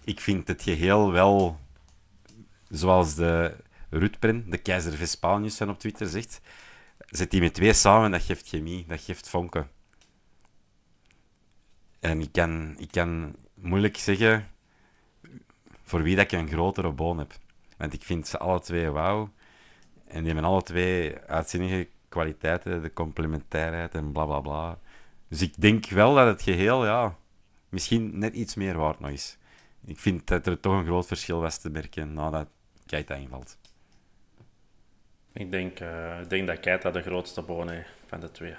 ik 0.05 0.21
vind 0.21 0.49
het 0.49 0.63
geheel 0.63 1.13
wel, 1.13 1.59
zoals 2.69 3.15
de 3.15 3.57
Rutpren, 3.91 4.51
de 4.51 4.59
keizer 4.59 4.93
Vespanius 4.93 5.57
van 5.57 5.71
op 5.71 5.79
Twitter 5.79 6.07
zegt, 6.07 6.41
zet 6.99 7.31
die 7.31 7.41
met 7.41 7.55
twee 7.55 7.73
samen, 7.73 8.11
dat 8.11 8.23
geeft 8.23 8.49
chemie, 8.49 8.85
dat 8.87 9.01
geeft 9.01 9.29
vonken. 9.29 9.71
En 12.01 12.21
ik 12.21 12.33
kan, 12.33 12.75
ik 12.79 12.91
kan 12.91 13.37
moeilijk 13.55 13.97
zeggen 13.97 14.49
voor 15.83 16.03
wie 16.03 16.17
dat 16.17 16.25
ik 16.25 16.33
een 16.33 16.49
grotere 16.49 16.93
boon 16.93 17.19
heb. 17.19 17.35
Want 17.77 17.93
ik 17.93 18.03
vind 18.03 18.29
ze 18.29 18.39
alle 18.39 18.61
twee 18.61 18.91
wauw. 18.91 19.31
En 20.07 20.23
die 20.23 20.33
hebben 20.33 20.51
alle 20.51 20.63
twee 20.63 21.19
uitzinnige 21.19 21.89
kwaliteiten, 22.09 22.83
de 22.83 22.93
complementairheid 22.93 23.95
en 23.95 24.13
bla 24.13 24.25
bla 24.25 24.41
bla. 24.41 24.79
Dus 25.29 25.43
ik 25.43 25.61
denk 25.61 25.87
wel 25.87 26.15
dat 26.15 26.27
het 26.27 26.43
geheel, 26.43 26.85
ja, 26.87 27.17
misschien 27.69 28.19
net 28.19 28.35
iets 28.35 28.55
meer 28.55 28.77
waard 28.77 29.01
nog 29.01 29.11
is. 29.11 29.39
Ik 29.85 29.99
vind 29.99 30.27
dat 30.27 30.47
er 30.47 30.61
toch 30.61 30.73
een 30.73 30.85
groot 30.85 31.07
verschil 31.07 31.41
was 31.41 31.59
te 31.59 31.71
merken 31.71 32.13
nadat 32.13 32.49
Keita 32.87 33.15
invalt. 33.15 33.59
Ik 35.33 35.51
denk, 35.51 35.81
uh, 35.81 36.21
ik 36.21 36.29
denk 36.29 36.47
dat 36.47 36.61
Keita 36.61 36.91
de 36.91 37.03
grootste 37.03 37.43
boon 37.43 37.73
is 37.73 37.87
van 38.07 38.21
de 38.21 38.31
twee. 38.31 38.55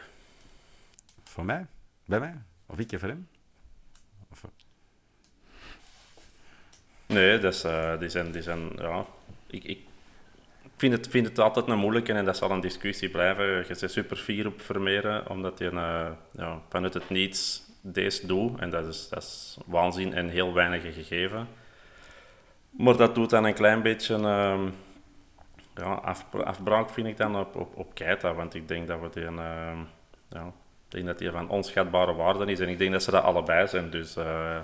Voor 1.24 1.46
mij? 1.46 1.66
Bij 2.06 2.20
mij? 2.20 2.36
Of 2.66 2.80
ik 2.80 3.00
voor 3.00 3.08
hem? 3.08 3.28
Nee, 7.08 7.40
dus, 7.40 7.66
uh, 7.66 8.00
die 8.00 8.10
zijn, 8.10 8.32
die 8.32 8.42
zijn 8.42 8.70
ja, 8.76 9.06
ik, 9.48 9.64
ik 9.64 9.80
vind, 10.78 10.94
het, 10.94 11.08
vind 11.08 11.28
het 11.28 11.40
altijd 11.40 11.68
een 11.68 11.78
moeilijke 11.78 12.14
en 12.14 12.26
dat 12.26 12.38
zal 12.38 12.52
een 12.52 12.60
discussie 12.60 13.10
blijven. 13.10 13.46
Je 13.46 13.76
bent 13.80 13.92
super 13.92 14.18
fier 14.18 14.48
op 14.48 14.62
Vermeeren, 14.62 15.30
omdat 15.30 15.60
je 15.60 15.72
uh, 15.72 16.08
ja, 16.32 16.62
vanuit 16.70 16.94
het 16.94 17.10
niets 17.10 17.62
deze 17.82 18.28
doet. 18.28 18.60
En 18.60 18.70
dat 18.70 18.88
is, 18.88 19.10
dat 19.10 19.24
is 19.24 19.58
waanzin 19.66 20.14
en 20.14 20.30
heel 20.30 20.54
weinig 20.54 20.94
gegeven. 20.94 21.48
Maar 22.70 22.98
dat 22.98 23.16
doet 23.16 23.30
dan 23.30 23.44
een 23.44 23.54
klein 23.54 23.82
beetje 23.82 24.18
uh, 24.18 24.60
ja, 25.76 25.94
afbraak, 26.44 26.90
vind 26.90 27.08
ik 27.08 27.18
dan, 27.18 27.36
op, 27.36 27.72
op, 27.76 27.94
Keita. 27.94 28.34
Want 28.34 28.54
ik 28.54 28.68
denk 28.68 28.88
dat 28.88 29.00
we 29.00 29.10
die, 29.10 29.24
uh, 29.24 29.80
ja, 30.30 30.52
denk 30.88 31.06
dat 31.06 31.18
die 31.18 31.32
van 31.32 31.50
onschatbare 31.50 32.14
waarde 32.14 32.52
is. 32.52 32.60
En 32.60 32.70
ik 32.70 32.78
denk 32.78 32.92
dat 32.92 33.04
ze 33.04 33.12
dat 33.12 33.24
allebei 33.24 33.68
zijn. 33.68 33.90
Dus 33.90 34.18
uh, 34.18 34.60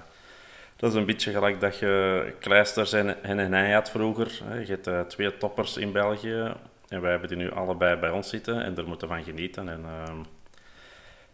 dat 0.83 0.91
is 0.91 0.97
een 0.97 1.05
beetje 1.05 1.31
gelijk 1.31 1.59
dat 1.59 1.79
je 1.79 2.33
Kleisters 2.39 2.93
en, 2.93 3.23
en 3.23 3.53
hij 3.53 3.71
had 3.71 3.89
vroeger. 3.89 4.41
Je 4.59 4.65
hebt 4.65 4.87
uh, 4.87 5.01
twee 5.01 5.37
toppers 5.37 5.77
in 5.77 5.91
België. 5.91 6.53
En 6.87 7.01
wij 7.01 7.11
hebben 7.11 7.29
die 7.29 7.37
nu 7.37 7.51
allebei 7.51 7.99
bij 7.99 8.09
ons 8.09 8.29
zitten. 8.29 8.63
En 8.63 8.73
daar 8.73 8.87
moeten 8.87 9.07
van 9.07 9.23
genieten. 9.23 9.69
En, 9.69 9.81
uh, 9.81 10.15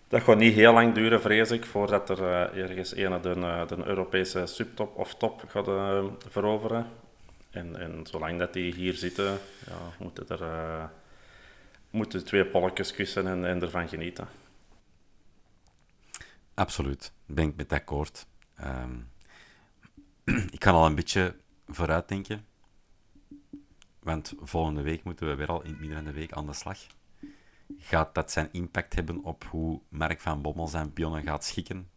dat 0.08 0.22
gaat 0.22 0.38
niet 0.38 0.54
heel 0.54 0.74
lang 0.74 0.94
duren, 0.94 1.22
vrees 1.22 1.52
ik, 1.52 1.66
voordat 1.66 2.10
er 2.10 2.20
uh, 2.20 2.64
ergens 2.64 2.96
een 2.96 3.22
de, 3.22 3.66
de 3.68 3.78
Europese 3.86 4.46
subtop 4.46 4.98
of 4.98 5.16
top 5.16 5.44
gaat 5.48 5.66
veroveren. 6.28 6.88
En, 7.50 7.80
en 7.80 8.00
zolang 8.04 8.40
dat 8.40 8.54
die 8.54 8.74
hier 8.74 8.94
zitten, 8.94 9.38
ja, 9.66 9.78
moeten 10.00 10.28
er 10.28 10.90
moeten 11.90 12.26
twee 12.26 12.46
polletjes 12.46 12.94
kussen 12.94 13.28
en, 13.28 13.46
en 13.46 13.62
ervan 13.62 13.88
genieten. 13.88 14.28
Absoluut, 16.54 17.12
ben 17.26 17.48
ik 17.48 17.56
met 17.56 17.74
akkoord. 17.74 18.26
Um, 18.64 19.08
ik 20.52 20.60
kan 20.60 20.74
al 20.74 20.86
een 20.86 20.96
beetje 20.96 21.36
vooruitdenken. 21.68 22.46
Want 24.00 24.34
volgende 24.40 24.82
week 24.82 25.04
moeten 25.04 25.28
we 25.28 25.36
weer 25.36 25.48
al 25.48 25.64
in 25.64 25.70
het 25.70 25.80
midden 25.80 25.98
van 25.98 26.06
de 26.06 26.20
week 26.20 26.32
aan 26.32 26.46
de 26.46 26.54
slag. 26.54 26.78
Gaat 27.78 28.16
dat 28.16 28.32
zijn 28.32 28.50
impact 28.52 28.96
hebben 28.96 29.24
op 29.24 29.44
hoe 29.44 29.82
Mark 29.90 30.20
van 30.20 30.42
Bommel 30.42 30.68
zijn 30.68 30.94
pionnen 30.94 31.24
gaat 31.24 31.46
schikken? 31.46 31.90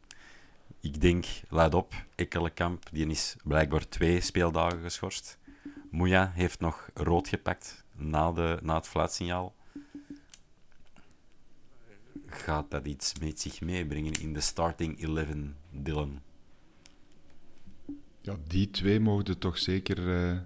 Ik 0.80 1.00
denk, 1.00 1.26
luid 1.48 1.74
op, 1.74 1.94
Ekkelenkamp 2.14 2.88
die 2.92 3.06
is 3.06 3.36
blijkbaar 3.44 3.88
twee 3.88 4.20
speeldagen 4.20 4.82
geschorst. 4.82 5.38
Moeja 5.90 6.30
heeft 6.34 6.60
nog 6.60 6.90
rood 6.94 7.28
gepakt 7.28 7.84
na, 7.94 8.32
de, 8.32 8.58
na 8.62 8.74
het 8.74 8.88
fluitsignaal. 8.88 9.54
Gaat 12.26 12.70
dat 12.70 12.86
iets 12.86 13.18
met 13.18 13.40
zich 13.40 13.60
meebrengen 13.60 14.12
in 14.20 14.32
de 14.32 14.40
starting 14.40 15.02
11, 15.02 15.26
Dylan? 15.70 16.20
Ja, 18.22 18.36
die 18.46 18.70
twee 18.70 19.00
mogen 19.00 19.38
toch 19.38 19.58
zeker... 19.58 19.98
Uh, 19.98 20.38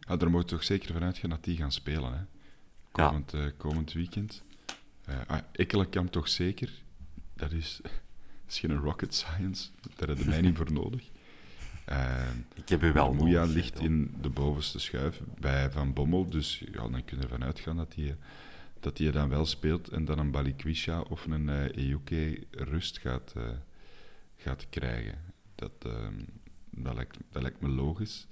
ja, 0.00 0.16
daar 0.16 0.30
mogen 0.30 0.46
toch 0.46 0.64
zeker 0.64 0.92
vanuit 0.92 1.18
gaan 1.18 1.30
dat 1.30 1.44
die 1.44 1.56
gaan 1.56 1.72
spelen. 1.72 2.12
Hè? 2.12 2.24
Komend, 2.90 3.32
ja. 3.32 3.38
uh, 3.38 3.50
komend 3.56 3.92
weekend. 3.92 4.42
Uh, 5.08 5.14
ah, 5.26 5.38
Ekkelenkamp 5.52 6.12
toch 6.12 6.28
zeker. 6.28 6.70
Dat 7.34 7.52
is, 7.52 7.80
dat 7.82 7.92
is 8.48 8.58
geen 8.58 8.76
rocket 8.76 9.14
science. 9.14 9.68
Daar 9.96 10.08
hebben 10.08 10.28
mij 10.28 10.40
niet 10.40 10.56
voor 10.56 10.72
nodig. 10.82 11.10
ik 12.54 12.68
heb 12.68 12.82
u 12.82 12.92
wel 12.92 13.12
Moeja 13.12 13.44
ligt 13.44 13.80
in 13.80 14.14
de 14.20 14.28
bovenste 14.28 14.78
schuif 14.78 15.20
bij 15.40 15.70
Van 15.70 15.92
Bommel. 15.92 16.28
Dus 16.28 16.62
ja, 16.72 16.88
dan 16.88 17.04
kunnen 17.04 17.26
we 17.26 17.32
vanuit 17.32 17.60
gaan 17.60 17.76
dat 17.76 17.94
hij 17.94 18.16
dat 18.84 18.96
die 18.96 19.10
dan 19.10 19.28
wel 19.28 19.46
speelt 19.46 19.88
en 19.88 20.04
dan 20.04 20.18
een 20.18 20.30
Balikwisha 20.30 21.00
of 21.00 21.26
een 21.26 21.48
uh, 21.48 21.76
Ejuke 21.76 22.46
rust 22.50 22.98
gaat, 22.98 23.34
uh, 23.36 23.42
gaat 24.36 24.66
krijgen. 24.68 25.18
Dat, 25.54 25.72
uh, 25.86 25.92
dat, 26.76 26.94
lijkt, 26.94 27.18
dat 27.30 27.42
lijkt 27.42 27.60
me 27.60 27.68
logisch. 27.68 28.26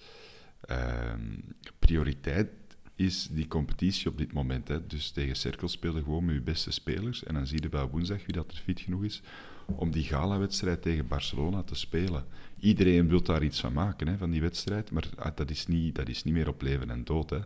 Ehm, 0.61 1.39
prioriteit 1.79 2.49
is 2.95 3.29
die 3.31 3.47
competitie 3.47 4.09
op 4.09 4.19
dit 4.19 4.33
moment. 4.33 4.69
Hè. 4.69 4.87
Dus 4.87 5.11
tegen 5.11 5.37
Cirkel 5.37 5.69
spelen 5.69 6.03
gewoon 6.03 6.25
met 6.25 6.35
je 6.35 6.41
beste 6.41 6.71
spelers. 6.71 7.25
En 7.25 7.35
dan 7.35 7.47
zie 7.47 7.63
je 7.63 7.69
wel 7.69 7.89
woensdag 7.89 8.27
wie 8.27 8.35
dat 8.35 8.51
er 8.51 8.57
fit 8.57 8.81
genoeg 8.81 9.05
is 9.05 9.23
om 9.67 9.91
die 9.91 10.05
gala-wedstrijd 10.05 10.83
tegen 10.83 11.09
Barcelona 11.09 11.63
te 11.63 11.75
spelen. 11.75 12.25
Iedereen 12.61 13.09
wil 13.09 13.23
daar 13.23 13.43
iets 13.43 13.61
van 13.61 13.73
maken, 13.73 14.07
hè, 14.07 14.17
van 14.17 14.31
die 14.31 14.41
wedstrijd. 14.41 14.91
Maar 14.91 15.09
ah, 15.17 15.37
dat 15.37 15.51
is 15.51 15.67
niet, 15.67 15.95
dat 15.95 16.09
is 16.09 16.25
niet 16.25 16.35
meer 16.35 16.49
op 16.49 16.63
leven 16.63 16.91
en 16.91 17.05
dood. 17.05 17.31
Hè. 17.31 17.41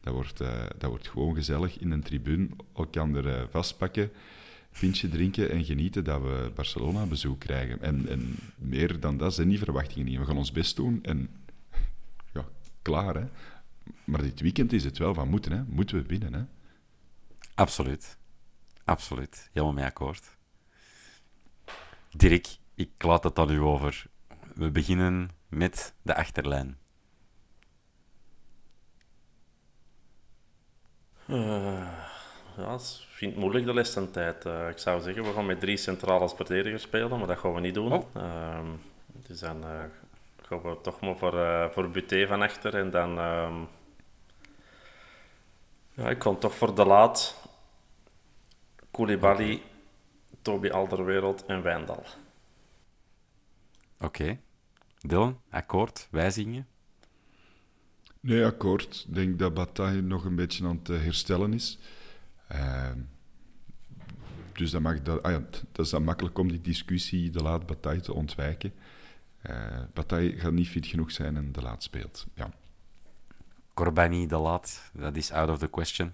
Dat 0.00 0.14
wordt, 0.14 0.40
uh, 0.40 0.62
dat 0.78 0.90
wordt 0.90 1.08
gewoon 1.08 1.34
gezellig 1.34 1.78
in 1.78 1.90
een 1.90 2.02
tribune, 2.02 2.48
elkaar 2.74 3.24
uh, 3.24 3.42
vastpakken, 3.50 4.10
pintje 4.80 5.08
drinken 5.08 5.50
en 5.50 5.64
genieten 5.64 6.04
dat 6.04 6.22
we 6.22 6.50
Barcelona 6.54 7.06
bezoek 7.06 7.40
krijgen. 7.40 7.82
En, 7.82 8.08
en 8.08 8.36
meer 8.56 9.00
dan 9.00 9.16
dat 9.16 9.34
zijn 9.34 9.48
die 9.48 9.58
verwachtingen 9.58 10.06
niet. 10.06 10.18
We 10.18 10.24
gaan 10.24 10.36
ons 10.36 10.52
best 10.52 10.76
doen 10.76 11.02
en 11.02 11.30
ja, 12.32 12.44
klaar. 12.82 13.14
Hè. 13.14 13.26
Maar 14.04 14.22
dit 14.22 14.40
weekend 14.40 14.72
is 14.72 14.84
het 14.84 14.98
wel 14.98 15.14
van 15.14 15.28
moeten. 15.28 15.52
Hè. 15.52 15.62
Moeten 15.68 15.96
we 15.96 16.02
winnen. 16.06 16.34
Hè. 16.34 16.44
Absoluut. 17.54 18.18
Absoluut. 18.84 19.48
Helemaal 19.52 19.74
mee 19.74 19.84
akkoord. 19.84 20.36
Dirk, 22.10 22.58
ik 22.74 23.02
laat 23.02 23.24
het 23.24 23.38
aan 23.38 23.50
u 23.50 23.60
over. 23.60 24.06
We 24.54 24.70
beginnen 24.70 25.30
met 25.48 25.94
de 26.02 26.14
achterlijn. 26.14 26.76
Uh, 31.26 32.07
ja, 32.58 32.74
ik 32.74 32.80
vind 33.08 33.32
het 33.32 33.40
moeilijk 33.40 33.66
de 33.66 33.74
laatste 33.74 34.10
tijd. 34.10 34.46
Uh, 34.46 34.68
ik 34.68 34.78
zou 34.78 35.02
zeggen, 35.02 35.22
we 35.22 35.32
gaan 35.32 35.46
met 35.46 35.60
drie 35.60 35.76
centrale 35.76 36.20
als 36.20 36.34
verdediger 36.34 36.80
spelen, 36.80 37.18
maar 37.18 37.26
dat 37.26 37.38
gaan 37.38 37.54
we 37.54 37.60
niet 37.60 37.74
doen. 37.74 37.92
Oh. 37.92 38.04
Uh, 38.16 38.58
dus 39.26 39.40
dan 39.40 39.64
uh, 39.64 39.84
gaan 40.42 40.62
we 40.62 40.76
toch 40.82 41.00
maar 41.00 41.16
voor, 41.16 41.70
voor 41.72 41.90
Buté 41.90 42.26
van 42.26 42.42
achter. 42.42 42.74
En 42.74 42.90
dan... 42.90 43.18
Ehm, 43.18 43.54
ja, 45.94 46.10
ik 46.10 46.18
kom 46.18 46.38
toch 46.38 46.54
voor 46.54 46.74
De 46.74 46.84
Laat, 46.84 47.48
Koulibaly, 48.90 49.62
Toby 50.42 50.68
Alderwereld 50.70 51.46
en 51.46 51.62
Wijndal. 51.62 52.04
Oké. 54.00 54.22
Okay. 54.22 54.40
Dylan, 55.00 55.40
akkoord, 55.50 56.08
wijzigingen? 56.10 56.66
Nee, 58.20 58.44
akkoord. 58.44 59.04
Ik 59.08 59.14
denk 59.14 59.38
dat 59.38 59.54
Bataille 59.54 60.02
nog 60.02 60.24
een 60.24 60.34
beetje 60.34 60.66
aan 60.66 60.78
het 60.78 60.88
eh, 60.88 61.02
herstellen 61.02 61.52
is. 61.52 61.78
Uh, 62.52 62.90
dus 64.52 64.70
dat, 64.70 64.80
mag 64.80 65.02
dat, 65.02 65.22
ah 65.22 65.32
ja, 65.32 65.44
dat 65.72 65.84
is 65.84 65.90
dan 65.90 66.04
makkelijk 66.04 66.38
om 66.38 66.48
die 66.48 66.60
discussie 66.60 67.30
de 67.30 67.42
laat 67.42 67.66
Bataille 67.66 68.00
te 68.00 68.14
ontwijken. 68.14 68.72
Uh, 69.50 69.82
Bataille 69.94 70.38
gaat 70.38 70.52
niet 70.52 70.68
fit 70.68 70.86
genoeg 70.86 71.10
zijn 71.10 71.36
en 71.36 71.52
de 71.52 71.62
laat 71.62 71.82
speelt. 71.82 72.26
Ja. 72.34 72.50
Corbani 73.74 74.26
de 74.26 74.36
laat, 74.36 74.90
dat 74.92 75.16
is 75.16 75.32
out 75.32 75.48
of 75.48 75.58
the 75.58 75.70
question. 75.70 76.12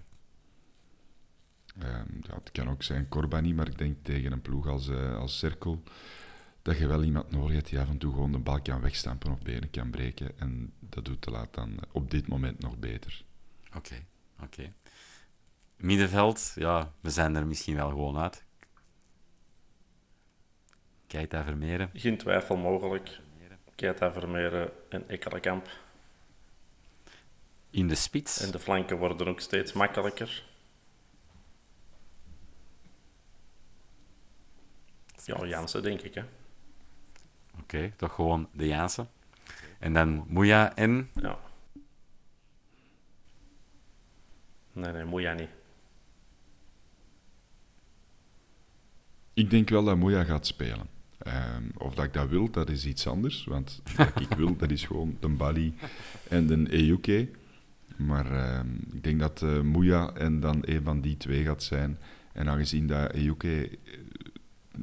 Uh, 1.83 1.89
ja, 2.21 2.35
het 2.35 2.51
kan 2.51 2.69
ook 2.69 2.83
zijn 2.83 3.07
Corbani, 3.07 3.53
maar 3.53 3.67
ik 3.67 3.77
denk 3.77 3.97
tegen 4.01 4.31
een 4.31 4.41
ploeg 4.41 4.67
als, 4.67 4.87
uh, 4.87 5.17
als 5.17 5.37
Cirkel 5.37 5.83
dat 6.65 6.77
je 6.77 6.87
wel 6.87 7.03
iemand 7.03 7.31
nodig 7.31 7.55
hebt 7.55 7.69
die 7.69 7.79
af 7.79 7.89
en 7.89 7.97
toe 7.97 8.13
gewoon 8.13 8.31
de 8.31 8.37
bal 8.37 8.61
kan 8.61 8.81
wegstampen 8.81 9.31
of 9.31 9.39
benen 9.39 9.69
kan 9.69 9.89
breken. 9.89 10.39
En 10.39 10.73
dat 10.79 11.05
doet 11.05 11.23
de 11.23 11.31
laat 11.31 11.53
dan 11.53 11.79
op 11.91 12.11
dit 12.11 12.27
moment 12.27 12.59
nog 12.59 12.77
beter. 12.77 13.23
Oké, 13.75 14.05
oké. 14.41 14.73
Middenveld, 15.75 16.51
ja, 16.55 16.91
we 17.01 17.09
zijn 17.09 17.35
er 17.35 17.47
misschien 17.47 17.75
wel 17.75 17.89
gewoon 17.89 18.17
uit. 18.17 18.43
Keita 21.07 21.43
Vermeeren. 21.43 21.89
Geen 21.93 22.17
twijfel 22.17 22.57
mogelijk. 22.57 23.19
Keita 23.75 24.11
Vermeeren 24.11 24.71
en 24.89 25.09
Ekkelenkamp. 25.09 25.69
In 27.69 27.87
de 27.87 27.95
spits. 27.95 28.39
En 28.39 28.51
de 28.51 28.59
flanken 28.59 28.97
worden 28.97 29.27
ook 29.27 29.39
steeds 29.39 29.73
makkelijker. 29.73 30.43
Ja, 35.23 35.45
Jansen, 35.45 35.83
denk 35.83 36.01
ik, 36.01 36.13
hè. 36.13 36.23
Oké, 37.61 37.91
toch 37.95 38.13
gewoon 38.13 38.49
de 38.51 38.67
Jaanse. 38.67 39.07
En 39.79 39.93
dan 39.93 40.25
Moeja 40.27 40.75
en... 40.75 41.09
Ja. 41.13 41.39
Nee, 44.71 44.91
nee, 44.91 45.03
Moeja 45.03 45.33
niet. 45.33 45.49
Ik 49.35 49.49
denk 49.49 49.69
wel 49.69 49.83
dat 49.83 49.97
Moeja 49.97 50.23
gaat 50.23 50.47
spelen. 50.47 50.87
Ehm, 51.17 51.63
of 51.77 51.95
dat 51.95 52.05
ik 52.05 52.13
dat 52.13 52.29
wil, 52.29 52.51
dat 52.51 52.69
is 52.69 52.85
iets 52.85 53.07
anders. 53.07 53.45
Want 53.45 53.81
wat 53.95 54.21
ik 54.21 54.37
wil, 54.37 54.55
dat 54.55 54.71
is 54.71 54.83
gewoon 54.83 55.17
de 55.19 55.27
Bali 55.27 55.75
en 56.29 56.47
de 56.47 56.71
Ejuke. 56.71 57.29
Maar 57.95 58.31
ehm, 58.31 58.67
ik 58.91 59.03
denk 59.03 59.19
dat 59.19 59.41
uh, 59.41 59.61
Moeja 59.61 60.13
en 60.13 60.39
dan 60.39 60.57
een 60.61 60.83
van 60.83 61.01
die 61.01 61.17
twee 61.17 61.43
gaat 61.43 61.63
zijn. 61.63 61.99
En 62.33 62.49
aangezien 62.49 62.87
dat 62.87 63.11
Ejuke 63.11 63.69
eh, 63.69 63.77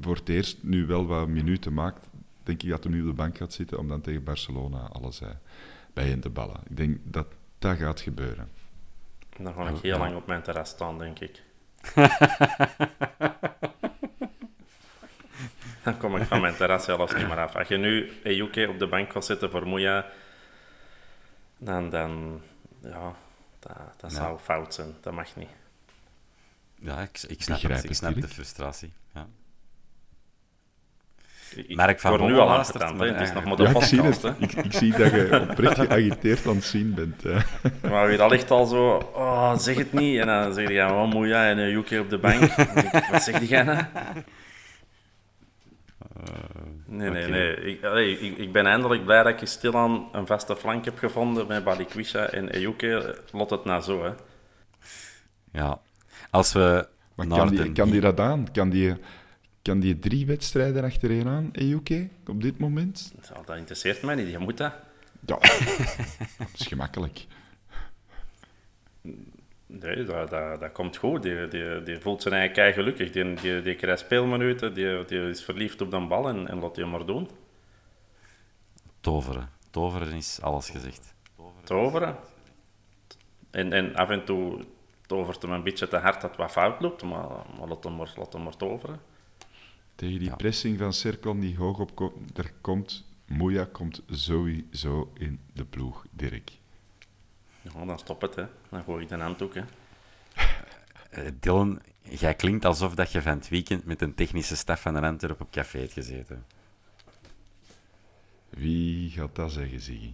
voor 0.01 0.17
het 0.17 0.29
eerst 0.29 0.63
nu 0.63 0.87
wel 0.87 1.07
wat 1.07 1.29
minuten 1.29 1.75
maakt, 1.75 2.09
denk 2.43 2.63
ik 2.63 2.71
dat 2.71 2.85
hij 2.85 2.93
nu 2.93 3.01
op 3.01 3.07
de 3.07 3.13
bank 3.13 3.37
gaat 3.37 3.53
zitten 3.53 3.79
om 3.79 3.89
dan 3.89 4.01
tegen 4.01 4.25
Barcelona 4.25 4.79
alles 4.79 5.21
uh, 5.21 5.29
bij 5.93 6.09
hen 6.09 6.21
te 6.21 6.31
ballen. 6.31 6.61
Ik 6.69 6.77
denk 6.77 6.99
dat 7.05 7.27
dat 7.59 7.77
gaat 7.77 8.01
gebeuren. 8.01 8.49
Dan 9.39 9.55
ga 9.55 9.69
ik 9.69 9.77
heel 9.83 9.99
lang 9.99 10.17
op 10.17 10.27
mijn 10.27 10.43
terras 10.43 10.69
staan, 10.69 10.99
denk 10.99 11.19
ik. 11.19 11.43
dan 15.83 15.97
kom 15.97 16.17
ik 16.17 16.27
van 16.27 16.41
mijn 16.41 16.57
terras 16.57 16.85
zelfs 16.85 17.15
niet 17.15 17.29
meer 17.29 17.39
af. 17.39 17.57
Als 17.57 17.69
je 17.69 17.77
nu 17.77 18.13
Ejuke 18.23 18.69
op 18.69 18.79
de 18.79 18.87
bank 18.87 19.13
wil 19.13 19.23
zitten 19.23 19.51
voor 19.51 19.67
Moeja, 19.67 20.07
dan, 21.59 21.91
dan 21.91 22.41
ja, 22.83 23.15
dat, 23.59 23.77
dat 23.97 24.13
zou 24.13 24.39
fout 24.39 24.75
zijn. 24.75 24.95
Dat 25.01 25.13
mag 25.13 25.37
niet. 25.37 25.49
Ja, 26.75 27.01
ik, 27.01 27.23
ik 27.29 27.43
snap, 27.43 27.63
het, 27.63 27.85
ik 27.85 27.95
snap 27.95 28.21
de 28.21 28.29
frustratie. 28.29 28.93
Ja. 29.15 29.27
Merk 31.69 32.01
van 32.01 32.11
word 32.11 32.23
nu 32.23 32.39
al 32.39 32.51
aan 32.51 32.59
het 32.59 33.21
is 33.21 33.33
nog 33.33 33.45
maar 33.45 33.57
de 33.57 33.63
ja, 33.63 33.73
podcast, 33.73 34.25
ik, 34.25 34.35
zie 34.39 34.39
ik, 34.39 34.53
ik, 34.53 34.73
zie 34.73 34.91
dat 34.97 35.11
je 35.11 35.47
oprecht 35.51 35.79
geagiteerd 35.79 36.47
aan 36.47 36.55
het 36.55 36.65
zien 36.65 36.95
bent. 36.95 37.23
Maar 37.91 38.07
weer 38.07 38.23
al 38.23 38.29
ligt 38.29 38.51
al 38.51 38.67
zo, 38.67 39.11
oh, 39.15 39.59
zeg 39.59 39.77
het 39.77 39.93
niet. 39.93 40.19
En 40.19 40.27
dan 40.27 40.55
zeg 40.55 40.69
je, 40.69 40.75
ja, 40.75 40.95
wat 40.95 41.07
moet 41.07 41.27
jij 41.27 41.51
en 41.51 41.59
een 41.59 41.73
UK 41.73 41.91
op 42.01 42.11
de 42.11 42.19
bank? 42.19 42.55
wat 43.11 43.23
zeg 43.23 43.49
jij 43.49 43.63
nou? 43.63 43.85
Nee, 46.87 47.11
nee, 47.11 47.27
nee. 47.27 47.55
Ik, 47.55 47.83
ik, 48.21 48.39
ik, 48.39 48.53
ben 48.53 48.67
eindelijk 48.67 49.05
blij 49.05 49.23
dat 49.23 49.43
ik 49.43 49.49
stilaan 49.49 50.09
een 50.13 50.27
vaste 50.27 50.57
flank 50.57 50.85
heb 50.85 50.99
gevonden 50.99 51.47
met 51.47 51.65
Balikwisha 51.65 52.27
en 52.27 52.49
Ejuke. 52.49 53.19
Lot 53.33 53.51
het 53.51 53.65
nou 53.65 53.83
zo, 53.83 54.05
hè. 54.05 54.11
Ja. 55.53 55.81
Als 56.31 56.53
we... 56.53 56.87
Maar 57.15 57.27
kan 57.27 57.49
die, 57.49 57.73
kan 57.73 57.91
die 57.91 58.01
dat 58.01 58.21
aan? 58.21 58.53
Kan 58.53 58.71
die, 58.71 58.97
kan 59.63 59.81
die 59.81 59.99
drie 59.99 60.27
wedstrijden 60.27 60.85
achtereen 60.85 61.29
aan, 61.29 61.49
Ejuke, 61.53 62.09
op 62.27 62.43
dit 62.43 62.59
moment? 62.59 63.13
dat 63.45 63.57
interesseert 63.57 64.03
mij 64.03 64.15
niet. 64.15 64.31
Je 64.31 64.39
moet 64.39 64.57
dat. 64.57 64.73
Ja, 65.27 65.39
dat 66.39 66.49
is 66.55 66.67
gemakkelijk. 66.67 67.27
Nee, 69.81 70.05
dat, 70.05 70.31
dat, 70.31 70.61
dat 70.61 70.73
komt 70.73 70.97
goed. 70.97 71.23
Die, 71.23 71.49
die, 71.49 71.83
die 71.83 72.01
voelt 72.01 72.23
zijn 72.23 72.35
eigen 72.35 72.53
kei 72.53 72.73
gelukkig. 72.73 73.11
Die, 73.11 73.35
die, 73.35 73.63
die 73.63 73.75
krijgt 73.75 74.01
speelminuten, 74.01 74.75
die, 74.75 75.05
die 75.05 75.29
is 75.29 75.45
verliefd 75.45 75.81
op 75.81 75.91
de 75.91 76.01
bal 76.01 76.29
en, 76.29 76.49
en 76.49 76.59
laat 76.59 76.75
die 76.75 76.85
maar 76.85 77.07
doen. 77.07 77.29
Toveren. 79.01 79.49
Toveren 79.71 80.13
is 80.13 80.41
alles 80.41 80.71
gezegd. 80.71 81.15
Toveren? 81.65 82.17
En, 83.51 83.73
en 83.73 83.95
af 83.95 84.09
en 84.09 84.25
toe 84.25 84.65
tovert 85.07 85.43
hem 85.43 85.51
een 85.51 85.63
beetje 85.63 85.89
te 85.89 85.97
hard 85.97 86.21
dat 86.21 86.31
het 86.31 86.39
wat 86.39 86.51
fout 86.51 86.81
loopt, 86.81 87.03
maar, 87.03 87.29
maar 87.59 87.69
laat, 87.69 87.85
hem 87.85 87.97
maar, 87.97 88.13
laat 88.17 88.33
hem 88.33 88.43
maar 88.43 88.57
toveren. 88.57 89.01
Tegen 89.95 90.19
die 90.19 90.37
pressing 90.37 90.79
van 90.79 90.93
Cirkel 90.93 91.41
die 91.41 91.57
hoog 91.57 91.79
op 91.79 92.13
er 92.35 92.53
komt, 92.61 93.05
Moeja 93.27 93.69
komt 93.73 94.03
sowieso 94.11 95.13
in 95.15 95.41
de 95.53 95.65
ploeg, 95.65 96.05
Dirk. 96.11 96.51
Ja, 97.63 97.85
dan 97.85 97.99
stop 97.99 98.21
het, 98.21 98.35
hè. 98.35 98.45
Dan 98.69 98.83
gooi 98.83 99.03
je 99.03 99.09
de 99.09 99.23
handdoek, 99.23 99.55
hè. 99.55 99.63
Uh, 101.19 101.31
Dylan, 101.41 101.81
jij 102.03 102.35
klinkt 102.35 102.65
alsof 102.65 102.95
dat 102.95 103.13
je 103.13 103.23
van 103.23 103.33
het 103.33 103.49
weekend 103.49 103.85
met 103.85 104.03
een 104.03 104.15
technische 104.15 104.57
staf 104.57 104.81
van 104.81 104.95
de 104.95 105.01
Antwerp 105.01 105.41
op 105.41 105.51
café 105.51 105.79
hebt 105.79 105.93
gezeten. 105.93 106.45
Wie 108.49 109.11
gaat 109.11 109.35
dat 109.35 109.53
zeggen, 109.53 109.81
Ziggy? 109.81 110.13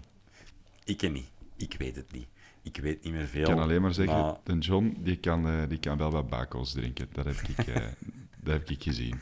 Ik 0.84 1.10
niet. 1.10 1.30
Ik 1.56 1.74
weet 1.78 1.96
het 1.96 2.12
niet. 2.12 2.26
Ik 2.62 2.76
weet 2.76 3.04
niet 3.04 3.12
meer 3.12 3.26
veel. 3.26 3.40
Ik 3.40 3.46
kan 3.46 3.58
alleen 3.58 3.82
maar 3.82 3.94
zeggen, 3.94 4.20
maar... 4.20 4.34
de 4.44 4.58
John 4.58 4.96
die 4.98 5.16
kan, 5.16 5.46
uh, 5.46 5.68
die 5.68 5.78
kan 5.78 5.98
wel 5.98 6.10
wat 6.10 6.28
bakels 6.28 6.72
drinken. 6.72 7.08
Dat 7.12 7.24
heb 7.24 7.34
ik, 7.34 7.66
uh, 7.66 7.74
dat 8.44 8.52
heb 8.52 8.70
ik 8.70 8.82
gezien. 8.82 9.20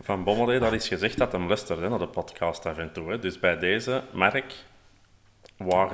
Van 0.00 0.24
Bommel, 0.24 0.60
dat 0.60 0.72
is 0.72 0.88
gezegd 0.88 1.18
dat 1.18 1.32
hem 1.32 1.46
luistert 1.46 1.80
naar 1.80 1.98
de 1.98 2.08
podcast 2.08 2.66
af 2.66 2.78
en 2.78 2.92
toe. 2.92 3.10
Hè. 3.10 3.18
Dus 3.18 3.38
bij 3.38 3.58
deze, 3.58 4.02
Mark, 4.12 4.54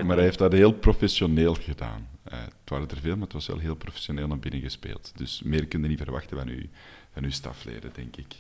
maar 0.05 0.17
hij 0.17 0.25
heeft 0.25 0.39
dat 0.39 0.53
heel 0.53 0.73
professioneel 0.73 1.55
gedaan. 1.55 2.09
Uh, 2.33 2.41
het 2.41 2.71
waren 2.71 2.89
er 2.89 3.01
veel, 3.01 3.15
maar 3.15 3.25
het 3.25 3.33
was 3.33 3.47
wel 3.47 3.59
heel 3.59 3.77
professioneel 3.77 4.27
naar 4.27 4.39
binnen 4.39 4.61
gespeeld. 4.61 5.13
Dus 5.17 5.43
meer 5.43 5.67
kun 5.67 5.83
je 5.83 5.89
niet 5.89 6.03
verwachten 6.03 6.37
van, 6.37 6.49
u, 6.49 6.71
van 7.13 7.25
uw 7.25 7.31
stafleden, 7.31 7.93
denk 7.93 8.17
ik. 8.17 8.37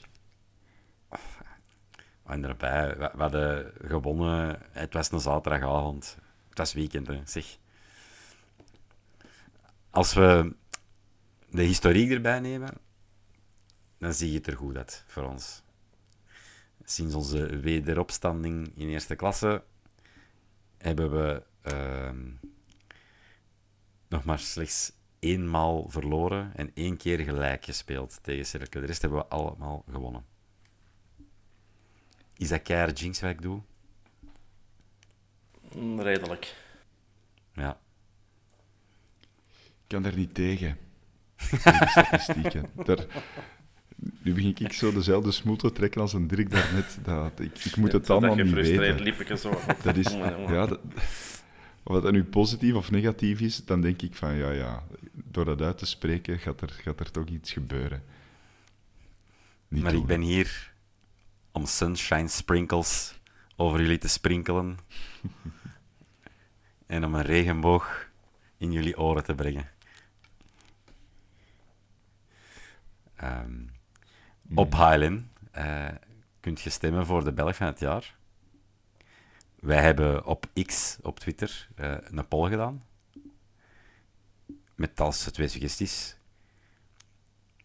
En 2.24 2.42
daarbij, 2.42 2.96
we, 2.96 3.10
we, 3.14 3.22
hadden 3.22 3.72
gewonnen. 3.84 4.62
Het 4.70 4.92
was 4.92 5.12
een 5.12 5.20
zaterdagavond. 5.20 6.16
Het 6.48 6.58
was 6.58 6.72
weekend, 6.72 7.06
hè. 7.06 7.20
zeg. 7.24 7.56
Als 9.90 10.14
we 10.14 10.54
de 11.50 11.62
historiek 11.62 12.10
erbij 12.10 12.40
nemen, 12.40 12.74
dan 13.98 14.12
zie 14.12 14.30
je 14.30 14.36
het 14.36 14.46
er 14.46 14.56
goed 14.56 14.76
uit 14.76 15.04
voor 15.06 15.22
ons. 15.22 15.62
Sinds 16.84 17.14
onze 17.14 17.58
wederopstanding 17.58 18.72
in 18.76 18.88
eerste 18.88 19.14
klasse 19.14 19.62
hebben 20.78 21.10
we 21.10 21.42
uh, 21.72 22.10
nog 24.08 24.24
maar 24.24 24.38
slechts 24.38 24.92
eenmaal 25.18 25.88
verloren 25.88 26.52
en 26.56 26.70
één 26.74 26.96
keer 26.96 27.18
gelijk 27.18 27.64
gespeeld 27.64 28.18
tegen 28.22 28.46
Cercle. 28.46 28.80
De 28.80 28.86
rest 28.86 29.02
hebben 29.02 29.18
we 29.18 29.26
allemaal 29.26 29.84
gewonnen. 29.90 30.24
Is 32.36 32.48
dat 32.48 32.62
keihard 32.62 33.00
jinx 33.00 33.20
wat 33.20 33.30
ik 33.30 33.42
doe? 33.42 33.60
Mm, 35.72 36.00
redelijk. 36.00 36.56
Ja. 37.52 37.80
Ik 39.56 39.84
kan 39.86 40.04
er 40.04 40.16
niet 40.16 40.34
tegen. 40.34 40.78
statistieken. 41.90 42.70
Daar, 42.84 43.06
nu 43.98 44.34
begin 44.34 44.54
ik 44.58 44.72
zo 44.72 44.92
dezelfde 44.92 45.30
smoel 45.30 45.56
te 45.56 45.72
trekken 45.72 46.00
als 46.00 46.12
een 46.12 46.26
Dirk 46.26 46.50
daarnet. 46.50 46.98
Dat, 47.02 47.40
ik, 47.40 47.64
ik 47.64 47.76
moet 47.76 47.92
het 47.92 48.10
allemaal 48.10 48.34
niet 48.34 48.50
weten. 48.52 49.00
liep 49.00 49.20
ik 49.20 49.36
zo. 49.36 49.60
Dat 49.82 49.96
is, 49.96 50.12
ja, 50.12 50.66
dat, 50.66 50.80
of 51.82 52.02
dat 52.02 52.12
nu 52.12 52.24
positief 52.24 52.74
of 52.74 52.90
negatief 52.90 53.40
is, 53.40 53.64
dan 53.64 53.80
denk 53.80 54.02
ik 54.02 54.14
van 54.14 54.34
ja, 54.34 54.50
ja, 54.50 54.82
door 55.12 55.44
dat 55.44 55.60
uit 55.60 55.78
te 55.78 55.86
spreken 55.86 56.38
gaat 56.38 56.60
er, 56.60 56.70
gaat 56.82 57.00
er 57.00 57.10
toch 57.10 57.26
iets 57.26 57.52
gebeuren. 57.52 58.02
Niet 59.68 59.82
maar 59.82 59.94
ik 59.94 60.06
ben 60.06 60.20
hier 60.20 60.72
om 61.52 61.66
sunshine 61.66 62.28
sprinkles 62.28 63.18
over 63.56 63.80
jullie 63.80 63.98
te 63.98 64.08
sprinkelen 64.08 64.78
en 66.86 67.04
om 67.04 67.14
een 67.14 67.22
regenboog 67.22 68.08
in 68.56 68.72
jullie 68.72 68.98
oren 68.98 69.24
te 69.24 69.34
brengen. 69.34 69.70
Um, 73.22 73.70
op 74.54 74.72
Highland 74.72 75.22
uh, 75.56 75.88
kunt 76.40 76.60
je 76.60 76.70
stemmen 76.70 77.06
voor 77.06 77.24
de 77.24 77.32
Belg 77.32 77.56
van 77.56 77.66
het 77.66 77.80
jaar. 77.80 78.16
Wij 79.60 79.82
hebben 79.82 80.24
op 80.24 80.46
X, 80.66 80.98
op 81.02 81.18
Twitter, 81.20 81.68
uh, 81.76 81.96
een 82.00 82.28
poll 82.28 82.50
gedaan. 82.50 82.84
Met 84.74 85.00
als 85.00 85.22
twee 85.22 85.48
suggesties. 85.48 86.16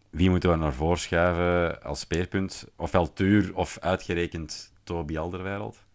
Wie 0.10 0.30
moeten 0.30 0.50
we 0.50 0.56
naar 0.56 0.74
voren 0.74 1.00
schuiven 1.00 1.84
als 1.84 2.00
speerpunt? 2.00 2.68
Ofwel 2.76 3.14
Tuur 3.14 3.56
of 3.56 3.80
uitgerekend 3.80 4.74
Toby 4.84 5.18
Alderwereld. 5.18 5.86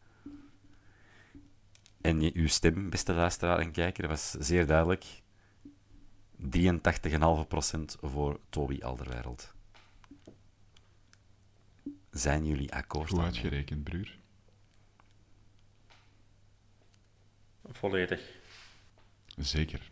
En 2.01 2.33
uw 2.35 2.49
stem, 2.49 2.91
beste 2.91 3.15
luisteraar 3.15 3.59
en 3.59 3.73
kijker, 3.73 4.09
was 4.09 4.31
zeer 4.31 4.67
duidelijk. 4.67 5.05
83,5% 6.41 6.49
voor 8.01 8.41
Toby 8.49 8.79
Alderwereld. 8.83 9.57
Zijn 12.19 12.47
jullie 12.47 12.73
akkoord? 12.75 13.11
Hoe 13.11 13.21
uitgerekend, 13.21 13.85
broer? 13.85 14.17
Volledig. 17.65 18.21
Zeker. 19.37 19.91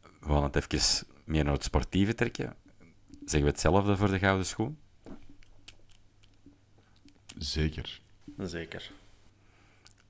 We 0.00 0.26
gaan 0.26 0.42
het 0.42 0.56
even 0.56 1.06
meer 1.24 1.44
naar 1.44 1.52
het 1.52 1.64
sportieve 1.64 2.14
trekken. 2.14 2.56
Zeggen 3.10 3.42
we 3.42 3.48
hetzelfde 3.48 3.96
voor 3.96 4.10
de 4.10 4.18
gouden 4.18 4.46
schoen? 4.46 4.78
Zeker. 7.38 8.00
Zeker. 8.38 8.90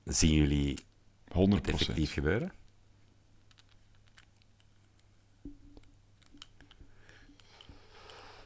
Zien 0.05 0.33
jullie 0.33 0.79
100%. 0.79 0.83
het 1.31 1.67
effectief 1.67 2.13
gebeuren? 2.13 2.53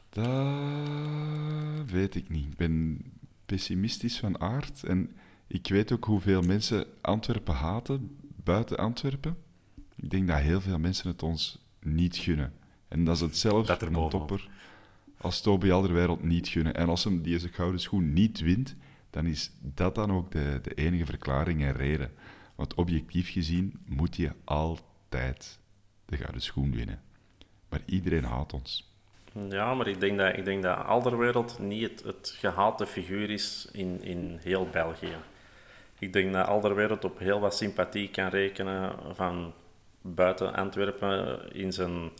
Dat 0.08 1.17
weet 1.98 2.14
ik 2.14 2.28
niet. 2.28 2.44
Ik 2.44 2.56
ben 2.56 3.02
pessimistisch 3.46 4.18
van 4.18 4.40
aard 4.40 4.84
en 4.84 5.16
ik 5.46 5.68
weet 5.68 5.92
ook 5.92 6.04
hoeveel 6.04 6.42
mensen 6.42 6.86
Antwerpen 7.00 7.54
haten 7.54 8.18
buiten 8.44 8.76
Antwerpen. 8.76 9.36
Ik 9.96 10.10
denk 10.10 10.28
dat 10.28 10.38
heel 10.38 10.60
veel 10.60 10.78
mensen 10.78 11.08
het 11.08 11.22
ons 11.22 11.66
niet 11.80 12.16
gunnen. 12.16 12.52
En 12.88 13.04
dat 13.04 13.14
is 13.14 13.20
hetzelfde 13.20 13.66
dat 13.66 13.82
een 13.82 14.08
topper 14.08 14.48
als 15.20 15.40
Toby 15.40 15.70
Alderweireld 15.70 16.22
niet 16.22 16.48
gunnen. 16.48 16.74
En 16.74 16.88
als 16.88 17.04
hem 17.04 17.22
deze 17.22 17.48
gouden 17.48 17.80
schoen 17.80 18.12
niet 18.12 18.40
wint, 18.40 18.76
dan 19.10 19.26
is 19.26 19.50
dat 19.60 19.94
dan 19.94 20.12
ook 20.12 20.30
de, 20.30 20.58
de 20.62 20.74
enige 20.74 21.06
verklaring 21.06 21.62
en 21.62 21.72
reden. 21.72 22.10
Want 22.54 22.74
objectief 22.74 23.30
gezien 23.30 23.80
moet 23.86 24.16
je 24.16 24.32
altijd 24.44 25.58
de 26.04 26.16
gouden 26.16 26.42
schoen 26.42 26.74
winnen. 26.74 27.02
Maar 27.68 27.80
iedereen 27.86 28.24
haat 28.24 28.52
ons. 28.52 28.87
Ja, 29.32 29.74
maar 29.74 29.86
ik 29.86 30.00
denk 30.00 30.18
dat, 30.18 30.36
ik 30.36 30.44
denk 30.44 30.62
dat 30.62 30.84
Alderwereld 30.84 31.58
niet 31.58 31.90
het, 31.90 32.02
het 32.02 32.34
gehate 32.38 32.86
figuur 32.86 33.30
is 33.30 33.68
in, 33.72 34.02
in 34.02 34.38
heel 34.42 34.68
België. 34.68 35.16
Ik 35.98 36.12
denk 36.12 36.32
dat 36.32 36.46
Alderwereld 36.46 37.04
op 37.04 37.18
heel 37.18 37.40
wat 37.40 37.56
sympathie 37.56 38.10
kan 38.10 38.28
rekenen 38.28 38.92
van 39.12 39.52
buiten 40.00 40.54
Antwerpen 40.54 41.40
in 41.52 41.72
zijn 41.72 42.10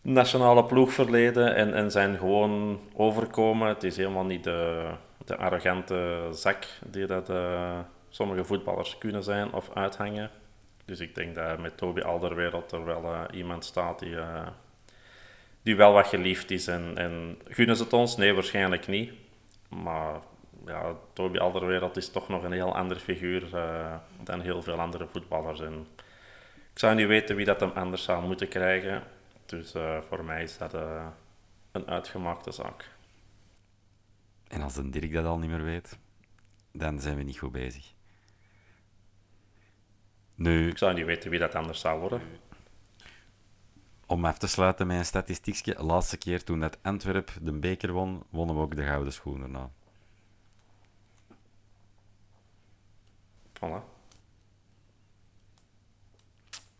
nationale 0.00 0.64
ploegverleden 0.64 1.54
en, 1.54 1.74
en 1.74 1.90
zijn 1.90 2.18
gewoon 2.18 2.80
overkomen. 2.94 3.68
Het 3.68 3.82
is 3.82 3.96
helemaal 3.96 4.24
niet 4.24 4.44
de, 4.44 4.90
de 5.24 5.36
arrogante 5.36 6.28
zak 6.32 6.66
die 6.90 7.06
dat 7.06 7.30
uh, 7.30 7.78
sommige 8.08 8.44
voetballers 8.44 8.98
kunnen 8.98 9.22
zijn 9.22 9.52
of 9.52 9.70
uithangen. 9.74 10.30
Dus 10.84 11.00
ik 11.00 11.14
denk 11.14 11.34
dat 11.34 11.58
met 11.58 11.76
Toby 11.76 12.00
Alderwereld 12.00 12.72
er 12.72 12.84
wel 12.84 13.04
uh, 13.04 13.20
iemand 13.32 13.64
staat 13.64 13.98
die, 13.98 14.10
uh, 14.10 14.46
die 15.66 15.76
wel 15.76 15.92
wat 15.92 16.06
geliefd 16.06 16.50
is. 16.50 16.66
En, 16.66 16.96
en 16.96 17.38
gunnen 17.48 17.76
ze 17.76 17.82
het 17.82 17.92
ons? 17.92 18.16
Nee, 18.16 18.34
waarschijnlijk 18.34 18.86
niet. 18.86 19.12
Maar 19.68 20.20
ja, 20.66 20.94
Toby 21.12 21.38
Alderwereld 21.38 21.96
is 21.96 22.10
toch 22.10 22.28
nog 22.28 22.42
een 22.42 22.52
heel 22.52 22.76
ander 22.76 22.96
figuur 22.96 23.50
dan 24.22 24.40
heel 24.40 24.62
veel 24.62 24.80
andere 24.80 25.06
voetballers. 25.06 25.60
En 25.60 25.86
ik 26.72 26.78
zou 26.78 26.94
niet 26.94 27.06
weten 27.06 27.36
wie 27.36 27.44
dat 27.44 27.60
hem 27.60 27.70
anders 27.70 28.02
zou 28.02 28.26
moeten 28.26 28.48
krijgen. 28.48 29.02
Dus 29.46 29.74
uh, 29.74 29.98
voor 30.08 30.24
mij 30.24 30.42
is 30.42 30.58
dat 30.58 30.74
uh, 30.74 31.06
een 31.72 31.86
uitgemaakte 31.88 32.50
zaak. 32.50 32.90
En 34.48 34.62
als 34.62 34.76
een 34.76 34.90
Dirk 34.90 35.12
dat 35.12 35.24
al 35.24 35.38
niet 35.38 35.50
meer 35.50 35.64
weet, 35.64 35.98
dan 36.72 37.00
zijn 37.00 37.16
we 37.16 37.22
niet 37.22 37.38
goed 37.38 37.52
bezig. 37.52 37.92
Nu, 40.34 40.68
ik 40.68 40.78
zou 40.78 40.94
niet 40.94 41.06
weten 41.06 41.30
wie 41.30 41.38
dat 41.38 41.54
anders 41.54 41.80
zou 41.80 42.00
worden. 42.00 42.20
Om 44.06 44.24
af 44.24 44.38
te 44.38 44.46
sluiten 44.46 44.86
met 44.86 44.98
een 44.98 45.04
statistiekje. 45.04 45.74
De 45.74 45.82
laatste 45.82 46.16
keer 46.16 46.44
toen 46.44 46.60
dat 46.60 46.78
Antwerp 46.82 47.32
de 47.40 47.52
beker 47.52 47.92
won, 47.92 48.22
wonnen 48.30 48.56
we 48.56 48.62
ook 48.62 48.76
de 48.76 48.84
gouden 48.84 49.12
schoen 49.12 49.42
erna. 49.42 49.70
Voilà. 53.52 53.94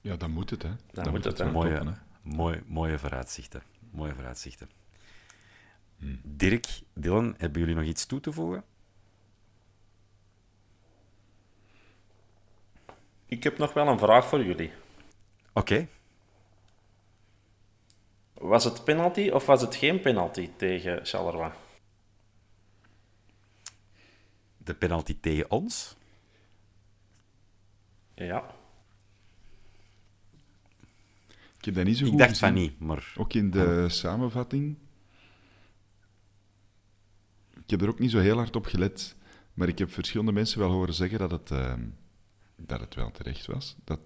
Ja, 0.00 0.16
dan 0.16 0.30
moet 0.30 0.50
het, 0.50 0.62
hè. 0.62 0.68
Dan, 0.68 1.04
dan 1.04 1.12
moet 1.12 1.24
het, 1.24 1.38
het 1.38 1.52
mooie, 1.52 1.74
hè. 1.74 1.92
Mooie, 2.22 2.62
mooie 2.66 2.98
vooruitzichten. 2.98 3.62
Mooie 3.90 4.14
vooruitzichten. 4.14 4.70
Hmm. 5.98 6.20
Dirk, 6.22 6.80
Dylan, 6.92 7.34
hebben 7.38 7.60
jullie 7.60 7.74
nog 7.76 7.84
iets 7.84 8.06
toe 8.06 8.20
te 8.20 8.32
voegen? 8.32 8.64
Ik 13.26 13.42
heb 13.42 13.58
nog 13.58 13.72
wel 13.72 13.88
een 13.88 13.98
vraag 13.98 14.26
voor 14.28 14.44
jullie. 14.44 14.72
Oké. 15.52 15.72
Okay. 15.72 15.88
Was 18.38 18.64
het 18.64 18.84
penalty 18.84 19.28
of 19.28 19.46
was 19.46 19.60
het 19.60 19.74
geen 19.74 20.00
penalty 20.00 20.50
tegen 20.56 21.06
Charleroi? 21.06 21.52
De 24.56 24.74
penalty 24.74 25.16
tegen 25.20 25.50
ons? 25.50 25.96
Ja. 28.14 28.54
Ik 31.58 31.64
heb 31.64 31.74
dat 31.74 31.84
niet 31.84 31.96
zo 31.96 32.04
ik 32.04 32.10
goed 32.10 32.18
dacht 32.18 32.30
gezien. 32.30 32.48
van 32.48 32.62
niet, 32.62 32.80
maar... 32.80 33.12
Ook 33.16 33.32
in 33.32 33.50
de 33.50 33.78
ja. 33.82 33.88
samenvatting. 33.88 34.76
Ik 37.54 37.70
heb 37.70 37.82
er 37.82 37.88
ook 37.88 37.98
niet 37.98 38.10
zo 38.10 38.18
heel 38.18 38.36
hard 38.36 38.56
op 38.56 38.66
gelet. 38.66 39.16
Maar 39.54 39.68
ik 39.68 39.78
heb 39.78 39.92
verschillende 39.92 40.32
mensen 40.32 40.58
wel 40.58 40.70
horen 40.70 40.94
zeggen 40.94 41.18
dat 41.18 41.30
het, 41.30 41.50
uh, 41.50 41.74
dat 42.56 42.80
het 42.80 42.94
wel 42.94 43.10
terecht 43.10 43.46
was. 43.46 43.76
Dat 43.84 44.00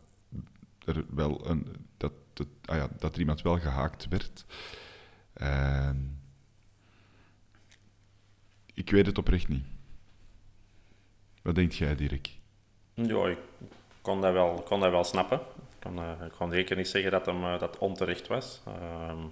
er 0.96 1.04
wel 1.08 1.48
een... 1.48 1.86
Dat, 1.96 2.12
het, 2.34 2.48
ah 2.64 2.76
ja, 2.76 2.88
dat 2.98 3.12
er 3.14 3.20
iemand 3.20 3.42
wel 3.42 3.58
gehaakt 3.58 4.08
werd. 4.08 4.44
Uh, 5.42 5.90
ik 8.74 8.90
weet 8.90 9.06
het 9.06 9.18
oprecht 9.18 9.48
niet. 9.48 9.64
Wat 11.42 11.54
denk 11.54 11.72
jij, 11.72 11.94
Dirk? 11.94 12.30
Ja, 12.94 13.26
ik 13.26 13.38
kon 14.00 14.20
dat 14.20 14.32
wel, 14.32 14.62
kon 14.62 14.80
dat 14.80 14.90
wel 14.90 15.04
snappen. 15.04 15.38
Ik 15.38 15.76
kan, 15.78 15.98
uh, 15.98 16.12
ik 16.26 16.52
zeker 16.52 16.76
niet 16.76 16.88
zeggen 16.88 17.10
dat 17.10 17.26
hem 17.26 17.44
uh, 17.44 17.58
dat 17.58 17.78
onterecht 17.78 18.26
was. 18.26 18.60
Uh, 18.68 19.24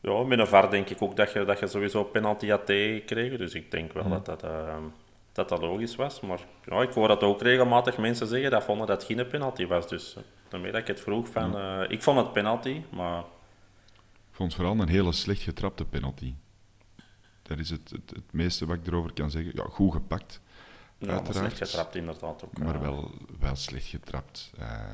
ja, 0.00 0.22
met 0.22 0.38
een 0.38 0.46
VAR 0.46 0.70
denk 0.70 0.88
ik 0.88 1.02
ook 1.02 1.16
dat 1.16 1.32
je, 1.32 1.44
dat 1.44 1.58
je 1.58 1.66
sowieso 1.66 2.04
penalty 2.04 2.48
had 2.48 2.66
tegengekregen. 2.66 3.38
Dus 3.38 3.54
ik 3.54 3.70
denk 3.70 3.92
wel 3.92 4.04
mm. 4.04 4.10
dat, 4.10 4.26
dat, 4.26 4.44
dat 5.32 5.48
dat 5.48 5.60
logisch 5.60 5.96
was. 5.96 6.20
Maar 6.20 6.40
ja, 6.64 6.82
ik 6.82 6.92
hoor 6.92 7.08
dat 7.08 7.22
ook 7.22 7.42
regelmatig 7.42 7.98
mensen 7.98 8.26
zeggen 8.26 8.50
dat 8.50 8.64
vonden 8.64 8.86
dat 8.86 9.02
het 9.02 9.16
geen 9.16 9.26
penalty 9.26 9.66
was. 9.66 9.88
Dus 9.88 10.16
daarmee 10.48 10.72
dat 10.72 10.80
ik 10.80 10.86
het 10.86 11.00
vroeg 11.00 11.28
van... 11.28 11.48
Mm. 11.50 11.82
ik 11.88 12.02
vond 12.02 12.18
het 12.18 12.32
penalty, 12.32 12.82
maar... 12.90 13.18
Ik 14.30 14.38
vond 14.38 14.52
het 14.52 14.60
vooral 14.60 14.80
een 14.80 14.88
hele 14.88 15.12
slecht 15.12 15.42
getrapte 15.42 15.84
penalty. 15.84 16.34
Dat 17.42 17.58
is 17.58 17.70
het, 17.70 17.90
het, 17.90 18.10
het 18.10 18.32
meeste 18.32 18.66
wat 18.66 18.76
ik 18.76 18.86
erover 18.86 19.12
kan 19.12 19.30
zeggen. 19.30 19.52
Ja, 19.54 19.64
goed 19.70 19.92
gepakt. 19.92 20.40
Ja, 20.98 21.20
maar 21.20 21.34
slecht 21.34 21.58
getrapt 21.58 21.94
inderdaad 21.94 22.44
ook. 22.44 22.58
Maar 22.58 22.80
wel, 22.80 23.10
wel 23.38 23.56
slecht 23.56 23.86
getrapt. 23.86 24.52
Uh, 24.58 24.90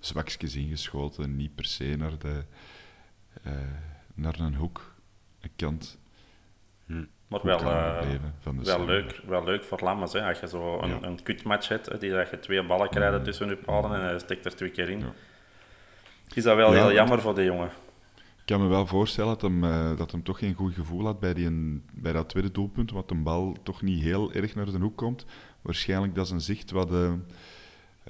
zwakjes 0.00 0.54
ingeschoten, 0.54 1.36
niet 1.36 1.54
per 1.54 1.64
se 1.64 1.94
naar, 1.98 2.18
de, 2.18 2.44
uh, 3.46 3.52
naar 4.14 4.40
een 4.40 4.54
hoek, 4.54 4.94
een 5.40 5.50
kant. 5.56 5.98
Hm. 6.86 7.04
Maar 7.28 7.40
wel, 7.42 7.60
uh, 7.60 8.00
wel, 8.62 8.84
leuk, 8.84 9.20
wel 9.26 9.44
leuk 9.44 9.64
voor 9.64 9.80
Lammers. 9.82 10.12
Hè? 10.12 10.28
Als 10.28 10.40
je 10.40 10.48
zo 10.48 10.78
een, 10.80 10.88
ja. 10.88 10.98
een 11.02 11.22
kutmatch 11.22 11.68
hebt, 11.68 12.00
die 12.00 12.10
dat 12.10 12.30
je 12.30 12.38
twee 12.38 12.66
ballen 12.66 12.88
krijgt 12.88 13.24
tussen 13.24 13.48
je 13.48 13.56
palen 13.56 13.94
en 13.94 14.00
hij 14.00 14.18
steekt 14.18 14.44
er 14.44 14.56
twee 14.56 14.70
keer 14.70 14.88
in. 14.88 14.98
Ja. 14.98 15.12
Is 16.34 16.42
dat 16.42 16.56
wel 16.56 16.74
ja, 16.74 16.82
heel 16.82 16.92
jammer 16.92 17.20
voor 17.20 17.34
de 17.34 17.44
jongen. 17.44 17.70
Ik 18.16 18.54
kan 18.54 18.62
me 18.62 18.68
wel 18.68 18.86
voorstellen 18.86 19.30
dat 19.30 19.42
hem, 19.42 19.64
uh, 19.64 19.96
dat 19.96 20.10
hem 20.10 20.22
toch 20.22 20.38
geen 20.38 20.54
goed 20.54 20.74
gevoel 20.74 21.04
had 21.04 21.20
bij, 21.20 21.34
die 21.34 21.46
een, 21.46 21.84
bij 21.92 22.12
dat 22.12 22.28
tweede 22.28 22.50
doelpunt, 22.50 22.90
wat 22.90 23.10
een 23.10 23.22
bal 23.22 23.56
toch 23.62 23.82
niet 23.82 24.02
heel 24.02 24.32
erg 24.32 24.54
naar 24.54 24.70
de 24.70 24.78
hoek 24.78 24.96
komt. 24.96 25.24
Waarschijnlijk 25.62 26.14
dat 26.14 26.28
zijn 26.28 26.40
zicht 26.40 26.70
wat, 26.70 26.92
uh, 26.92 27.12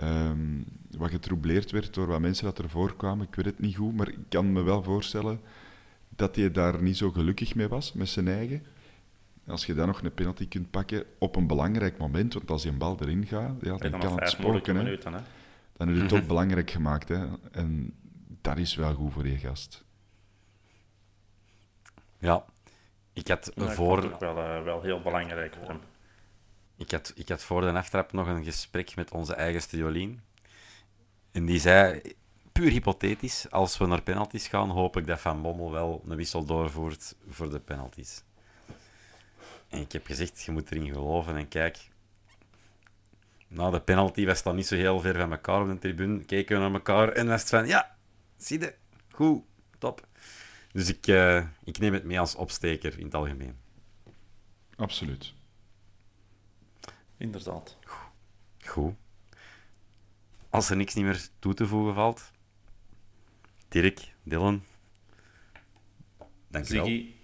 um, 0.02 0.64
wat 0.96 1.10
getroubleerd 1.10 1.70
werd 1.70 1.94
door 1.94 2.06
wat 2.06 2.20
mensen 2.20 2.44
dat 2.44 2.58
ervoor 2.58 2.96
kwamen. 2.96 3.26
Ik 3.26 3.34
weet 3.34 3.44
het 3.44 3.58
niet 3.58 3.76
goed, 3.76 3.96
maar 3.96 4.08
ik 4.08 4.18
kan 4.28 4.52
me 4.52 4.62
wel 4.62 4.82
voorstellen 4.82 5.40
dat 6.08 6.36
hij 6.36 6.50
daar 6.50 6.82
niet 6.82 6.96
zo 6.96 7.10
gelukkig 7.10 7.54
mee 7.54 7.68
was, 7.68 7.92
met 7.92 8.08
zijn 8.08 8.28
eigen. 8.28 8.62
Als 9.48 9.66
je 9.66 9.74
dan 9.74 9.86
nog 9.86 10.02
een 10.02 10.14
penalty 10.14 10.48
kunt 10.48 10.70
pakken 10.70 11.04
op 11.18 11.36
een 11.36 11.46
belangrijk 11.46 11.98
moment, 11.98 12.34
want 12.34 12.50
als 12.50 12.62
die 12.62 12.70
een 12.70 12.78
bal 12.78 12.96
erin 13.00 13.26
gaat, 13.26 13.54
ja, 13.60 13.76
dan, 13.76 13.90
dan 13.90 14.00
kan 14.00 14.18
het 14.20 14.30
spoken. 14.30 14.76
Hè. 14.76 14.82
Minuten, 14.82 15.12
hè? 15.12 15.20
Dan 15.72 15.86
heb 15.86 15.96
je 15.96 16.02
het 16.02 16.10
toch 16.10 16.26
belangrijk 16.34 16.70
gemaakt. 16.70 17.08
Hè. 17.08 17.26
En 17.50 17.94
dat 18.40 18.58
is 18.58 18.74
wel 18.74 18.94
goed 18.94 19.12
voor 19.12 19.26
je 19.26 19.38
gast. 19.38 19.84
Ja, 22.18 22.44
ik 23.12 23.28
had 23.28 23.52
ja, 23.54 23.68
voor... 23.68 24.04
Ik 24.04 24.18
wel, 24.18 24.38
uh, 24.38 24.62
wel 24.62 24.82
heel 24.82 25.00
belangrijk 25.00 25.54
voor 25.54 25.68
hem. 25.68 25.80
Ik 26.76 26.90
had, 26.90 27.12
ik 27.14 27.28
had 27.28 27.42
voor 27.42 27.60
de 27.60 27.72
aftrap 27.72 28.12
nog 28.12 28.26
een 28.26 28.44
gesprek 28.44 28.96
met 28.96 29.10
onze 29.10 29.34
eigenste 29.34 29.76
Jolien. 29.76 30.20
En 31.30 31.46
die 31.46 31.60
zei, 31.60 32.00
puur 32.52 32.70
hypothetisch, 32.70 33.50
als 33.50 33.78
we 33.78 33.86
naar 33.86 34.02
penalties 34.02 34.48
gaan, 34.48 34.70
hoop 34.70 34.96
ik 34.96 35.06
dat 35.06 35.20
Van 35.20 35.42
Bommel 35.42 35.72
wel 35.72 36.02
een 36.08 36.16
wissel 36.16 36.44
doorvoert 36.44 37.14
voor 37.28 37.50
de 37.50 37.60
penalties. 37.60 38.22
En 39.68 39.80
ik 39.80 39.92
heb 39.92 40.06
gezegd, 40.06 40.42
je 40.42 40.50
moet 40.50 40.70
erin 40.70 40.92
geloven. 40.92 41.36
En 41.36 41.48
kijk, 41.48 41.88
na 43.48 43.70
de 43.70 43.80
penalty 43.80 44.26
was 44.26 44.42
dan 44.42 44.56
niet 44.56 44.66
zo 44.66 44.74
heel 44.74 45.00
ver 45.00 45.14
van 45.18 45.32
elkaar 45.32 45.62
op 45.62 45.68
de 45.68 45.78
tribune. 45.78 46.24
Keken 46.24 46.56
we 46.56 46.62
naar 46.62 46.72
elkaar 46.72 47.08
en 47.08 47.26
was 47.26 47.40
het 47.40 47.50
van, 47.50 47.66
ja, 47.66 47.96
zie 48.36 48.60
je, 48.60 48.74
goed, 49.10 49.42
top. 49.78 50.06
Dus 50.72 50.88
ik, 50.88 51.06
uh, 51.06 51.46
ik 51.64 51.78
neem 51.78 51.92
het 51.92 52.04
mee 52.04 52.20
als 52.20 52.34
opsteker 52.34 52.98
in 52.98 53.04
het 53.04 53.14
algemeen. 53.14 53.56
Absoluut. 54.76 55.34
Inderdaad. 57.16 57.76
Goed. 58.64 58.94
Als 60.50 60.70
er 60.70 60.76
niks 60.76 60.94
niet 60.94 61.04
meer 61.04 61.28
toe 61.38 61.54
te 61.54 61.66
voegen 61.66 61.94
valt. 61.94 62.30
Dirk, 63.68 64.14
Dylan. 64.22 64.64
Dank 66.48 66.64
je 66.64 66.74
wel. 66.74 66.84
Ziggy, 66.84 67.14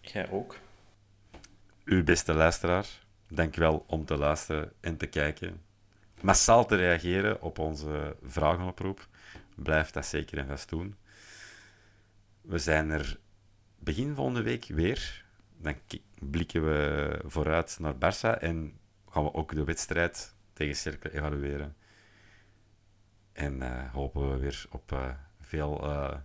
jij 0.00 0.30
ook. 0.30 0.58
Uw 1.90 2.04
beste 2.04 2.32
luisteraar, 2.34 2.86
dank 3.28 3.54
je 3.54 3.60
wel 3.60 3.84
om 3.86 4.04
te 4.04 4.16
luisteren 4.16 4.72
en 4.80 4.96
te 4.96 5.06
kijken. 5.06 5.62
Massaal 6.20 6.66
te 6.66 6.76
reageren 6.76 7.42
op 7.42 7.58
onze 7.58 8.16
vragenoproep. 8.22 9.08
Blijf 9.54 9.90
dat 9.90 10.06
zeker 10.06 10.38
en 10.38 10.46
vast 10.46 10.68
doen. 10.68 10.96
We 12.40 12.58
zijn 12.58 12.90
er 12.90 13.18
begin 13.78 14.14
volgende 14.14 14.42
week 14.42 14.64
weer. 14.64 15.24
Dan 15.56 15.74
blikken 16.18 16.64
we 16.64 17.20
vooruit 17.24 17.76
naar 17.80 17.94
Barça 17.94 18.40
en 18.40 18.78
gaan 19.08 19.24
we 19.24 19.34
ook 19.34 19.54
de 19.54 19.64
wedstrijd 19.64 20.34
tegen 20.52 20.76
Cercle 20.76 21.12
evalueren. 21.12 21.76
En 23.32 23.54
uh, 23.54 23.92
hopen 23.92 24.30
we 24.30 24.38
weer 24.38 24.66
op 24.70 24.92
uh, 24.92 25.14
veel 25.40 25.84
uh, 25.84 26.16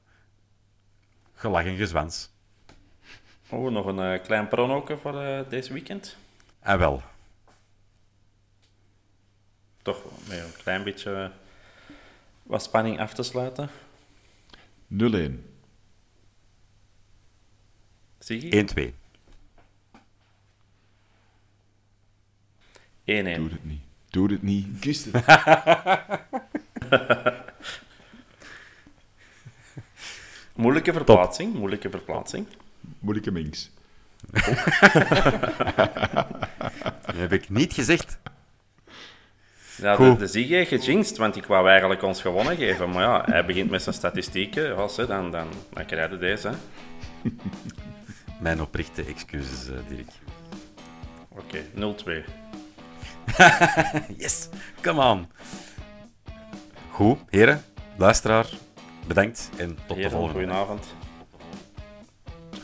gelach 1.34 1.66
en 1.66 1.78
gezwans. 1.78 2.34
Oh, 3.49 3.71
nog 3.71 3.85
een 3.85 4.13
uh, 4.13 4.23
klein 4.23 4.47
pronoken 4.47 4.99
voor 4.99 5.13
uh, 5.13 5.39
deze 5.49 5.73
weekend? 5.73 6.17
En 6.59 6.77
wel. 6.77 7.01
Toch 9.81 10.03
met 10.27 10.39
een 10.39 10.53
klein 10.63 10.83
beetje 10.83 11.31
wat 12.43 12.63
spanning 12.63 12.99
af 12.99 13.13
te 13.13 13.23
sluiten. 13.23 13.69
0-1. 13.69 13.71
Zie 18.19 18.55
je? 18.55 18.65
1-2. 18.75 18.93
1-1. 23.05 23.05
Doe 23.05 23.49
het 23.49 23.65
niet. 23.65 23.81
Doe 24.09 24.31
het 24.31 24.41
niet. 24.41 24.67
Kust 24.79 25.07
het. 25.11 25.25
moeilijke 30.55 30.93
verplaatsing. 30.93 31.53
Moeilijke 31.53 31.89
verplaatsing. 31.89 32.47
Moeilijke 33.05 33.31
minks. 33.31 33.71
Dat 37.05 37.15
heb 37.23 37.33
ik 37.33 37.49
niet 37.49 37.73
gezegd. 37.73 38.17
Ja, 39.77 39.95
de, 39.95 40.15
de 40.17 40.27
Ziggy 40.27 40.53
heeft 40.53 40.69
gejinxed, 40.69 41.17
want 41.17 41.35
ik 41.35 41.45
wou 41.45 41.69
eigenlijk 41.69 42.01
ons 42.03 42.21
gewonnen 42.21 42.57
geven. 42.57 42.89
Maar 42.89 43.01
ja, 43.03 43.23
hij 43.25 43.45
begint 43.45 43.69
met 43.69 43.81
zijn 43.83 43.95
statistieken. 43.95 44.63
Ja, 44.63 44.87
ze, 44.87 45.05
dan, 45.07 45.31
dan, 45.31 45.47
dan 45.73 45.85
krijg 45.85 46.11
je 46.11 46.17
deze. 46.17 46.47
hè. 46.47 46.55
Mijn 48.39 48.61
oprechte 48.61 49.03
excuses, 49.05 49.69
eh, 49.69 49.75
Dirk. 49.87 50.09
Oké, 51.29 51.61
0-2. 51.75 52.23
Yes, 54.17 54.49
come 54.81 55.03
on. 55.03 55.27
Goed, 56.91 57.19
heren, 57.29 57.63
luisteraar, 57.97 58.49
bedankt 59.07 59.49
en 59.57 59.77
tot 59.87 59.97
de 59.97 60.09
volgende. 60.09 60.31
goedenavond. 60.33 60.85